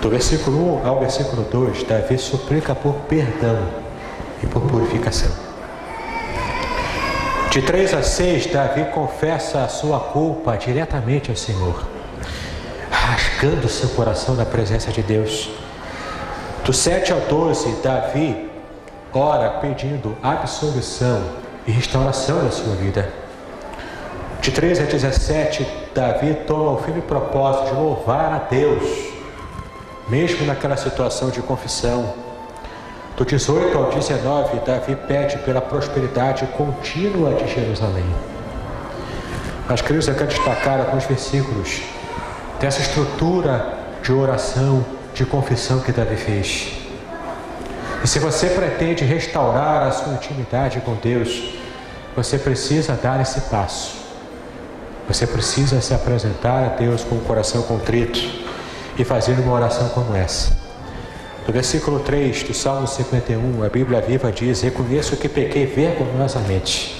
Do 0.00 0.10
versículo 0.10 0.80
1 0.84 0.86
ao 0.86 1.00
versículo 1.00 1.42
2, 1.42 1.82
Davi 1.82 2.16
suplica 2.18 2.72
por 2.72 2.94
perdão 3.08 3.68
e 4.40 4.46
por 4.46 4.62
purificação. 4.62 5.32
De 7.50 7.62
3 7.62 7.94
a 7.94 8.02
6, 8.04 8.46
Davi 8.46 8.84
confessa 8.92 9.64
a 9.64 9.68
sua 9.68 9.98
culpa 9.98 10.56
diretamente 10.56 11.30
ao 11.30 11.36
Senhor 11.36 11.84
rasgando 12.90 13.68
seu 13.68 13.88
coração 13.90 14.34
na 14.36 14.46
presença 14.46 14.90
de 14.90 15.02
Deus. 15.02 15.50
Do 16.64 16.72
7 16.72 17.12
ao 17.12 17.20
12, 17.20 17.82
Davi 17.82 18.50
ora 19.12 19.50
pedindo 19.60 20.16
absolvição 20.22 21.22
e 21.66 21.70
restauração 21.70 22.42
da 22.42 22.50
sua 22.50 22.74
vida. 22.74 23.12
De 24.40 24.50
13 24.50 24.82
a 24.82 24.86
17, 24.86 25.66
Davi 25.94 26.34
toma 26.46 26.70
o 26.70 26.82
firme 26.82 27.02
propósito 27.02 27.66
de 27.66 27.74
louvar 27.74 28.32
a 28.32 28.38
Deus, 28.50 28.82
mesmo 30.08 30.46
naquela 30.46 30.78
situação 30.78 31.28
de 31.28 31.42
confissão. 31.42 32.14
Do 33.14 33.26
18 33.26 33.76
ao 33.76 33.90
19, 33.90 34.60
Davi 34.60 34.96
pede 35.06 35.36
pela 35.40 35.60
prosperidade 35.60 36.46
contínua 36.56 37.34
de 37.34 37.46
Jerusalém. 37.46 38.06
Mas 39.68 39.82
queridos, 39.82 40.08
eu 40.08 40.14
quero 40.14 40.28
destacar 40.28 40.80
alguns 40.80 41.04
versículos 41.04 41.82
dessa 42.58 42.80
estrutura 42.80 43.74
de 44.02 44.12
oração, 44.12 44.82
de 45.14 45.24
confissão 45.24 45.80
que 45.80 45.92
Davi 45.92 46.16
fez. 46.16 46.72
E 48.02 48.08
se 48.08 48.18
você 48.18 48.48
pretende 48.48 49.04
restaurar 49.04 49.86
a 49.86 49.90
sua 49.92 50.14
intimidade 50.14 50.80
com 50.80 50.94
Deus, 50.96 51.54
você 52.14 52.36
precisa 52.36 52.92
dar 52.94 53.20
esse 53.22 53.42
passo. 53.42 53.96
Você 55.08 55.26
precisa 55.26 55.80
se 55.80 55.94
apresentar 55.94 56.64
a 56.64 56.68
Deus 56.68 57.02
com 57.04 57.14
o 57.14 57.20
coração 57.20 57.62
contrito 57.62 58.20
e 58.98 59.04
fazer 59.04 59.38
uma 59.38 59.52
oração 59.52 59.88
como 59.90 60.14
essa. 60.14 60.56
No 61.46 61.52
versículo 61.52 62.00
3 62.00 62.42
do 62.42 62.54
Salmo 62.54 62.86
51, 62.86 63.62
a 63.64 63.68
Bíblia 63.68 64.00
Viva 64.00 64.32
diz: 64.32 64.62
Reconheço 64.62 65.16
que 65.16 65.28
pequei 65.28 65.66
vergonhosamente. 65.66 66.98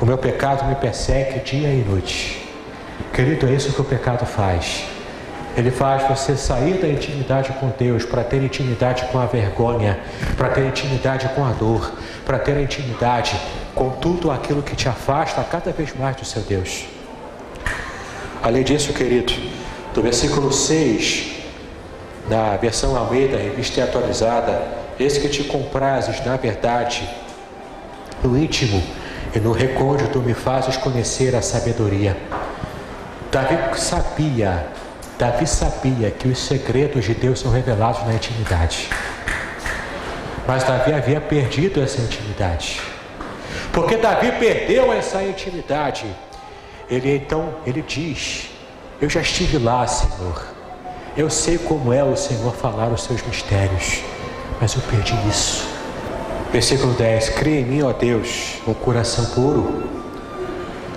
O 0.00 0.04
meu 0.04 0.18
pecado 0.18 0.64
me 0.68 0.74
persegue 0.74 1.40
dia 1.40 1.68
e 1.68 1.84
noite. 1.88 2.48
Querido, 3.12 3.46
é 3.48 3.52
isso 3.52 3.72
que 3.72 3.80
o 3.80 3.84
pecado 3.84 4.26
faz. 4.26 4.95
Ele 5.56 5.70
faz 5.70 6.06
você 6.06 6.36
sair 6.36 6.74
da 6.74 6.86
intimidade 6.86 7.50
com 7.54 7.72
Deus 7.78 8.04
para 8.04 8.22
ter 8.22 8.42
intimidade 8.42 9.06
com 9.10 9.18
a 9.18 9.24
vergonha, 9.24 9.98
para 10.36 10.50
ter 10.50 10.66
intimidade 10.66 11.28
com 11.30 11.42
a 11.42 11.52
dor, 11.52 11.92
para 12.26 12.38
ter 12.38 12.60
intimidade 12.60 13.40
com 13.74 13.88
tudo 13.88 14.30
aquilo 14.30 14.62
que 14.62 14.76
te 14.76 14.86
afasta 14.86 15.42
cada 15.42 15.72
vez 15.72 15.94
mais 15.96 16.14
do 16.16 16.26
seu 16.26 16.42
Deus. 16.42 16.84
Além 18.42 18.62
disso, 18.62 18.92
querido, 18.92 19.32
do 19.94 20.02
versículo 20.02 20.52
6, 20.52 21.36
na 22.28 22.56
versão 22.56 22.94
Almeida, 22.94 23.38
revista 23.38 23.82
atualizada, 23.82 24.62
esse 25.00 25.20
que 25.20 25.28
te 25.28 25.44
comprases, 25.44 26.22
na 26.24 26.36
verdade, 26.36 27.08
no 28.22 28.36
íntimo 28.36 28.82
e 29.34 29.40
no 29.40 29.52
recôndito 29.52 30.18
me 30.20 30.34
fazes 30.34 30.76
conhecer 30.76 31.34
a 31.34 31.40
sabedoria. 31.40 32.14
Davi 33.30 33.56
sabia 33.78 34.66
Davi 35.18 35.46
sabia 35.46 36.10
que 36.10 36.28
os 36.28 36.38
segredos 36.38 37.06
de 37.06 37.14
Deus 37.14 37.40
são 37.40 37.50
revelados 37.50 38.06
na 38.06 38.14
intimidade. 38.14 38.90
Mas 40.46 40.62
Davi 40.62 40.92
havia 40.92 41.20
perdido 41.20 41.82
essa 41.82 42.02
intimidade. 42.02 42.80
Porque 43.72 43.96
Davi 43.96 44.30
perdeu 44.32 44.92
essa 44.92 45.22
intimidade. 45.22 46.04
Ele 46.88 47.16
então, 47.16 47.54
ele 47.66 47.80
diz: 47.80 48.50
Eu 49.00 49.08
já 49.08 49.20
estive 49.20 49.58
lá, 49.58 49.86
Senhor. 49.86 50.44
Eu 51.16 51.30
sei 51.30 51.56
como 51.56 51.94
é 51.94 52.04
o 52.04 52.14
Senhor 52.14 52.54
falar 52.54 52.88
os 52.88 53.04
seus 53.04 53.22
mistérios, 53.22 54.02
mas 54.60 54.74
eu 54.74 54.82
perdi 54.82 55.14
isso. 55.28 55.66
Versículo 56.52 56.92
10: 56.92 57.30
Cria 57.30 57.60
em 57.60 57.64
mim, 57.64 57.82
ó 57.82 57.92
Deus, 57.92 58.58
um 58.68 58.74
coração 58.74 59.24
puro 59.26 59.88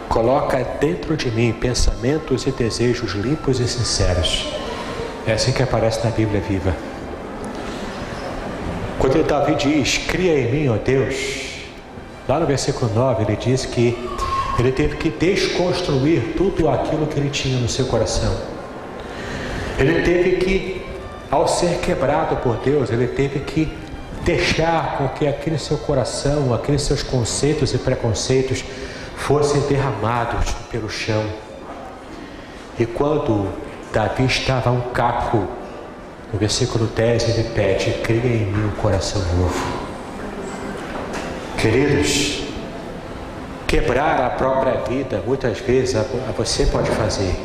Coloca 0.09 0.57
dentro 0.81 1.15
de 1.15 1.29
mim 1.29 1.53
pensamentos 1.53 2.47
e 2.47 2.51
desejos 2.51 3.13
limpos 3.13 3.59
e 3.59 3.67
sinceros. 3.67 4.51
É 5.27 5.33
assim 5.33 5.51
que 5.51 5.61
aparece 5.61 6.03
na 6.03 6.09
Bíblia 6.09 6.41
viva. 6.41 6.75
Quando 8.97 9.23
Davi 9.23 9.53
diz, 9.53 9.99
cria 9.99 10.37
em 10.39 10.51
mim, 10.51 10.67
ó 10.67 10.77
Deus, 10.77 11.15
lá 12.27 12.39
no 12.39 12.47
versículo 12.47 12.91
9 12.93 13.23
ele 13.23 13.35
diz 13.37 13.65
que 13.65 13.95
ele 14.57 14.71
teve 14.71 14.97
que 14.97 15.09
desconstruir 15.09 16.33
tudo 16.35 16.67
aquilo 16.67 17.05
que 17.05 17.17
ele 17.17 17.29
tinha 17.29 17.59
no 17.59 17.69
seu 17.69 17.85
coração. 17.85 18.35
Ele 19.77 20.01
teve 20.01 20.37
que, 20.37 20.85
ao 21.29 21.47
ser 21.47 21.77
quebrado 21.79 22.35
por 22.37 22.57
Deus, 22.57 22.89
ele 22.89 23.07
teve 23.07 23.39
que 23.39 23.71
deixar 24.25 24.97
com 24.97 25.07
que 25.09 25.27
aquele 25.27 25.57
seu 25.57 25.77
coração, 25.77 26.53
aqueles 26.53 26.81
seus 26.81 27.03
conceitos 27.03 27.73
e 27.73 27.77
preconceitos 27.77 28.65
fossem 29.19 29.61
derramados 29.61 30.53
pelo 30.71 30.89
chão. 30.89 31.23
E 32.79 32.85
quando 32.85 33.47
Davi 33.93 34.25
estava 34.25 34.71
um 34.71 34.81
caco, 34.91 35.47
no 36.31 36.39
versículo 36.39 36.87
10 36.87 37.29
ele 37.29 37.49
pede: 37.49 37.91
Cria 38.01 38.19
em 38.19 38.45
mim 38.45 38.67
um 38.67 38.81
coração 38.81 39.21
novo. 39.35 39.89
Queridos, 41.57 42.43
quebrar 43.67 44.19
a 44.21 44.29
própria 44.29 44.81
vida, 44.87 45.21
muitas 45.25 45.59
vezes 45.59 45.95
você 46.35 46.65
pode 46.65 46.89
fazer. 46.91 47.35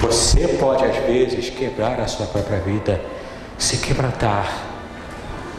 Você 0.00 0.48
pode, 0.48 0.84
às 0.84 0.96
vezes, 1.06 1.50
quebrar 1.50 2.00
a 2.00 2.06
sua 2.06 2.26
própria 2.26 2.58
vida, 2.58 3.00
se 3.56 3.78
quebrantar, 3.78 4.50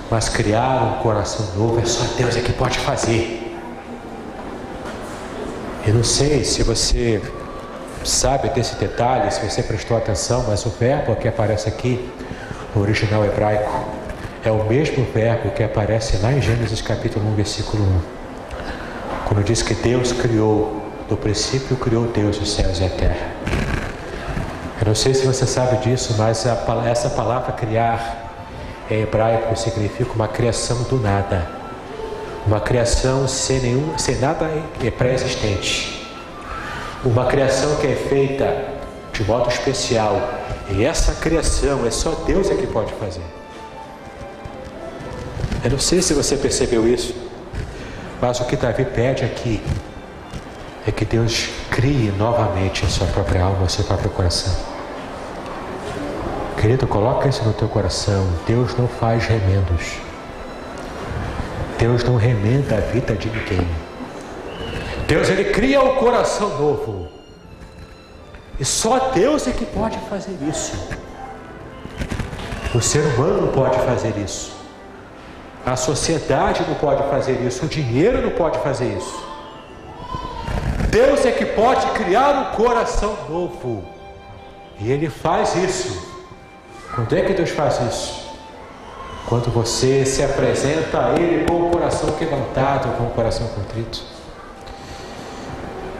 mas 0.09 0.29
criar 0.29 0.83
um 0.83 1.01
coração 1.01 1.55
novo 1.55 1.79
é 1.79 1.85
só 1.85 2.03
Deus 2.17 2.35
é 2.35 2.41
que 2.41 2.53
pode 2.53 2.77
fazer. 2.79 3.44
Eu 5.87 5.93
não 5.93 6.03
sei 6.03 6.43
se 6.43 6.63
você 6.63 7.21
sabe 8.03 8.49
desse 8.49 8.75
detalhe, 8.77 9.31
se 9.31 9.47
você 9.47 9.61
prestou 9.61 9.95
atenção, 9.95 10.43
mas 10.47 10.65
o 10.65 10.69
verbo 10.71 11.15
que 11.15 11.27
aparece 11.27 11.69
aqui, 11.69 12.09
no 12.73 12.81
original 12.81 13.23
hebraico, 13.23 13.85
é 14.43 14.49
o 14.49 14.63
mesmo 14.63 15.05
verbo 15.13 15.51
que 15.51 15.61
aparece 15.61 16.17
lá 16.17 16.33
em 16.33 16.41
Gênesis 16.41 16.81
capítulo 16.81 17.29
1, 17.33 17.35
versículo 17.35 17.83
1. 17.83 17.99
Quando 19.27 19.43
diz 19.43 19.61
que 19.61 19.75
Deus 19.75 20.11
criou, 20.11 20.81
no 21.07 21.17
princípio 21.17 21.77
criou 21.77 22.07
Deus 22.07 22.41
os 22.41 22.51
céus 22.51 22.79
e 22.79 22.85
a 22.85 22.89
terra. 22.89 23.35
Eu 24.81 24.87
não 24.87 24.95
sei 24.95 25.13
se 25.13 25.23
você 25.23 25.45
sabe 25.45 25.77
disso, 25.87 26.15
mas 26.17 26.47
a, 26.47 26.57
essa 26.89 27.11
palavra 27.11 27.51
criar 27.51 28.33
em 28.89 29.03
hebraico 29.03 29.55
significa 29.55 30.13
uma 30.13 30.27
criação 30.27 30.81
do 30.83 30.99
nada 30.99 31.64
uma 32.45 32.59
criação 32.59 33.27
sem, 33.27 33.59
nenhum, 33.59 33.97
sem 33.97 34.17
nada 34.19 34.49
é 34.83 34.91
pré-existente. 34.91 36.07
Uma 37.03 37.25
criação 37.25 37.75
que 37.77 37.87
é 37.87 37.95
feita 37.95 38.65
de 39.13 39.23
modo 39.23 39.49
especial. 39.49 40.15
E 40.69 40.83
essa 40.83 41.13
criação 41.15 41.85
é 41.85 41.91
só 41.91 42.11
Deus 42.25 42.49
é 42.49 42.55
que 42.55 42.67
pode 42.67 42.93
fazer. 42.93 43.23
Eu 45.63 45.71
não 45.71 45.79
sei 45.79 46.01
se 46.01 46.13
você 46.13 46.37
percebeu 46.37 46.87
isso, 46.87 47.15
mas 48.21 48.39
o 48.39 48.45
que 48.45 48.55
Davi 48.55 48.85
pede 48.85 49.23
aqui 49.23 49.61
é 50.87 50.91
que 50.91 51.03
Deus 51.03 51.49
crie 51.71 52.11
novamente 52.11 52.85
a 52.85 52.89
sua 52.89 53.07
própria 53.07 53.43
alma, 53.43 53.63
o 53.63 53.69
seu 53.69 53.83
próprio 53.83 54.11
coração. 54.11 54.53
Querido, 56.61 56.85
coloca 56.85 57.27
isso 57.27 57.43
no 57.43 57.53
teu 57.53 57.67
coração. 57.67 58.27
Deus 58.45 58.75
não 58.77 58.87
faz 58.87 59.25
remendos. 59.25 60.04
Deus 61.85 62.03
não 62.03 62.15
remenda 62.15 62.77
a 62.77 62.79
vida 62.79 63.13
de 63.13 63.29
ninguém. 63.29 63.67
Deus 65.07 65.29
ele 65.29 65.51
cria 65.51 65.83
o 65.83 65.91
um 65.91 65.95
coração 65.97 66.49
novo. 66.57 67.07
E 68.59 68.65
só 68.65 69.11
Deus 69.13 69.47
é 69.47 69.51
que 69.51 69.67
pode 69.67 69.95
fazer 70.09 70.35
isso. 70.49 70.73
O 72.73 72.81
ser 72.81 73.01
humano 73.01 73.43
não 73.43 73.51
pode 73.51 73.77
fazer 73.85 74.17
isso. 74.17 74.51
A 75.63 75.75
sociedade 75.75 76.65
não 76.67 76.73
pode 76.73 77.07
fazer 77.07 77.33
isso. 77.45 77.63
O 77.63 77.69
dinheiro 77.69 78.19
não 78.19 78.31
pode 78.31 78.57
fazer 78.63 78.87
isso. 78.97 79.23
Deus 80.89 81.23
é 81.23 81.31
que 81.31 81.45
pode 81.45 81.85
criar 81.91 82.31
um 82.31 82.55
coração 82.55 83.15
novo. 83.29 83.85
E 84.79 84.91
Ele 84.91 85.07
faz 85.07 85.55
isso. 85.55 86.15
Quando 86.95 87.15
é 87.15 87.21
que 87.21 87.33
Deus 87.33 87.51
faz 87.51 87.79
isso? 87.79 88.24
Quando 89.27 89.51
você 89.51 90.05
se 90.05 90.21
apresenta 90.21 91.07
a 91.07 91.19
Ele 91.19 91.45
com 91.45 91.67
o 91.67 91.69
coração 91.71 92.11
quebrantado, 92.11 92.89
com 92.89 93.05
o 93.05 93.09
coração 93.09 93.47
contrito. 93.47 94.03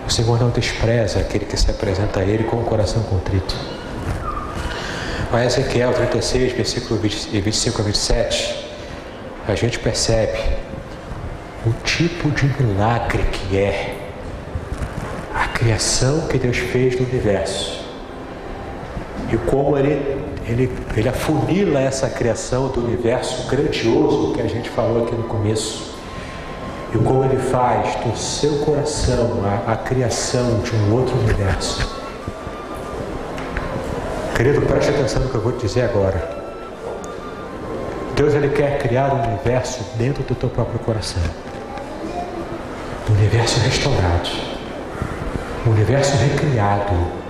O 0.07 0.11
Senhor 0.11 0.39
não 0.39 0.51
despreza 0.51 1.19
aquele 1.19 1.45
que 1.45 1.57
se 1.57 1.69
apresenta 1.71 2.19
a 2.19 2.23
Ele 2.23 2.43
com 2.43 2.57
o 2.57 2.63
coração 2.63 3.01
contrito. 3.03 3.55
Mas 5.31 5.57
Ezequiel 5.57 5.91
36, 5.91 6.53
versículo 6.53 6.99
20, 6.99 7.41
25 7.41 7.81
a 7.81 7.85
27, 7.85 8.69
a 9.47 9.55
gente 9.55 9.79
percebe 9.79 10.37
o 11.65 11.73
tipo 11.83 12.29
de 12.29 12.45
milagre 12.61 13.23
que 13.23 13.57
é 13.57 13.95
a 15.33 15.47
criação 15.47 16.27
que 16.27 16.37
Deus 16.37 16.57
fez 16.57 16.99
no 16.99 17.07
universo 17.07 17.83
e 19.31 19.37
como 19.37 19.75
Ele 19.75 20.24
ele, 20.47 20.71
ele 20.95 21.09
afunila 21.09 21.79
essa 21.79 22.07
criação 22.09 22.67
do 22.67 22.79
universo 22.85 23.47
grandioso 23.47 24.33
que 24.33 24.41
a 24.41 24.47
gente 24.47 24.69
falou 24.69 25.03
aqui 25.03 25.15
no 25.15 25.23
começo. 25.23 25.95
E 26.93 26.97
como 26.97 27.25
ele 27.25 27.37
faz 27.37 27.95
do 27.95 28.15
seu 28.15 28.59
coração 28.59 29.41
a, 29.43 29.73
a 29.73 29.75
criação 29.75 30.59
de 30.59 30.73
um 30.75 30.93
outro 30.93 31.17
universo. 31.17 31.95
Querido, 34.35 34.61
preste 34.61 34.91
atenção 34.91 35.23
no 35.23 35.29
que 35.29 35.35
eu 35.35 35.41
vou 35.41 35.51
te 35.53 35.65
dizer 35.65 35.83
agora. 35.83 36.35
Deus 38.15 38.33
ele 38.33 38.49
quer 38.49 38.77
criar 38.79 39.13
um 39.13 39.27
universo 39.27 39.83
dentro 39.97 40.23
do 40.23 40.35
teu 40.35 40.49
próprio 40.49 40.79
coração. 40.79 41.23
Um 43.09 43.13
universo 43.13 43.59
restaurado. 43.61 44.29
Um 45.65 45.71
universo 45.71 46.15
recriado 46.17 47.24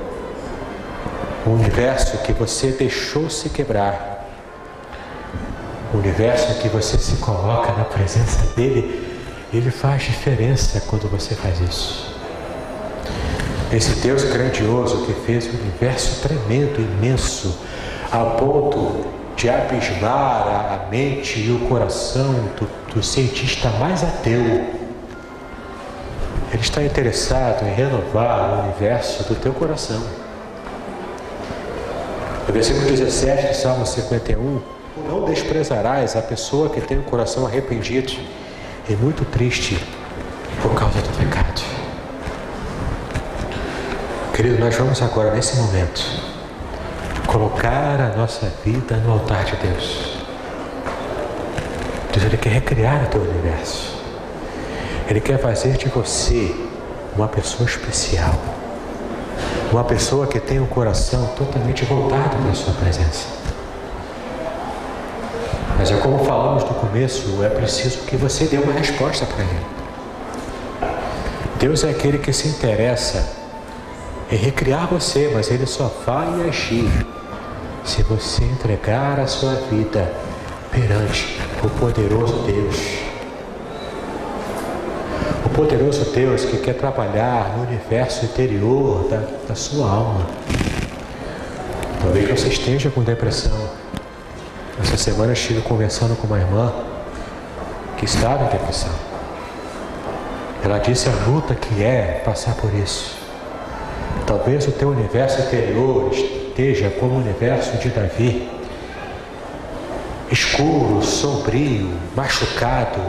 o 1.45 1.49
universo 1.51 2.17
que 2.19 2.33
você 2.33 2.71
deixou 2.71 3.29
se 3.29 3.49
quebrar, 3.49 4.25
o 5.93 5.97
universo 5.97 6.59
que 6.59 6.67
você 6.67 6.97
se 6.97 7.17
coloca 7.17 7.71
na 7.73 7.85
presença 7.85 8.55
dele, 8.55 9.05
ele 9.53 9.69
faz 9.69 10.03
diferença 10.03 10.81
quando 10.87 11.07
você 11.09 11.35
faz 11.35 11.59
isso. 11.61 12.15
Esse 13.71 13.95
Deus 13.99 14.23
grandioso 14.23 15.05
que 15.05 15.13
fez 15.25 15.47
um 15.47 15.57
universo 15.59 16.21
tremendo, 16.21 16.79
imenso, 16.79 17.59
a 18.11 18.23
ponto 18.37 19.05
de 19.35 19.49
abismar 19.49 20.81
a 20.87 20.87
mente 20.89 21.39
e 21.39 21.51
o 21.51 21.67
coração 21.67 22.33
do, 22.57 22.93
do 22.93 23.03
cientista 23.03 23.69
mais 23.71 24.03
ateu. 24.03 24.41
Ele 26.51 26.61
está 26.61 26.83
interessado 26.83 27.65
em 27.65 27.73
renovar 27.73 28.49
o 28.49 28.63
universo 28.63 29.23
do 29.23 29.35
teu 29.35 29.53
coração. 29.53 30.01
No 32.47 32.53
versículo 32.53 32.85
17 32.85 33.47
de 33.47 33.57
Salmo 33.57 33.85
51, 33.85 34.61
não 35.07 35.25
desprezarás 35.25 36.15
a 36.15 36.21
pessoa 36.21 36.69
que 36.69 36.79
tem 36.79 36.99
o 36.99 37.03
coração 37.03 37.45
arrependido 37.45 38.13
e 38.87 38.93
muito 38.93 39.25
triste 39.25 39.83
por 40.61 40.73
causa 40.75 41.01
do 41.01 41.09
pecado. 41.17 41.61
Querido, 44.33 44.59
nós 44.59 44.75
vamos 44.75 45.01
agora, 45.01 45.33
nesse 45.33 45.57
momento, 45.57 46.01
colocar 47.25 47.99
a 47.99 48.15
nossa 48.15 48.51
vida 48.63 48.97
no 48.97 49.13
altar 49.13 49.43
de 49.45 49.55
Deus. 49.55 50.17
Deus 52.13 52.25
ele 52.25 52.37
quer 52.37 52.49
recriar 52.49 53.05
o 53.05 53.07
teu 53.07 53.21
universo. 53.21 53.95
Ele 55.09 55.19
quer 55.19 55.39
fazer 55.39 55.77
de 55.77 55.89
você 55.89 56.55
uma 57.15 57.27
pessoa 57.27 57.67
especial. 57.67 58.54
Uma 59.71 59.83
pessoa 59.83 60.27
que 60.27 60.39
tem 60.39 60.59
o 60.59 60.67
coração 60.67 61.27
totalmente 61.35 61.83
voltado 61.85 62.37
para 62.37 62.51
a 62.51 62.53
sua 62.53 62.73
presença. 62.73 63.27
Mas 65.77 65.91
é 65.91 65.97
como 65.97 66.23
falamos 66.23 66.63
no 66.63 66.73
começo, 66.75 67.43
é 67.43 67.49
preciso 67.49 67.99
que 68.05 68.15
você 68.15 68.45
dê 68.45 68.57
uma 68.57 68.73
resposta 68.73 69.25
para 69.25 69.43
Ele. 69.43 69.65
Deus 71.59 71.83
é 71.83 71.89
aquele 71.89 72.17
que 72.17 72.31
se 72.31 72.47
interessa 72.47 73.45
em 74.31 74.35
recriar 74.35 74.87
você, 74.87 75.31
mas 75.33 75.49
ele 75.51 75.65
só 75.65 75.91
vai 76.05 76.47
agir 76.47 76.89
se 77.83 78.01
você 78.03 78.43
entregar 78.43 79.19
a 79.19 79.27
sua 79.27 79.53
vida 79.71 80.11
perante 80.71 81.39
o 81.63 81.69
poderoso 81.69 82.43
Deus. 82.43 83.04
Poderoso 85.55 86.11
Deus 86.11 86.43
que 86.43 86.57
quer 86.57 86.73
trabalhar 86.73 87.55
no 87.55 87.63
universo 87.63 88.25
interior 88.25 89.07
da, 89.07 89.23
da 89.47 89.55
sua 89.55 89.89
alma. 89.89 90.27
Talvez 92.01 92.29
você 92.29 92.49
esteja 92.49 92.89
com 92.89 93.01
depressão. 93.01 93.57
Essa 94.81 94.97
semana 94.97 95.29
eu 95.29 95.33
estive 95.33 95.61
conversando 95.61 96.13
com 96.17 96.27
uma 96.27 96.37
irmã 96.37 96.73
que 97.97 98.03
estava 98.03 98.43
em 98.43 98.49
depressão. 98.49 98.91
Ela 100.61 100.77
disse 100.77 101.07
a 101.07 101.13
luta 101.25 101.55
que 101.55 101.81
é 101.81 102.21
passar 102.25 102.55
por 102.55 102.73
isso. 102.73 103.15
Talvez 104.27 104.67
o 104.67 104.73
teu 104.73 104.89
universo 104.89 105.39
interior 105.41 106.11
esteja 106.11 106.89
como 106.99 107.13
o 107.13 107.17
universo 107.19 107.77
de 107.77 107.89
Davi, 107.89 108.49
escuro, 110.29 111.01
sombrio, 111.01 111.89
machucado. 112.13 112.99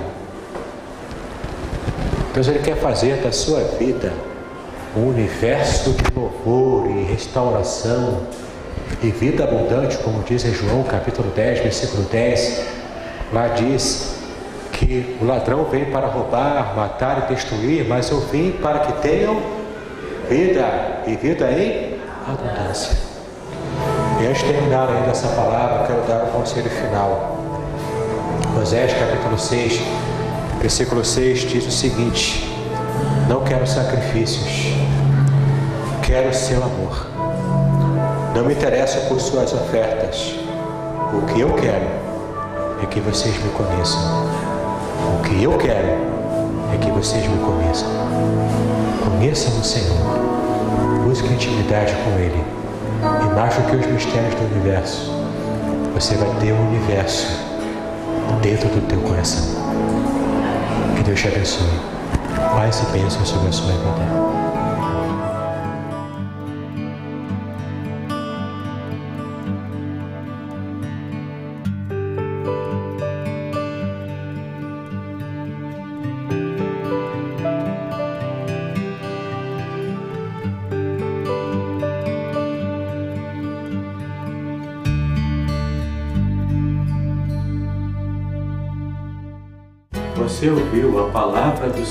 Deus 2.36 2.48
ele 2.48 2.58
quer 2.58 2.76
fazer 2.76 3.22
da 3.22 3.32
sua 3.32 3.60
vida 3.78 4.12
um 4.94 5.08
universo 5.08 5.92
de 5.92 6.04
louvor 6.14 6.86
e 6.90 7.04
restauração 7.04 8.26
e 9.02 9.08
vida 9.10 9.44
abundante, 9.44 9.96
como 9.96 10.22
diz 10.22 10.44
em 10.44 10.52
João 10.52 10.82
capítulo 10.82 11.30
10, 11.30 11.60
versículo 11.60 12.02
10. 12.02 12.62
Lá 13.32 13.48
diz 13.48 14.16
que 14.70 15.16
o 15.18 15.24
ladrão 15.24 15.64
vem 15.64 15.86
para 15.86 16.08
roubar, 16.08 16.76
matar 16.76 17.24
e 17.24 17.34
destruir, 17.34 17.88
mas 17.88 18.10
eu 18.10 18.20
vim 18.20 18.50
para 18.50 18.80
que 18.80 18.92
tenham 19.00 19.40
vida 20.28 21.04
e 21.06 21.16
vida 21.16 21.50
em 21.50 21.98
abundância. 22.28 22.98
E 24.20 24.26
antes 24.26 24.42
de 24.42 24.52
terminar 24.52 24.90
ainda 24.90 25.10
essa 25.10 25.28
palavra, 25.28 25.86
quero 25.86 26.02
dar 26.02 26.24
um 26.24 26.38
conselho 26.38 26.68
final. 26.68 27.38
Moisés 28.54 28.92
capítulo 28.92 29.38
6, 29.38 29.80
versículo 30.60 31.04
6 31.04 31.40
diz 31.40 31.66
o 31.66 31.70
seguinte: 31.70 32.44
Não 33.28 33.44
quero 33.44 33.66
sacrifícios, 33.66 34.74
quero 36.02 36.32
seu 36.34 36.62
amor. 36.62 37.06
Não 38.34 38.44
me 38.44 38.54
interessa 38.54 39.00
por 39.08 39.20
suas 39.20 39.52
ofertas. 39.52 40.34
O 41.12 41.22
que 41.26 41.40
eu 41.40 41.54
quero 41.54 41.86
é 42.82 42.86
que 42.86 43.00
vocês 43.00 43.34
me 43.42 43.50
conheçam. 43.50 44.00
O 45.18 45.22
que 45.22 45.42
eu 45.42 45.56
quero 45.56 45.88
é 46.74 46.78
que 46.78 46.90
vocês 46.90 47.26
me 47.26 47.38
conheçam. 47.38 47.88
Conheçam 49.04 49.58
o 49.58 49.64
Senhor. 49.64 49.96
Busque 51.04 51.32
intimidade 51.32 51.94
com 52.04 52.18
Ele. 52.18 52.44
E 53.24 53.34
mais 53.34 53.54
do 53.54 53.62
que 53.70 53.76
os 53.76 53.86
mistérios 53.86 54.34
do 54.34 54.44
universo, 54.54 55.10
você 55.94 56.14
vai 56.16 56.28
ter 56.40 56.52
o 56.52 56.56
um 56.56 56.68
universo 56.68 57.26
dentro 58.42 58.68
do 58.68 58.86
teu 58.86 59.00
coração. 59.00 59.44
Deus 61.06 61.20
te 61.20 61.28
abençoe. 61.28 61.68
Paz 62.52 62.82
e 62.82 62.86
bênção 62.86 63.24
sobre 63.24 63.48
a 63.48 63.52
sua 63.52 63.66
vida. 63.66 64.35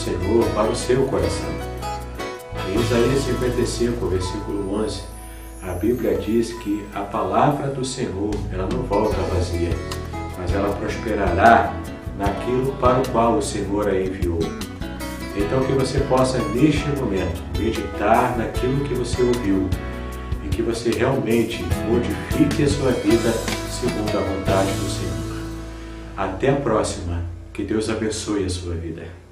Senhor 0.06 0.46
para 0.54 0.70
o 0.70 0.76
seu 0.76 1.04
coração. 1.08 1.50
Em 2.70 2.80
Isaías 2.80 3.24
55, 3.24 4.06
versículo 4.06 4.76
11, 4.76 5.02
a 5.64 5.72
Bíblia 5.72 6.16
diz 6.20 6.54
que 6.60 6.86
a 6.94 7.02
palavra 7.02 7.70
do 7.70 7.84
Senhor 7.84 8.30
ela 8.54 8.70
não 8.72 8.84
volta 8.84 9.18
vazia, 9.34 9.72
mas 10.38 10.54
ela 10.54 10.76
prosperará 10.76 11.74
naquilo 12.20 12.72
para 12.74 13.00
o 13.00 13.10
qual 13.10 13.38
o 13.40 13.42
Senhor 13.42 13.88
a 13.88 14.00
enviou. 14.00 14.38
Então 15.36 15.64
que 15.66 15.74
você 15.74 16.00
possa 16.02 16.38
neste 16.50 16.88
momento 16.90 17.42
meditar 17.58 18.38
naquilo 18.38 18.86
que 18.88 18.94
você 18.94 19.24
ouviu 19.24 19.68
e 20.46 20.50
que 20.50 20.62
você 20.62 20.92
realmente 20.92 21.66
modifique 21.90 22.62
a 22.62 22.70
sua 22.70 22.92
vida 22.92 23.32
segundo 23.72 24.16
a 24.16 24.22
vontade 24.22 24.72
do 24.72 24.88
Senhor. 24.88 25.42
Até 26.16 26.52
a 26.52 26.56
próxima. 26.58 27.26
Que 27.52 27.64
Deus 27.64 27.90
abençoe 27.90 28.44
a 28.44 28.50
sua 28.50 28.76
vida. 28.76 29.25